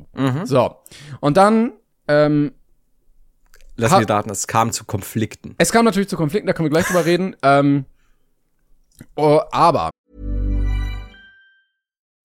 [0.45, 0.78] So.
[1.20, 1.74] Und dann,
[2.07, 2.53] ähm,
[3.76, 5.53] Lass mir raten, es kam zu Konflikten.
[5.59, 7.36] es kam natürlich zu Konflikten, da können wir gleich drüber reden.
[7.43, 7.86] Ähm,
[9.15, 9.91] oh, aber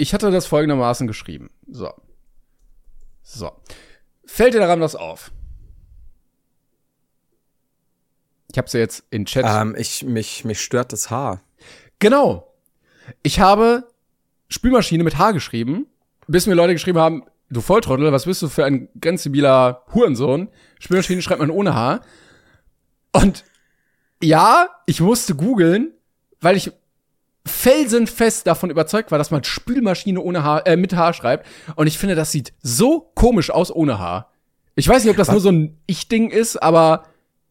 [0.00, 1.50] Ich hatte das folgendermaßen geschrieben.
[1.70, 1.92] So.
[3.22, 3.52] So.
[4.24, 5.30] Fällt dir daran was auf?
[8.50, 9.44] Ich habe ja jetzt in Chat.
[9.46, 11.42] Ähm, ich, mich, mich stört das Haar.
[11.98, 12.54] Genau.
[13.22, 13.88] Ich habe
[14.48, 15.86] Spülmaschine mit H geschrieben,
[16.26, 20.48] bis mir Leute geschrieben haben, du Volltrottel, was bist du für ein grenzdebiler Hurensohn?
[20.78, 22.00] Spülmaschine schreibt man ohne H.
[23.12, 23.44] Und
[24.22, 25.92] ja, ich musste googeln,
[26.40, 26.72] weil ich
[27.46, 31.46] felsenfest davon überzeugt war, dass man Spülmaschine ohne H, äh, mit H schreibt.
[31.76, 34.30] Und ich finde, das sieht so komisch aus ohne H.
[34.74, 37.04] Ich weiß nicht, ob das nur so ein Ich-Ding ist, aber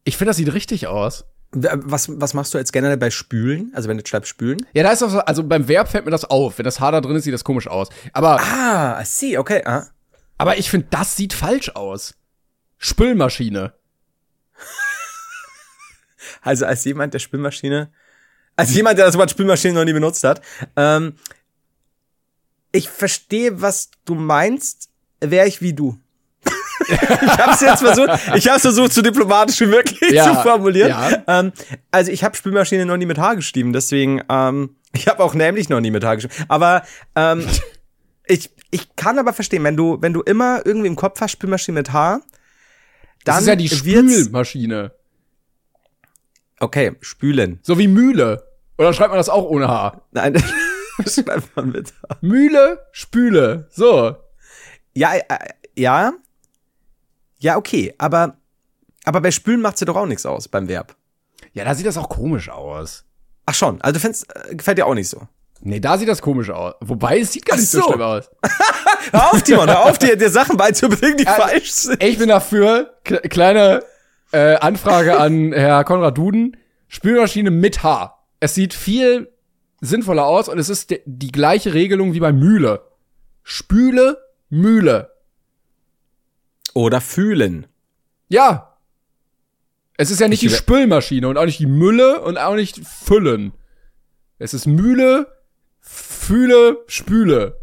[0.04, 1.26] ich finde, das sieht richtig aus.
[1.52, 3.72] Was, was machst du jetzt generell bei Spülen?
[3.74, 4.64] Also wenn du schreibst Spülen?
[4.74, 6.60] Ja, da ist auch so, also beim Verb fällt mir das auf.
[6.60, 7.90] Wenn das H da drin ist, sieht das komisch aus.
[8.14, 9.64] Aber, Ah, I see, okay.
[9.66, 9.88] Ah.
[10.38, 12.14] aber ich finde, das sieht falsch aus.
[12.78, 13.74] Spülmaschine.
[16.42, 17.92] Also als jemand, der Spülmaschine
[18.60, 20.42] Als jemand, der das Wort Spülmaschine noch nie benutzt hat.
[20.76, 21.14] Ähm,
[22.72, 24.90] ich verstehe, was du meinst,
[25.22, 25.98] wäre ich wie du.
[26.88, 26.98] ich
[27.38, 30.90] hab's jetzt versucht, ich hab's versucht, so diplomatisch wie möglich Ja, zu formulieren.
[30.90, 31.24] ja.
[31.28, 31.52] Ähm,
[31.92, 35.70] also ich habe Spülmaschine noch nie mit H geschrieben, deswegen, ähm, ich habe auch nämlich
[35.70, 36.34] noch nie mit H geschrieben.
[36.48, 36.84] Aber
[37.16, 37.46] ähm,
[38.26, 41.76] ich, ich kann aber verstehen, wenn du, wenn du immer irgendwie im Kopf hast, Spülmaschine
[41.80, 42.24] mit H, dann
[43.24, 44.92] Das ist ja die Spülmaschine.
[46.60, 47.60] Okay, spülen.
[47.64, 48.49] So wie Mühle.
[48.80, 50.02] Oder schreibt man das auch ohne H?
[50.12, 50.34] Nein,
[50.98, 52.18] das schreibt man mit H.
[52.22, 53.68] Mühle, Spüle.
[53.70, 54.16] So.
[54.96, 55.22] Ja, äh,
[55.76, 56.14] ja.
[57.38, 58.38] Ja, okay, aber,
[59.06, 60.96] aber bei Spülen macht sie doch auch nichts aus beim Verb.
[61.54, 63.06] Ja, da sieht das auch komisch aus.
[63.46, 65.22] Ach schon, also du findest, äh, gefällt dir auch nicht so.
[65.62, 66.76] Nee, da sieht das komisch aus.
[66.80, 67.82] Wobei, es sieht gar Ach nicht so.
[67.82, 67.88] so.
[67.90, 68.30] schlimm aus.
[69.12, 72.02] Hör auf, Timon, hör auf, dir, dir Sachen beizubringen, die falsch sind.
[72.04, 73.84] Ich bin dafür, kle- kleine
[74.32, 76.56] äh, Anfrage an Herr Konrad Duden.
[76.88, 78.19] Spülmaschine mit H.
[78.40, 79.32] Es sieht viel
[79.82, 82.82] sinnvoller aus und es ist die gleiche Regelung wie bei Mühle.
[83.44, 84.18] Spüle,
[84.50, 85.12] Mühle.
[86.74, 87.68] Oder fühlen.
[88.28, 88.78] Ja.
[89.98, 92.86] Es ist ja nicht Ich die Spülmaschine und auch nicht die Mülle und auch nicht
[92.86, 93.54] Füllen.
[94.38, 95.28] Es ist Mühle,
[95.82, 97.60] Fühle, Spüle.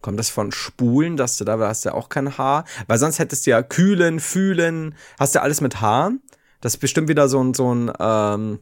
[0.00, 2.64] Kommt das von Spulen, dass du da hast ja auch kein H?
[2.86, 6.12] Weil sonst hättest du ja kühlen, fühlen, hast du alles mit H.
[6.60, 8.60] Das ist bestimmt wieder so ein, so ein, ähm,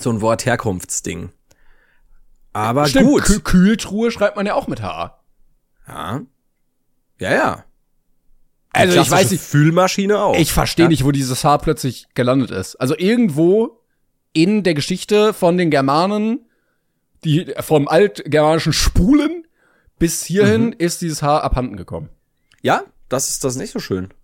[0.00, 1.30] so ein Wortherkunftsding.
[2.52, 3.22] Aber Stimmt, gut.
[3.22, 5.20] Kü- Kühltruhe schreibt man ja auch mit H.
[5.86, 6.20] ja.
[7.20, 7.64] Ja, ja.
[8.76, 10.36] Die Also ich weiß nicht, Fühlmaschine auch.
[10.36, 10.88] Ich verstehe Ja.
[10.88, 12.76] nicht, wo dieses Haar plötzlich gelandet ist.
[12.76, 13.80] Also irgendwo
[14.34, 16.46] in der Geschichte von den Germanen,
[17.24, 19.46] die vom altgermanischen Spulen
[19.98, 20.74] bis hierhin Mhm.
[20.78, 22.08] ist dieses Haar abhanden gekommen.
[22.62, 24.14] Ja, das ist das nicht so schön.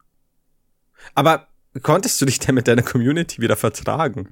[1.17, 1.49] Aber
[1.83, 4.29] konntest du dich denn mit deiner Community wieder vertragen?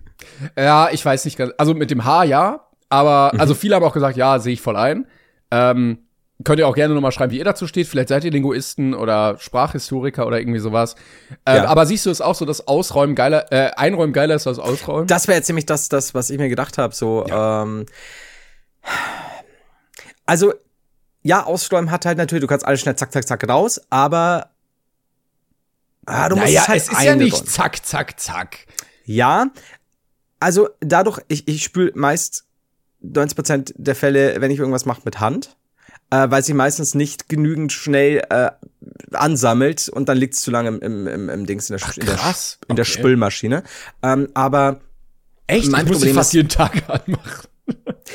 [0.56, 1.52] Ja, ich weiß nicht ganz.
[1.58, 3.40] Also mit dem Haar ja, aber Mhm.
[3.40, 5.06] also viele haben auch gesagt, ja, sehe ich voll ein.
[5.50, 5.98] Ähm,
[6.44, 7.86] könnt ihr auch gerne nochmal schreiben, wie ihr dazu steht.
[7.86, 10.96] Vielleicht seid ihr Linguisten oder Sprachhistoriker oder irgendwie sowas.
[11.46, 11.64] Ähm, Ja.
[11.66, 15.06] Aber siehst du es auch so, dass Ausräumen geiler, äh, Einräumen geiler ist als Ausräumen?
[15.06, 16.94] Das wäre jetzt nämlich das, das, was ich mir gedacht habe.
[16.94, 17.86] So, ähm,
[20.26, 20.52] also
[21.22, 24.48] ja, Ausräumen hat halt natürlich, du kannst alles schnell zack, zack, zack raus, aber
[26.06, 28.58] ah, du musst naja, es halt es ist ja nicht zack, zack, zack.
[29.04, 29.46] Ja,
[30.40, 32.44] also dadurch, ich, ich spüle meist
[33.04, 35.56] 90% der Fälle, wenn ich irgendwas mache, mit Hand,
[36.10, 38.50] äh, weil sie meistens nicht genügend schnell äh,
[39.12, 41.96] ansammelt und dann liegt es zu lange im, im, im, im Dings in der, Ach,
[41.96, 42.18] in der,
[42.68, 42.84] in der.
[42.84, 43.62] Spülmaschine.
[44.02, 44.80] Ähm, aber
[45.46, 45.70] Echt?
[45.70, 47.48] Mein ich muss Problem fast ist- jeden Tag anmachen.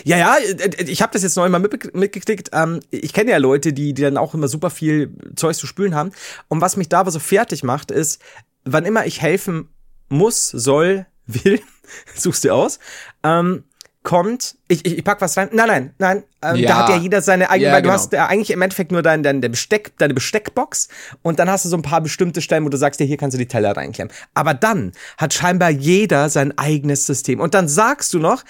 [0.04, 2.50] Ja, ja, äh, ich habe das jetzt neu mal mitgekriegt.
[2.54, 5.96] Ähm, ich kenne ja Leute, die, die dann auch immer super viel Zeug zu spülen
[5.96, 6.12] haben.
[6.48, 8.22] Und was mich da aber so fertig macht, ist,
[8.64, 9.70] wann immer ich helfen
[10.10, 11.60] muss, soll, will,
[12.16, 12.80] suchst du aus,
[13.24, 13.64] ähm,
[14.08, 15.50] kommt, ich, ich, ich pack was rein.
[15.52, 16.24] Nein, nein, nein.
[16.42, 16.70] Ähm, Ja.
[16.70, 17.96] Da hat ja jeder seine eigene, Ja, weil du genau.
[17.96, 20.88] hast ja eigentlich im Endeffekt nur dein, dein, dein Besteck, deine Besteckbox
[21.24, 23.36] und dann hast du so ein paar bestimmte Stellen, wo du sagst, ja, hier kannst
[23.36, 24.14] du die Teller reinklemmen.
[24.34, 27.42] Aber dann hat scheinbar jeder sein eigenes System.
[27.42, 28.46] Und dann sagst du noch,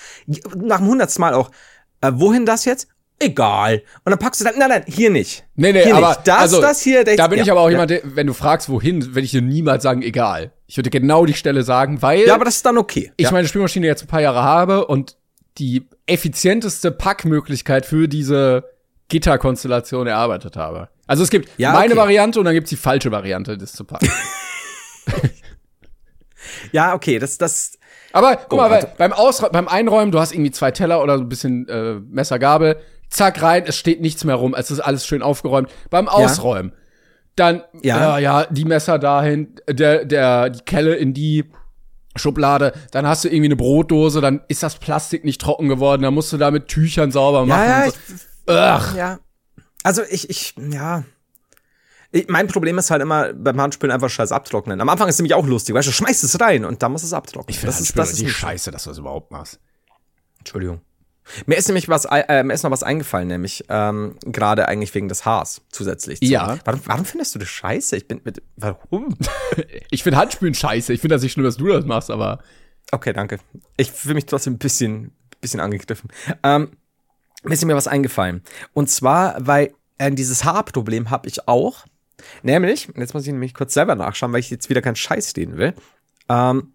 [0.56, 1.50] nach dem hundertsten Mal auch,
[2.02, 2.88] äh, wohin das jetzt?
[3.20, 3.82] Egal.
[4.06, 5.44] Und dann packst du dann, nein, nein, hier nicht.
[5.56, 6.28] Nee, nee, hier aber nicht.
[6.28, 7.72] das, also, das hier, das, da bin ja, ich aber auch ja.
[7.72, 10.52] jemand, der, wenn du fragst, wohin, würde ich dir niemals sagen, egal.
[10.68, 13.12] Ich würde genau die Stelle sagen, weil Ja, aber das ist dann okay.
[13.18, 13.32] ich ja.
[13.32, 15.18] meine Spielmaschine jetzt ein paar Jahre habe und
[15.58, 18.64] die effizienteste Packmöglichkeit für diese
[19.10, 20.90] Gitterkonstellation erarbeitet habe.
[21.08, 22.02] Also es gibt Ja, meine okay.
[22.02, 24.10] Variante und dann gibt's die falsche Variante, das zu packen.
[26.72, 27.78] ja, okay, das, das,
[28.14, 28.92] Aber guck Oh, mal, warte.
[28.98, 29.14] beim,
[29.52, 32.78] beim Einräumen, du hast irgendwie zwei Teller oder so ein bisschen äh, Messer, Gabel,
[33.10, 35.70] zack rein, es steht nichts mehr rum, es ist alles schön aufgeräumt.
[35.90, 36.74] Beim Ausräumen,
[37.36, 38.18] dann, Ja.
[38.18, 41.46] ja, ja, die Messer dahin, der, der, die Kelle in die
[42.18, 46.14] Schublade, dann hast du irgendwie eine Brotdose, dann ist das Plastik nicht trocken geworden, dann
[46.14, 47.60] musst du da mit Tüchern sauber machen.
[47.60, 48.54] ja, ja, ich, so.
[48.54, 48.98] Ugh.
[48.98, 49.20] ja.
[49.84, 51.04] Also ich, ich, ja.
[52.12, 54.80] Ich, mein Problem ist halt immer beim Handspülen einfach scheiß abtrocknen.
[54.80, 57.04] Am Anfang ist es nämlich auch lustig, weißt du, schmeißt es rein und dann muss
[57.04, 57.50] es abtrocknen.
[57.50, 59.60] Ich finde das ist, das ist Scheiße, dass du das überhaupt machst.
[60.40, 60.82] Entschuldigung.
[61.46, 65.10] Mir ist nämlich was, äh, mir ist noch was eingefallen, nämlich ähm, gerade eigentlich wegen
[65.10, 66.20] des Haars zusätzlich.
[66.20, 66.58] zu- Ja.
[66.66, 67.96] Warum, warum findest du das scheiße?
[67.98, 69.16] Ich bin mit, warum?
[69.92, 70.94] Ich finde Handspülen scheiße.
[70.94, 72.40] Ich finde das nicht schlimm, dass du das machst, aber
[72.92, 73.40] Okay, danke.
[73.76, 75.12] Ich fühle mich trotzdem ein bisschen,
[75.42, 76.10] bisschen angegriffen.
[76.44, 76.72] Ähm,
[77.44, 78.44] mir ist mir was eingefallen.
[78.74, 81.86] Und zwar, weil äh, dieses Haarproblem habe ich auch.
[82.44, 85.58] Nämlich, jetzt muss ich nämlich kurz selber nachschauen, weil ich jetzt wieder keinen Scheiß reden
[85.58, 85.74] will.
[86.30, 86.74] Ähm,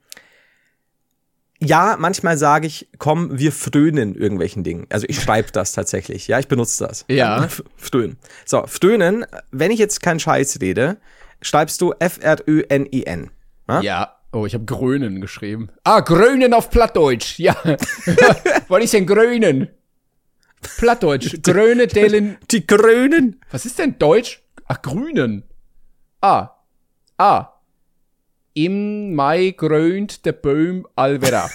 [1.65, 4.87] ja, manchmal sage ich, komm, wir frönen irgendwelchen Dingen.
[4.91, 6.29] Also ich schreibe das tatsächlich.
[6.29, 7.05] Ja, ich benutze das.
[7.09, 7.49] Ja.
[7.77, 8.19] Frönen.
[8.45, 10.99] So, frönen, wenn ich jetzt keinen Scheiß rede,
[11.41, 13.31] schreibst du F-R-Ö-N-I-N.
[13.69, 13.81] Ja?
[13.81, 14.17] ja.
[14.33, 15.69] Oh, ich habe Grönen geschrieben.
[15.85, 17.39] Ah, Grönen auf Plattdeutsch.
[17.39, 17.55] Ja.
[18.69, 19.69] Was ist denn Grönen?
[20.79, 21.43] Plattdeutsch.
[21.43, 22.39] Gröne delen.
[22.51, 23.41] Die Grünen.
[23.51, 24.43] Was ist denn Deutsch?
[24.67, 25.45] Ach, Grünen.
[26.21, 26.51] Ah.
[27.19, 27.52] Ah.
[28.55, 31.49] Im Mai grönt der Baum allwera.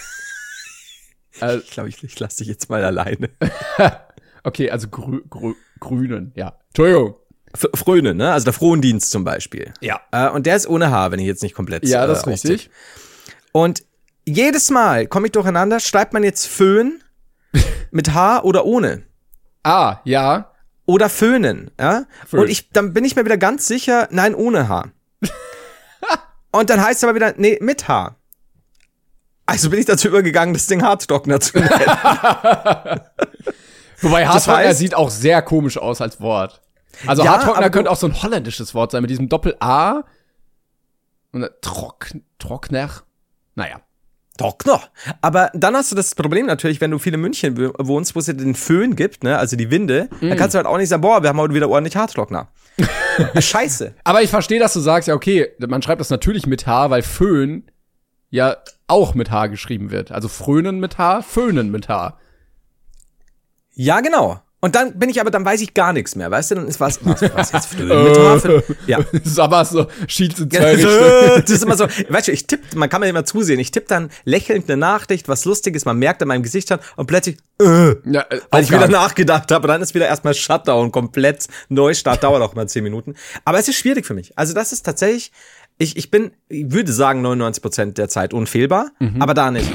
[1.40, 3.30] äh, Ich glaube, ich, ich lasse dich jetzt mal alleine.
[4.44, 6.58] okay, also grü grü Grünen, ja.
[6.68, 7.14] Entschuldigung.
[7.54, 8.32] F Fröne, ne?
[8.32, 9.72] Also der Frohendienst zum Beispiel.
[9.80, 10.00] Ja.
[10.10, 11.86] Äh, und der ist ohne H, wenn ich jetzt nicht komplett.
[11.86, 12.52] Ja, das ist äh, richtig.
[12.52, 12.74] austippe.
[13.52, 13.82] Und
[14.26, 17.02] jedes Mal komme ich durcheinander, schreibt man jetzt Föhn
[17.90, 19.02] mit H oder ohne?
[19.62, 20.52] Ah, ja.
[20.84, 22.04] Oder Föhnen, ja?
[22.26, 22.40] Föhn.
[22.40, 24.86] Und ich, dann bin ich mir wieder ganz sicher, nein, ohne H.
[26.50, 28.16] Und dann heißt es aber wieder, nee, mit H.
[29.46, 31.70] Also bin ich dazu übergegangen, das Ding Hartstockner zu nennen.
[34.00, 36.60] Wobei Das Harttrockner heißt- sieht auch sehr komisch aus als Wort.
[37.06, 40.04] Also Ja, du- könnte auch so ein holländisches Wort sein mit diesem Doppel-A.
[41.32, 42.90] Und Trock, Trockner.
[43.54, 43.80] Naja.
[44.38, 44.80] Trockner.
[45.20, 48.20] Aber dann hast du das Problem natürlich, wenn du viel in München wo- wohnst, wo
[48.20, 50.28] es ja den Föhn gibt, ne, also die Winde, Mm.
[50.28, 52.46] dann kannst du halt auch nicht sagen, boah, wir haben heute wieder ordentlich Harttrockner.
[53.38, 53.94] Scheiße.
[54.04, 57.02] Aber ich verstehe, dass du sagst, ja, okay, man schreibt das natürlich mit H, weil
[57.02, 57.70] Föhn
[58.30, 58.56] ja
[58.86, 60.12] auch mit H geschrieben wird.
[60.12, 62.18] Also Frönen mit H, Föhnen mit H.
[63.74, 64.40] Ja, genau.
[64.60, 66.54] Und dann bin ich aber, dann weiß ich gar nichts mehr, weißt du?
[66.56, 68.34] Dann ist was, was, was jetzt Föhn mit H?
[68.38, 68.98] Föhn- Ja.
[69.12, 71.42] Das ist aber so, schielt in zwei das Richtungen.
[71.46, 74.10] ist immer so, weißt du, ich tippe, man kann mir immer zusehen, ich tippe dann
[74.24, 78.22] lächelnd eine Nachricht, was Lustiges, man merkt an meinem Gesicht an und plötzlich, äh, Ja,
[78.30, 82.54] äh, weil ich wieder nachgedacht habe, dann ist wieder erstmal Shutdown, komplett Neustart, dauert auch
[82.56, 83.14] mal zehn Minuten.
[83.44, 84.36] Aber es ist schwierig für mich.
[84.36, 85.30] Also das ist tatsächlich,
[85.78, 88.90] ich, ich bin, ich würde sagen 99 Prozent der Zeit unfehlbar,
[89.20, 89.70] aber da nicht.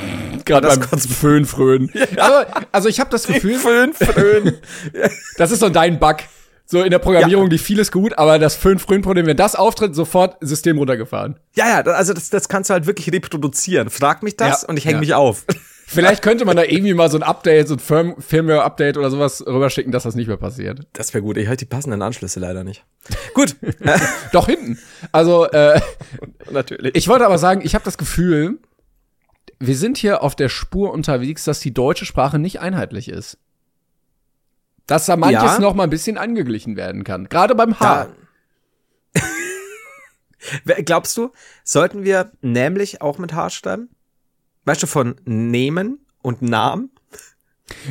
[0.46, 1.92] Gerade beim kurz- Föhn, Fröhn.
[2.18, 4.58] Aber, also ich habe das Gefühl, Föhn, Föhn.
[5.38, 6.18] das ist so dein Bug.
[6.66, 10.78] So in der Programmierung, die vieles gut, aber das Föhn-Fröhn-Problem, wenn das auftritt, sofort System
[10.78, 11.38] runtergefahren.
[11.56, 13.90] Ja, ja, also das, das kannst du halt wirklich reproduzieren.
[13.90, 15.00] Frag mich das Ja, und ich hänge ja.
[15.02, 15.44] mich auf.
[15.86, 19.46] Vielleicht könnte man da irgendwie mal so ein Update, so ein Firm Firmware-Update oder sowas
[19.46, 20.88] rüberschicken, dass das nicht mehr passiert.
[20.94, 21.38] Das wäre gut.
[21.38, 22.84] Ich halte die passenden Anschlüsse leider nicht.
[23.34, 23.58] Gut,
[24.32, 24.80] Doch hinten.
[25.12, 25.80] Also, äh,
[26.50, 26.96] natürlich.
[26.96, 28.58] ich wollte aber sagen, ich habe das Gefühl,
[29.66, 33.38] wir sind hier auf der Spur unterwegs, dass die deutsche Sprache nicht einheitlich ist.
[34.88, 35.60] Dass da manches Ja.
[35.60, 37.30] noch mal ein bisschen angeglichen werden kann.
[37.30, 38.06] Gerade beim H.
[39.14, 39.22] Da-
[40.66, 41.32] Wer- Glaubst du,
[41.64, 43.90] sollten wir nämlich auch mit H schreiben?
[44.66, 46.90] Weißt du, von nehmen und Namen?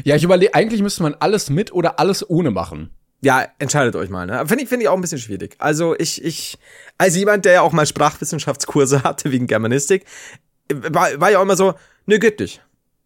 [0.05, 2.91] Ja, ich überlege, eigentlich müsste man alles mit oder alles ohne machen.
[3.25, 4.27] Ja, entscheidet euch mal.
[4.27, 4.47] Ne?
[4.47, 5.55] Finde ich, finde ich auch ein bisschen schwierig.
[5.59, 6.59] Also ich, ich,
[6.99, 10.05] als jemand, der ja auch mal Sprachwissenschaftskurse hatte wegen Germanistik,
[10.71, 11.75] war, war ja auch immer so,
[12.07, 12.63] nö, geht nicht.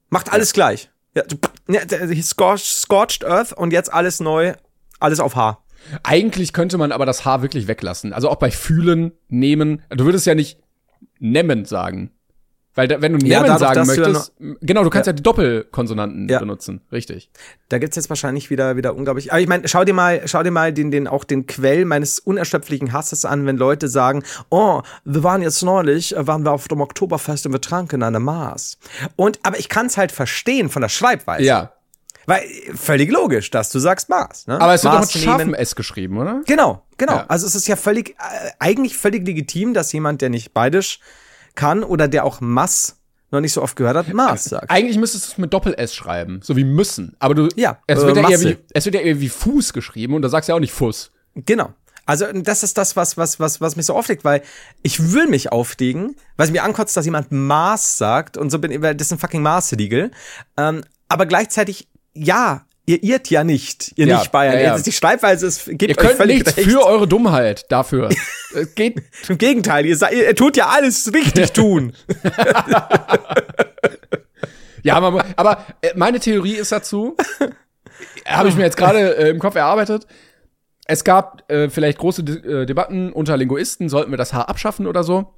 [0.08, 0.90] Macht alles gleich.
[1.14, 1.22] Ja,
[1.66, 4.54] ne, scorched, scorched Earth und jetzt alles neu,
[5.00, 5.62] alles auf H.
[6.02, 8.12] Eigentlich könnte man aber das H wirklich weglassen.
[8.12, 9.82] Also auch bei fühlen, nehmen.
[9.90, 10.58] Du würdest ja nicht
[11.18, 12.10] nemmen sagen.
[12.76, 15.06] Weil da, wenn du Ja, nemmen dadurch, sagen dass du ja möchtest, genau, du kannst
[15.06, 16.38] ja, die Doppelkonsonanten Ja.
[16.38, 16.82] benutzen.
[16.92, 17.30] Richtig.
[17.70, 19.32] Da gibt's jetzt wahrscheinlich wieder, wieder unglaublich.
[19.32, 22.18] Aber ich meine, schau dir mal, schau dir mal den, den, auch den Quell meines
[22.20, 26.68] unerschöpflichen Hasses an, wenn Leute sagen, oh, wir waren jetzt neulich, äh, waren wir auf
[26.68, 28.78] dem Oktoberfest und wir tranken eine Maß.
[29.16, 31.44] Und, aber ich kann's halt verstehen von der Schreibweise.
[31.44, 31.72] Ja.
[32.26, 32.42] Weil,
[32.74, 34.60] völlig logisch, dass du sagst Maß, ne?
[34.60, 35.54] Aber es wird doch mit Maß scharfem.
[35.54, 36.42] S geschrieben, oder?
[36.46, 37.14] Genau, genau.
[37.14, 37.24] Ja.
[37.28, 40.98] Also es ist ja völlig, äh, eigentlich völlig legitim, dass jemand, der nicht beidisch
[41.56, 43.00] kann oder der auch Mass
[43.30, 44.70] noch nicht so oft gehört hat, Maß sagt.
[44.70, 47.16] Eigentlich müsstest du es mit Doppel-S schreiben, so wie müssen.
[47.18, 49.72] Aber du, Ja, es äh, wird ja, eher wie, es wird ja eher wie Fuß
[49.72, 51.10] geschrieben und da sagst du ja auch nicht Fuß.
[51.34, 51.72] Genau.
[52.06, 54.42] Also das ist das, was, was, was, was mich so aufregt, weil
[54.82, 58.70] ich will mich aufregen, weil es mir ankotzt, dass jemand Maß sagt und so bin
[58.70, 60.12] ich, weil das ist ein fucking Maßriegel.
[60.56, 64.54] Ähm, aber gleichzeitig, ja, ihr irrt ja nicht, ihr Ja, nicht Bayern.
[64.54, 64.78] ja, ja.
[64.78, 66.70] Die Schreibweise ist, gibt Ihr euch könnt völlig nichts recht.
[66.70, 68.08] für eure Dummheit dafür.
[68.54, 71.92] es geht, Im Gegenteil, ihr, ihr, tut ja alles richtig tun.
[74.82, 77.16] ja, man, aber äh, meine Theorie ist dazu,
[78.26, 80.06] habe ich mir jetzt gerade äh, im Kopf erarbeitet.
[80.86, 84.86] Es gab äh, vielleicht große De äh, Debatten unter Linguisten, sollten wir das H abschaffen
[84.86, 85.32] oder so.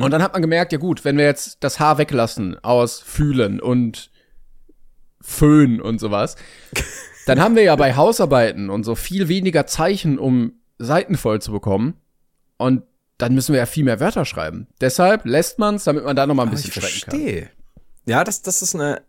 [0.00, 3.60] Und dann hat man gemerkt, ja gut, wenn wir jetzt das H weglassen aus fühlen
[3.60, 4.10] und
[5.20, 6.36] Föhn und sowas,
[7.26, 11.52] dann haben wir ja bei Hausarbeiten und so viel weniger Zeichen, um Seiten voll zu
[11.52, 11.94] bekommen.
[12.56, 12.82] Und
[13.18, 14.66] dann müssen wir ja viel mehr Wörter schreiben.
[14.80, 17.20] Deshalb lässt man es, damit man da noch mal ein bisschen ich strecken kann.
[17.20, 17.50] verstehe.
[18.06, 19.02] Ja, das, das ist eine,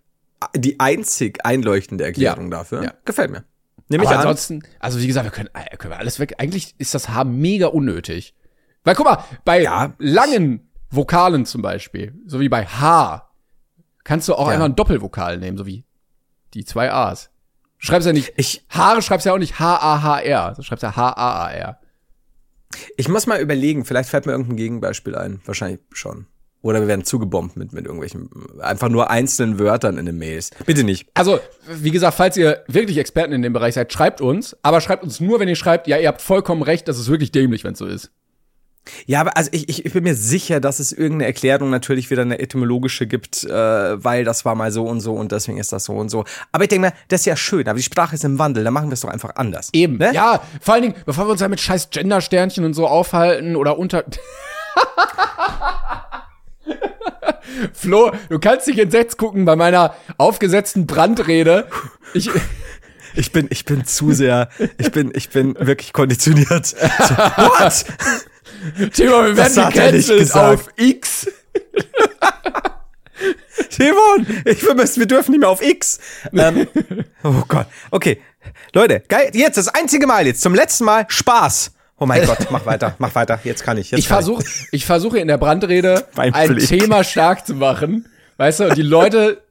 [0.56, 2.58] die einzig einleuchtende Erklärung Ja.
[2.58, 2.84] dafür.
[2.84, 2.94] Ja.
[3.06, 3.46] Gefällt mir.
[3.88, 4.28] Nehme ich Aber an.
[4.28, 6.36] ansonsten, also wie gesagt, wir können, äh, können wir alles weg.
[6.40, 8.36] Eigentlich ist das H mega unnötig.
[8.84, 9.94] Weil guck mal, bei Ja.
[9.98, 13.30] langen Vokalen zum Beispiel, so wie bei H,
[14.04, 14.54] kannst du auch Ja.
[14.54, 15.86] einfach ein Doppelvokal nehmen, so wie
[16.54, 17.30] die zwei A's.
[17.78, 21.80] Schreibst ja nicht, Ich- Haare schreibst ja auch nicht H-A-H-R, du schreibst ja H-A-A-R.
[22.96, 25.42] Ich muss mal überlegen, vielleicht fällt mir irgendein Gegenbeispiel ein.
[25.46, 26.28] Wahrscheinlich schon.
[26.62, 28.30] Oder wir werden zugebombt mit, mit irgendwelchen,
[28.60, 30.52] einfach nur einzelnen Wörtern in den Mails.
[30.66, 31.10] Bitte nicht.
[31.16, 34.56] Also, wie gesagt, falls ihr wirklich Experten in dem Bereich seid, schreibt uns.
[34.62, 37.32] Aber schreibt uns nur, wenn ihr schreibt, ja, ihr habt vollkommen recht, das ist wirklich
[37.32, 38.12] dämlich, wenn es so ist.
[39.06, 42.24] Ja, aber also ich, ich, ich bin mir sicher, dass es irgendeine Erklärung natürlich wieder
[42.24, 43.50] eine etymologische gibt, äh,
[44.04, 46.26] weil das war mal so und so und deswegen ist das so und so.
[46.52, 48.74] Aber ich denke mir, das ist ja schön, aber die Sprache ist im Wandel, dann
[48.74, 49.70] machen wir es doch einfach anders.
[49.74, 49.98] Eben.
[49.98, 50.12] Ne?
[50.14, 53.78] Ja, vor allen Dingen, bevor wir uns da mit scheiß Gender-Sternchen und so aufhalten oder
[53.78, 54.04] unter.
[57.74, 61.68] Flo, du kannst dich entsetzt gucken bei meiner aufgesetzten Brandrede.
[62.14, 62.30] Ich,
[63.14, 66.74] Ich bin, ich bin zu sehr, ich bin, ich bin wirklich konditioniert.
[66.78, 67.86] What?
[68.94, 71.28] Thema, wir Das werden er gecancelt auf X.
[73.70, 76.00] Timon, ich vermisse, wir dürfen nicht mehr auf X.
[76.34, 76.68] Ähm,
[77.24, 77.68] oh Gott.
[77.92, 78.22] Okay.
[78.74, 79.30] Leute, geil.
[79.34, 81.72] Jetzt das einzige Mal, jetzt zum letzten Mal Spaß.
[81.98, 83.40] Oh mein Gott, mach weiter, mach weiter.
[83.44, 83.92] Jetzt kann ich.
[83.92, 86.68] Jetzt Ich versuche, ich versuche in der Brandrede Mein ein Blick.
[86.68, 89.42] Thema stark zu machen, weißt du, und die Leute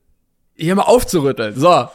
[0.56, 1.54] hier mal aufzurütteln.
[1.56, 1.88] So.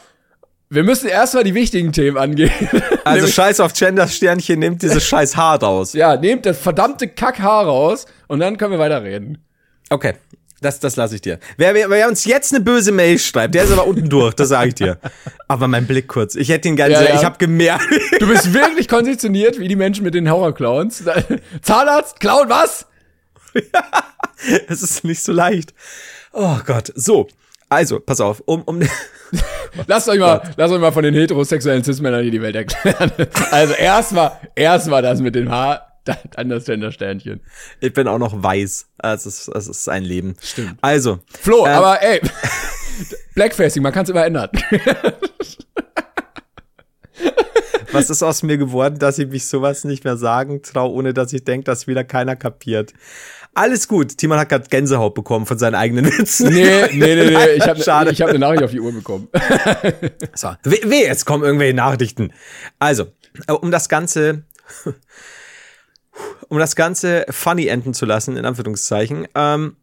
[0.75, 2.51] Wir müssen erstmal die wichtigen Themen angehen.
[3.05, 5.93] Also Nämlich- scheiß auf Gender-Sternchen, nimmt dieses scheiß Haar raus.
[5.93, 9.37] ja, nehmt das verdammte Kackhaar raus und dann können wir weiterreden.
[9.91, 10.13] Okay.
[10.61, 11.37] Das, das lasse ich dir.
[11.57, 14.49] Wer, wer, wer uns jetzt eine böse Mail schreibt, der ist aber unten durch, das
[14.49, 14.97] sage ich dir.
[15.47, 16.33] Aber mein Blick kurz.
[16.33, 17.13] Ich hätte ihn gerne, Ja, ja.
[17.15, 17.85] ich habe gemerkt.
[18.19, 21.03] Du bist wirklich konditioniert wie die Menschen mit den Horror-Clowns.
[21.61, 22.87] Zahnarzt, Clown, was?
[24.67, 25.73] Es ist nicht so leicht.
[26.33, 26.91] Oh Gott.
[26.95, 27.27] So.
[27.69, 28.79] Also, pass auf, um, um,
[29.87, 33.11] Lasst euch mal, lasst euch mal von den heterosexuellen Cis-Männern hier die Welt erklären.
[33.51, 37.41] Also erstmal, erstmal das mit dem Haar, dann dann das Gender-Sternchen.
[37.79, 38.87] ich bin auch noch weiß.
[39.03, 40.35] Es ist, es ist ein Leben.
[40.41, 40.77] Stimmt.
[40.81, 42.21] Also, Flo, Ähm, aber ey,
[43.35, 44.49] Blackfacing, man kann es immer ändern.
[47.91, 51.33] was ist aus mir geworden, dass ich mich sowas nicht mehr sagen traue, ohne dass
[51.33, 52.93] ich denke, dass wieder keiner kapiert?
[53.57, 54.17] Alles gut.
[54.17, 56.53] Timon hat gerade Gänsehaut bekommen von seinen eigenen Witzen.
[56.53, 57.53] Nee, nee, nee, nee.
[57.55, 58.11] Ich habe Schade.
[58.11, 59.29] ich hab eine Nachricht auf die Uhr bekommen.
[60.35, 62.33] So, weh, weh, jetzt kommen irgendwelche Nachrichten.
[62.79, 63.05] Also,
[63.47, 64.43] äh, um das Ganze,
[66.49, 69.77] um das Ganze funny enden zu lassen, in Anführungszeichen, ähm,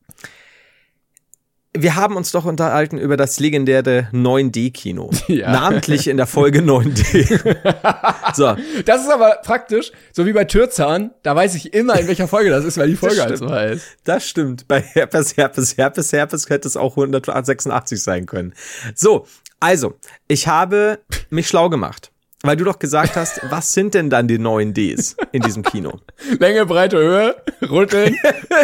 [1.74, 5.10] wir haben uns doch unterhalten über das legendäre 9D-Kino.
[5.28, 5.50] Ja.
[5.50, 8.34] Namentlich in der Folge 9D.
[8.34, 8.54] so,
[8.84, 12.50] Das ist aber praktisch, so wie bei Türzahn, da weiß ich immer, in welcher Folge
[12.50, 13.82] das ist, weil die Folge halt so heißt.
[14.04, 14.68] das stimmt.
[14.68, 18.52] Bei Herpes, Herpes, Herpes, Herpes hätte es auch 186 sein können.
[18.94, 19.26] So,
[19.60, 19.94] also,
[20.28, 20.98] ich habe
[21.30, 22.10] mich schlau gemacht.
[22.42, 26.00] Weil du doch gesagt hast, was sind denn dann die neuen Ds in diesem Kino?
[26.40, 28.16] Länge, Breite, Höhe, rütteln,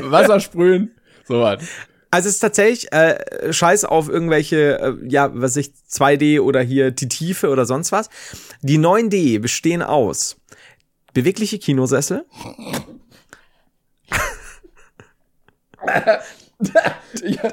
[0.02, 0.90] Wasser sprühen,
[1.28, 1.62] sowas.
[2.10, 6.90] Also es ist tatsächlich äh, Scheiß auf irgendwelche, äh, ja, was ich, 2D oder hier
[6.90, 8.08] die Tiefe oder sonst was.
[8.62, 10.36] Die 9D bestehen aus
[11.12, 12.24] bewegliche Kinosessel.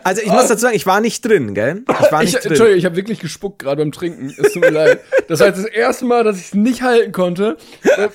[0.03, 1.83] Also ich muss dazu sagen, ich war nicht drin, gell?
[1.87, 2.51] Ich war Ich, nicht drin.
[2.53, 4.33] Entschuldigung, ich habe wirklich gespuckt gerade beim Trinken.
[4.35, 4.99] Es tut mir leid.
[5.27, 7.57] Das war jetzt das erste Mal, dass ich es nicht halten konnte.
[7.83, 8.09] äh,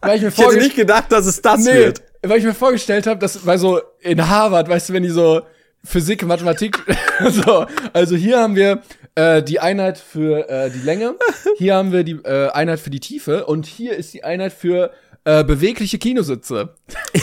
[0.00, 2.02] Weil ich mir Ich hätte vorgestellt nicht gedacht, dass es das nee, wird.
[2.22, 5.42] weil ich mir vorgestellt habe, dass weil so in Harvard, weißt du, wenn die so
[5.84, 6.78] Physik, Mathematik,
[7.30, 8.82] so, also hier haben wir
[9.14, 11.14] äh, die Einheit für äh, die Länge,
[11.56, 14.92] hier haben wir die äh, Einheit für die Tiefe und hier ist die Einheit für
[15.24, 16.74] äh, bewegliche Kinositze.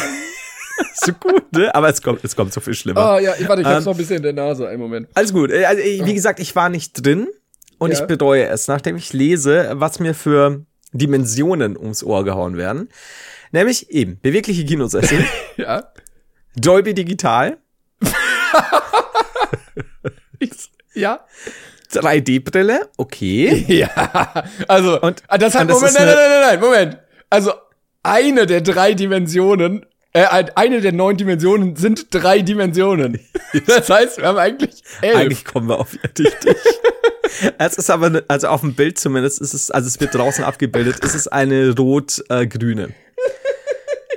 [1.05, 1.73] So gut, ne?
[1.73, 3.15] Aber es kommt, es kommt so viel schlimmer.
[3.15, 5.07] Oh ja, ich, warte, ich hab's Ähm, noch ein bisschen in der Nase, einen Moment.
[5.15, 5.49] Alles gut.
[5.51, 7.27] Äh, Also, ich- wie gesagt, ich war nicht drin
[7.79, 7.99] und Ja.
[7.99, 12.89] ich bereue es, nachdem ich lese, was mir für Dimensionen ums Ohr gehauen werden.
[13.51, 15.23] Nämlich eben bewegliche Kinosessel,
[15.57, 15.91] Ja.
[16.55, 17.57] Dolby Digital,
[20.93, 21.19] Ja.
[21.93, 23.65] 3D-Brille, okay.
[23.77, 24.43] Ja.
[24.67, 26.97] Also, Und- ah, das hat, und das Moment, ist nein, nein, nein, nein, Moment.
[27.29, 27.53] Also,
[28.03, 30.25] eine der drei Dimensionen, äh,
[30.55, 33.19] eine der neun Dimensionen sind drei Dimensionen.
[33.67, 35.15] Das heißt, wir haben eigentlich elf.
[35.17, 36.33] Eigentlich kommen wir auf richtig.
[37.57, 41.03] es ist aber, also auf dem Bild zumindest ist es, also es wird draußen abgebildet,
[41.03, 42.89] ist es eine rot-grüne.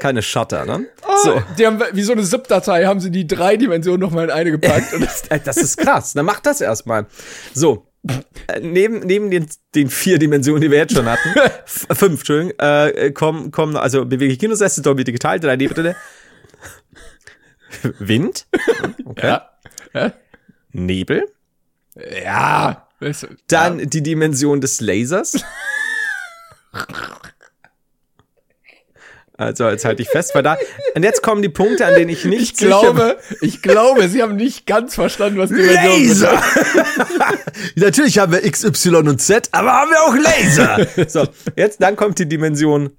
[0.00, 0.86] Keine Shutter, ne?
[1.22, 1.42] So.
[1.58, 4.92] Die haben, wie so eine ZIP-Datei haben sie die drei Dimensionen nochmal in eine gepackt.
[5.00, 6.14] Das, Äh, Das ist krass.
[6.14, 7.06] Dann mach das erstmal.
[7.54, 7.86] So.
[8.46, 11.34] Äh, neben, neben den, den vier Dimensionen, die wir jetzt schon hatten,
[11.66, 15.94] fünf, Entschuldigung, äh, kommen, kommen, also bewegliche Kinosessel, Dolby Digital, 3D-Brille,
[17.98, 18.46] Wind,
[19.04, 19.26] okay.
[19.26, 19.50] ja.
[19.92, 20.12] ja.
[20.72, 21.26] Nebel,
[21.94, 22.88] Ja.
[23.48, 25.36] Dann die Dimension des Lasers.
[29.40, 30.58] Also, jetzt halte ich fest, weil da,
[30.94, 34.36] und jetzt kommen die Punkte, an denen ich nicht Ich glaube, ich glaube, sie haben
[34.36, 36.42] nicht ganz verstanden, was Dimension Laser!
[37.74, 41.08] Natürlich haben wir X, Y und Z, aber haben wir auch Laser!
[41.08, 41.26] so,
[41.56, 42.90] jetzt, dann kommt die Dimension.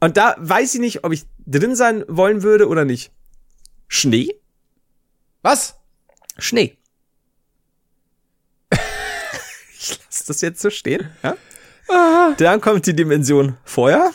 [0.00, 3.12] Und da weiß ich nicht, ob ich drin sein wollen würde oder nicht.
[3.86, 4.34] Schnee?
[5.42, 5.74] Was?
[6.38, 6.78] Schnee.
[9.78, 11.10] ich lasse das jetzt so stehen.
[11.22, 11.36] Ja?
[12.38, 14.12] Dann kommt die Dimension Feuer.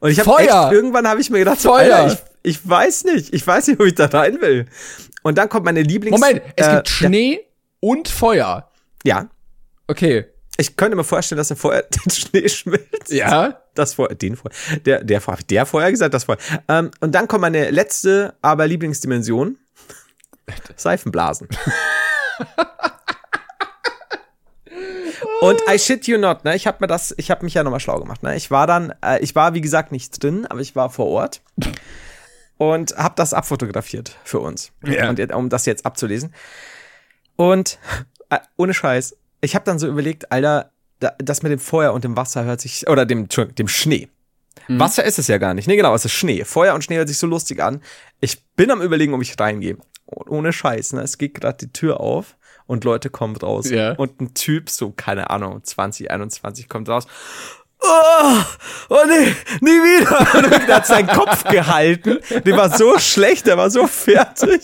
[0.00, 1.96] Und ich habe echt, irgendwann habe ich mir gedacht, so, Feuer.
[1.96, 4.66] Alter, ich, ich weiß nicht, ich weiß nicht, ob ich da rein will.
[5.22, 6.20] Und dann kommt meine Lieblings...
[6.20, 7.40] Moment, es äh, gibt Schnee
[7.80, 8.70] und Feuer.
[9.04, 9.28] Ja,
[9.88, 10.26] Okay.
[10.58, 13.10] ich könnte mir vorstellen, dass der Feuer den Schnee schmilzt.
[13.10, 13.60] Ja?
[13.74, 14.50] Das Feuer, den Feuer,
[14.84, 16.38] der, der Feuer, der Feuer gesagt, das Feuer.
[16.68, 19.58] Ähm, und dann kommt meine letzte, aber Lieblingsdimension.
[20.76, 21.48] Seifenblasen.
[25.40, 26.56] Und I shit you not, ne?
[26.56, 28.36] Ich habe mir das, ich habe mich ja nochmal schlau gemacht, ne?
[28.36, 31.42] Ich war dann, äh, ich war wie gesagt nicht drin, aber ich war vor Ort
[32.56, 35.08] und habe das abfotografiert für uns, Ja.
[35.10, 36.32] und, um das jetzt abzulesen.
[37.36, 37.78] Und
[38.30, 40.70] äh, ohne Scheiß, ich habe dann so überlegt, Alter,
[41.00, 44.08] da, das mit dem Feuer und dem Wasser hört sich oder dem dem Schnee.
[44.68, 45.68] Wasser ist es ja gar nicht.
[45.68, 46.44] Nee, genau, es ist Schnee.
[46.44, 47.82] Feuer und Schnee hört sich so lustig an.
[48.20, 49.76] Ich bin am überlegen, ob ich reingehe.
[50.06, 51.02] Oh- Ohne Scheiß, ne?
[51.02, 52.36] Es geht gerade die Tür auf
[52.66, 53.70] und Leute kommen raus.
[53.70, 53.92] Ja.
[53.92, 57.06] Und ein Typ, so, keine Ahnung, 20, 21, kommt raus.
[57.80, 58.38] Oh,
[58.88, 60.18] oh nee, nie wieder.
[60.38, 62.18] Und er hat seinen Kopf gehalten.
[62.44, 64.62] Der war so schlecht, der war so fertig.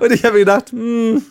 [0.00, 1.24] Und ich habe gedacht, hm,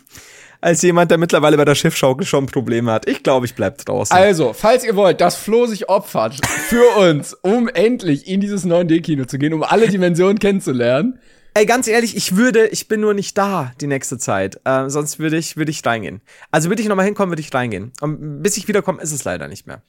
[0.60, 4.14] als jemand, der mittlerweile bei der Schiffschaukel schon Probleme hat, ich glaube, ich bleib draußen.
[4.14, 9.24] Also, falls ihr wollt, dass Flo sich opfert für uns, um endlich in dieses 9D-Kino
[9.26, 11.20] zu gehen, um alle Dimensionen kennenzulernen.
[11.54, 14.60] Ey, ganz ehrlich, ich würde, ich bin nur nicht da die nächste Zeit.
[14.64, 16.20] Äh, sonst würde ich, würde ich reingehen.
[16.50, 17.92] Also würde ich nochmal hinkommen, würde ich reingehen.
[18.00, 19.82] Und bis ich wiederkomme, ist es leider nicht mehr.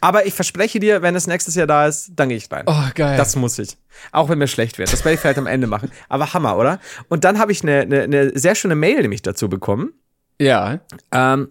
[0.00, 2.64] Aber ich verspreche dir, wenn es nächstes Jahr da ist, dann gehe ich rein.
[2.66, 3.16] Oh, geil.
[3.16, 3.76] Das muss ich.
[4.10, 4.92] Auch wenn mir schlecht wird.
[4.92, 5.90] Das werde ich vielleicht am Ende machen.
[6.08, 6.80] Aber Hammer, oder?
[7.08, 9.92] Und dann habe ich eine, eine, eine sehr schöne Mail nämlich dazu bekommen.
[10.38, 10.80] ja.
[11.12, 11.48] Ähm,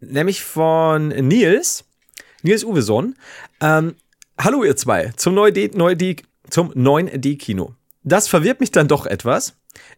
[0.00, 1.84] nämlich von Nils,
[2.42, 3.16] Nils Uweson.
[3.60, 3.94] Ähm,
[4.36, 7.74] Hallo ihr zwei, zum 9D, 9D, zum 9D-Kino.
[8.04, 9.54] Das verwirrt mich dann doch etwas.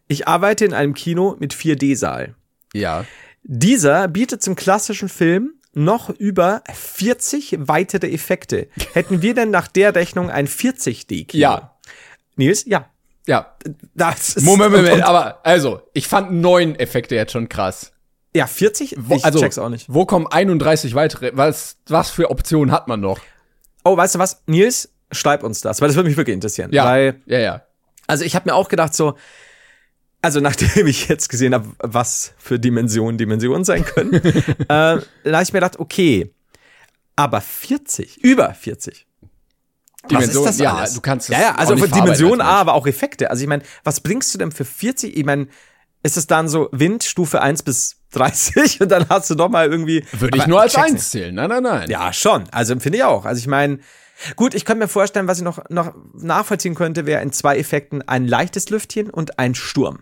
[0.08, 2.34] Ich arbeite in einem Kino mit 4D-Saal.
[2.72, 3.04] Ja.
[3.42, 8.68] Dieser bietet zum klassischen Film noch über 40 weitere Effekte.
[8.94, 11.40] Hätten wir denn nach der Rechnung ein 40D-Kino?
[11.40, 11.76] Ja.
[12.36, 12.88] Nils, ja.
[13.26, 13.56] Ja.
[13.94, 17.92] Das ist, Moment, Moment, und- aber, also, ich fand neun Effekte jetzt schon krass.
[18.34, 18.94] Ja, 40?
[18.98, 19.86] Wo, ich also, check's auch nicht.
[19.92, 21.32] wo kommen 31 weitere?
[21.34, 23.18] Was, was für Optionen hat man noch?
[23.84, 24.42] Oh, weißt du was?
[24.46, 26.70] Nils, schreib uns das, weil das würde mich wirklich interessieren.
[26.72, 26.84] Ja.
[26.84, 27.62] Weil, ja, ja.
[28.06, 29.16] Also ich habe mir auch gedacht so,
[30.22, 35.42] also nachdem ich jetzt gesehen habe, was für Dimensionen Dimensionen sein können, äh, da habe
[35.42, 36.32] ich mir gedacht, okay,
[37.16, 39.06] aber 40, über 40.
[40.10, 40.94] Dimension, was ist das ja, alles?
[40.94, 43.30] du kannst es Ja, ja, also verarbeiten A, aber auch Effekte.
[43.30, 45.16] Also ich meine, was bringst du denn für 40?
[45.16, 45.48] Ich meine,
[46.02, 49.68] ist es dann so Wind, Stufe 1 bis 30 und dann hast du doch mal
[49.68, 50.04] irgendwie.
[50.12, 51.34] Würde ich nur als check's eins zählen.
[51.34, 51.90] Nein, nein, nein.
[51.90, 52.48] ja, schon.
[52.50, 53.24] Also finde ich auch.
[53.24, 53.80] Also ich meine,
[54.36, 58.02] gut, ich könnte mir vorstellen, was ich noch, noch nachvollziehen könnte, wäre in zwei Effekten
[58.02, 60.00] ein leichtes Lüftchen und ein Sturm.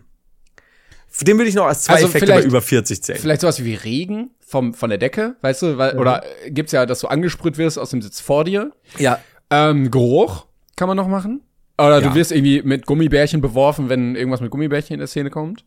[1.21, 3.19] Den würde ich noch als zwei Also Effekte bei vielleicht- über 40 zählen.
[3.19, 5.77] Vielleicht sowas wie Regen vom, von der Decke, weißt du?
[5.77, 8.71] Weil, Oder äh, gibt's ja, dass du angesprüht wirst aus dem Sitz vor dir.
[8.97, 9.19] Ja.
[9.49, 10.45] Ähm, Geruch
[10.75, 11.41] kann man noch machen.
[11.77, 12.09] Oder Ja.
[12.09, 15.63] du wirst irgendwie mit Gummibärchen beworfen, wenn irgendwas mit Gummibärchen in der Szene kommt.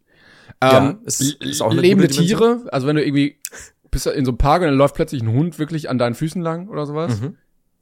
[0.62, 2.08] Ja, Ähm, ist- ist auch eine lebende.
[2.08, 3.38] Tiere, also wenn du irgendwie
[3.90, 6.42] bist in so einem Park und dann läuft plötzlich ein Hund wirklich an deinen Füßen
[6.42, 7.20] lang oder sowas.
[7.20, 7.36] Mhm.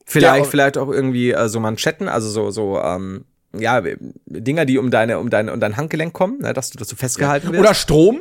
[0.09, 3.83] Vielleicht, Ja, vielleicht auch irgendwie äh, so Manschetten, also so, so, ähm, ja,
[4.27, 7.49] Dinger, die um deine, um deine, um dein Handgelenk kommen, ne, dass du dazu festgehalten
[7.53, 7.61] wirst.
[7.61, 8.21] Oder Strom.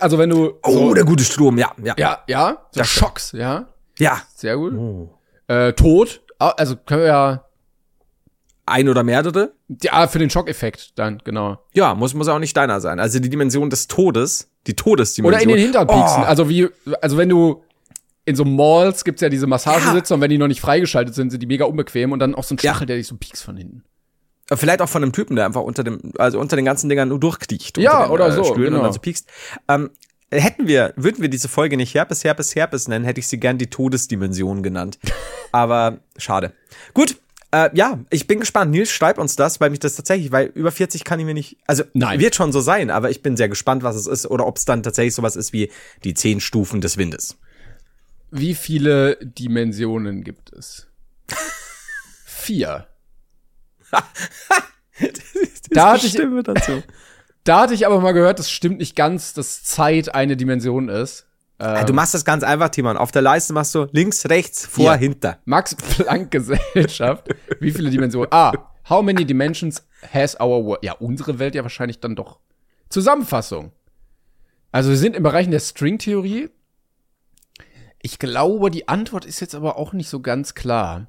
[0.00, 1.94] Also wenn du oh, so, der gute Strom, ja, ja.
[1.96, 2.88] ja, ja, so Das.
[2.88, 3.68] Schocks, ja,
[3.98, 4.20] Ja.
[4.34, 4.74] sehr gut.
[4.74, 5.10] Oh.
[5.46, 7.44] Äh, Tod, also können wir ja,
[8.64, 9.52] Ein oder mehrere.
[9.82, 11.58] ja, für den Schockeffekt dann, genau.
[11.72, 12.98] Ja, muss, muss auch nicht deiner sein.
[12.98, 15.34] Also die Dimension des Todes, die Todesdimension.
[15.34, 16.22] Oder in den Hintern pieksen.
[16.24, 16.26] Oh.
[16.26, 16.68] Also wie,
[17.00, 17.62] also wenn du
[18.26, 21.42] in so Malls gibt's ja diese Massagesitze und wenn die noch nicht freigeschaltet sind, sind
[21.42, 22.72] die mega unbequem und dann auch so ein Ja.
[22.72, 23.84] Stachel, der dich so piekst von hinten.
[24.52, 27.18] Vielleicht auch von einem Typen, der einfach unter dem, also unter den ganzen Dingern nur
[27.18, 27.78] durchkriecht.
[27.78, 28.78] Ja, den, oder so, Stühlen genau.
[28.78, 29.28] Und dann so piekst.
[29.68, 29.90] Ähm,
[30.30, 33.58] hätten wir, würden wir diese Folge nicht Herpes, Herpes, Herpes nennen, hätte ich sie gern
[33.58, 34.98] die Todesdimension genannt.
[35.52, 36.52] Aber schade.
[36.94, 37.16] Gut.
[37.52, 38.72] Äh, ja, ich bin gespannt.
[38.72, 41.58] Nils, schreib uns das, weil mich das tatsächlich, weil über 40 kann ich mir nicht,
[41.66, 42.18] also Nein.
[42.18, 44.64] wird schon so sein, aber ich bin sehr gespannt, was es ist oder ob es
[44.64, 45.70] dann tatsächlich sowas ist wie
[46.02, 47.38] die zehn Stufen des Windes.
[48.30, 50.88] Wie viele Dimensionen gibt es?
[52.26, 52.86] Vier.
[55.70, 56.82] Da hatte ich- Stimme dazu.
[57.44, 61.26] Da hatte ich aber mal gehört, das stimmt nicht ganz, dass Zeit eine Dimension ist.
[61.60, 62.96] Ja, du machst das ganz einfach, Timon.
[62.96, 64.94] Auf der Leiste machst du links, rechts, vor, Ja.
[64.94, 65.38] hinter.
[65.46, 67.28] Max-Planck-Gesellschaft.
[67.60, 68.28] Wie viele Dimensionen?
[68.30, 68.52] Ah,
[68.88, 70.82] how many dimensions has our world?
[70.82, 72.40] Ja, unsere Welt ja wahrscheinlich dann doch.
[72.90, 73.72] Zusammenfassung.
[74.72, 76.50] Also wir sind im Bereich der Stringtheorie.
[78.06, 81.08] Ich glaube, die Antwort ist jetzt aber auch nicht so ganz klar.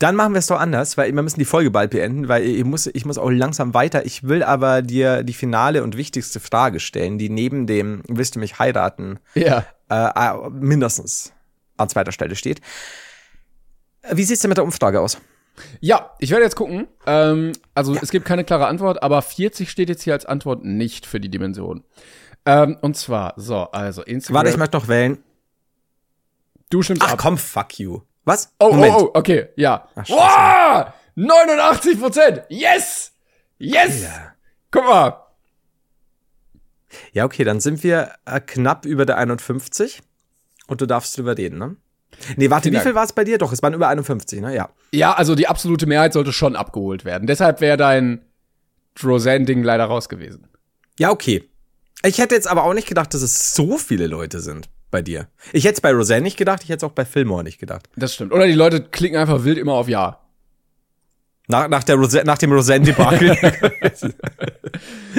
[0.00, 2.64] Dann machen wir es doch anders, weil wir müssen die Folge bald beenden, weil ich
[2.64, 4.04] muss, ich muss auch langsam weiter.
[4.04, 8.40] Ich will aber dir die finale und wichtigste Frage stellen, die neben dem Willst du
[8.40, 9.64] mich heiraten Ja.
[9.88, 10.08] äh,
[10.46, 11.32] äh, mindestens
[11.76, 12.60] an zweiter Stelle steht.
[14.10, 15.18] Wie sieht's denn mit der Umfrage aus?
[15.78, 16.88] Ja, ich werde jetzt gucken.
[17.06, 21.06] Ähm, also es gibt keine klare Antwort, aber 40 steht jetzt hier als Antwort nicht
[21.06, 21.84] für die Dimension.
[22.44, 24.34] Ähm, und zwar, so, also Instagram.
[24.34, 25.18] Warte, ich möchte noch wählen.
[26.70, 27.18] Du stimmst Ach ab.
[27.18, 28.00] komm, fuck you.
[28.24, 28.52] Was?
[28.58, 28.94] Oh, Moment.
[28.96, 29.88] oh, oh, okay, ja.
[29.94, 30.92] Ach, wow!
[31.16, 32.42] 89 Prozent!
[32.48, 33.12] Yes!
[33.58, 34.02] Yes!
[34.02, 34.32] Ja.
[34.70, 35.26] Guck mal.
[37.12, 40.00] Ja, okay, dann sind wir äh, knapp über der 51
[40.66, 41.76] und du darfst drüber reden, ne?
[42.36, 43.38] Nee, warte, Vielen wie viel war es bei dir?
[43.38, 44.54] Doch, es waren über 51, ne?
[44.54, 44.70] Ja.
[44.92, 47.26] Ja, also die absolute Mehrheit sollte schon abgeholt werden.
[47.26, 48.24] Deshalb wäre dein
[49.02, 50.48] Roseanne-Ding leider raus gewesen.
[50.98, 51.48] Ja, okay.
[52.04, 55.28] Ich hätte jetzt aber auch nicht gedacht, dass es so viele Leute sind bei dir.
[55.52, 57.88] Ich hätte es bei Roseanne nicht gedacht, ich hätte es auch bei Fillmore nicht gedacht.
[57.96, 58.32] Das stimmt.
[58.32, 60.18] Oder die Leute klicken einfach wild immer auf Ja.
[61.48, 63.36] Nach, nach, der Rose nach dem Roseanne-Debakel.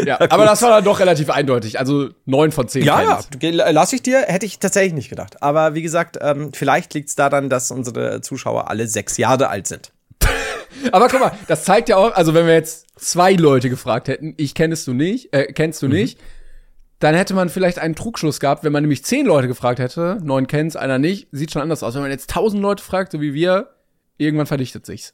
[0.06, 1.78] Ja, aber das war dann doch relativ eindeutig.
[1.78, 3.02] Also neun von zehn ja,
[3.42, 5.42] ja, lass ich dir, hätte ich tatsächlich nicht gedacht.
[5.44, 9.68] Aber wie gesagt, ähm, vielleicht liegt es daran, dass unsere Zuschauer alle sechs Jahre alt
[9.68, 9.92] sind.
[10.94, 14.34] Aber guck mal, das zeigt ja auch, also wenn wir jetzt zwei Leute gefragt hätten,
[14.38, 15.94] ich kennest du nicht, äh, kennst du Mhm.
[15.94, 16.20] nicht,
[17.02, 20.48] dann hätte man vielleicht einen Trugschluss gehabt, wenn man nämlich zehn Leute gefragt hätte, neun
[20.48, 21.94] kennst, einer nicht, sieht schon anders aus.
[21.96, 23.72] Wenn man jetzt tausend Leute fragt, so wie wir,
[24.18, 25.14] irgendwann verdichtet sich's.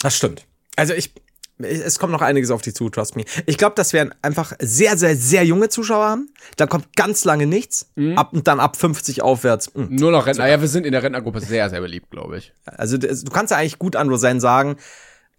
[0.00, 0.44] Das stimmt.
[0.76, 1.12] Also ich,
[1.58, 3.24] es kommt noch einiges auf die zu, trust me.
[3.46, 6.28] Ich glaube, dass wir einfach sehr, sehr, sehr junge Zuschauer haben.
[6.56, 7.90] Da kommt ganz lange nichts.
[8.16, 9.72] Ab und dann ab 50 aufwärts.
[9.74, 9.94] mm.
[9.94, 10.46] Nur noch Rentner.
[10.48, 12.52] Ja, wir sind in der Rentnergruppe sehr, sehr beliebt, glaube ich.
[12.66, 14.76] Also das- du kannst ja eigentlich gut an Roseanne sagen,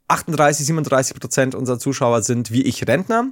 [0.08, 3.28] 38, 37 Prozent unserer Zuschauer sind wie ich Rentner.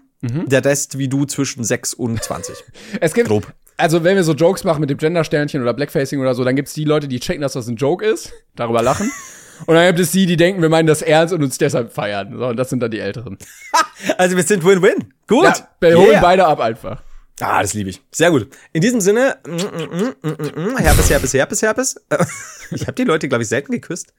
[0.47, 2.55] Der Rest wie du zwischen 6 und 20.
[3.01, 3.51] Es gibt, Grob.
[3.77, 6.73] also wenn wir so Jokes machen mit dem Gender-Sternchen oder Blackfacing oder so, dann gibt's
[6.73, 9.11] die Leute, die checken, dass das ein Joke ist, darüber lachen.
[9.67, 12.37] Und dann gibt es die, die denken, wir meinen das ernst und uns deshalb feiern.
[12.37, 13.37] So, und das sind dann die Älteren.
[14.17, 15.13] Also wir sind Win-Win.
[15.27, 15.45] Gut.
[15.45, 16.21] Ja, wir holen Yeah.
[16.21, 17.01] beide ab einfach.
[17.39, 18.01] Ah, das liebe ich.
[18.11, 18.49] Sehr gut.
[18.73, 21.95] In diesem Sinne, mm, mm, mm, mm, mm, Herpes, Herpes, Herpes, Herpes.
[22.71, 24.13] Ich habe die Leute, glaube ich, selten geküsst.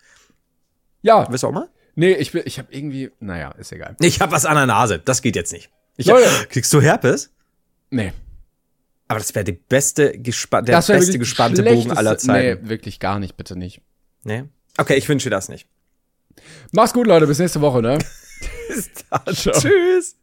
[1.02, 1.68] Ja, Willst du auch mal?
[1.94, 3.96] nee, ich ich habe irgendwie, naja, ist egal.
[4.00, 4.98] Ich habe was an der Nase.
[5.04, 5.70] Das geht jetzt nicht.
[5.96, 6.28] Ich Leute.
[6.48, 7.30] kriegst du Herpes?
[7.90, 8.12] Nee.
[9.08, 12.62] Aber das wäre die beste gespa der Das wär beste gespannte Bogen aller Zeiten.
[12.62, 13.80] Nee, wirklich gar nicht, bitte nicht.
[14.24, 14.44] Nee.
[14.78, 15.68] Okay, ich wünsche dir das nicht.
[16.72, 17.98] Mach's gut, Leute, bis nächste Woche, ne?
[19.32, 19.54] Ciao.
[19.54, 20.16] Tschüss.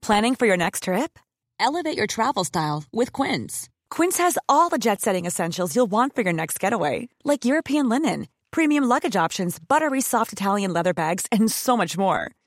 [0.00, 1.18] Planning for your next trip?
[1.60, 3.68] Elevate your travel style with Quince.
[3.90, 7.88] Quince has all the jet setting essentials you'll want for your next getaway, like European
[7.88, 12.32] linen, premium luggage options, buttery soft Italian leather bags, and so much more.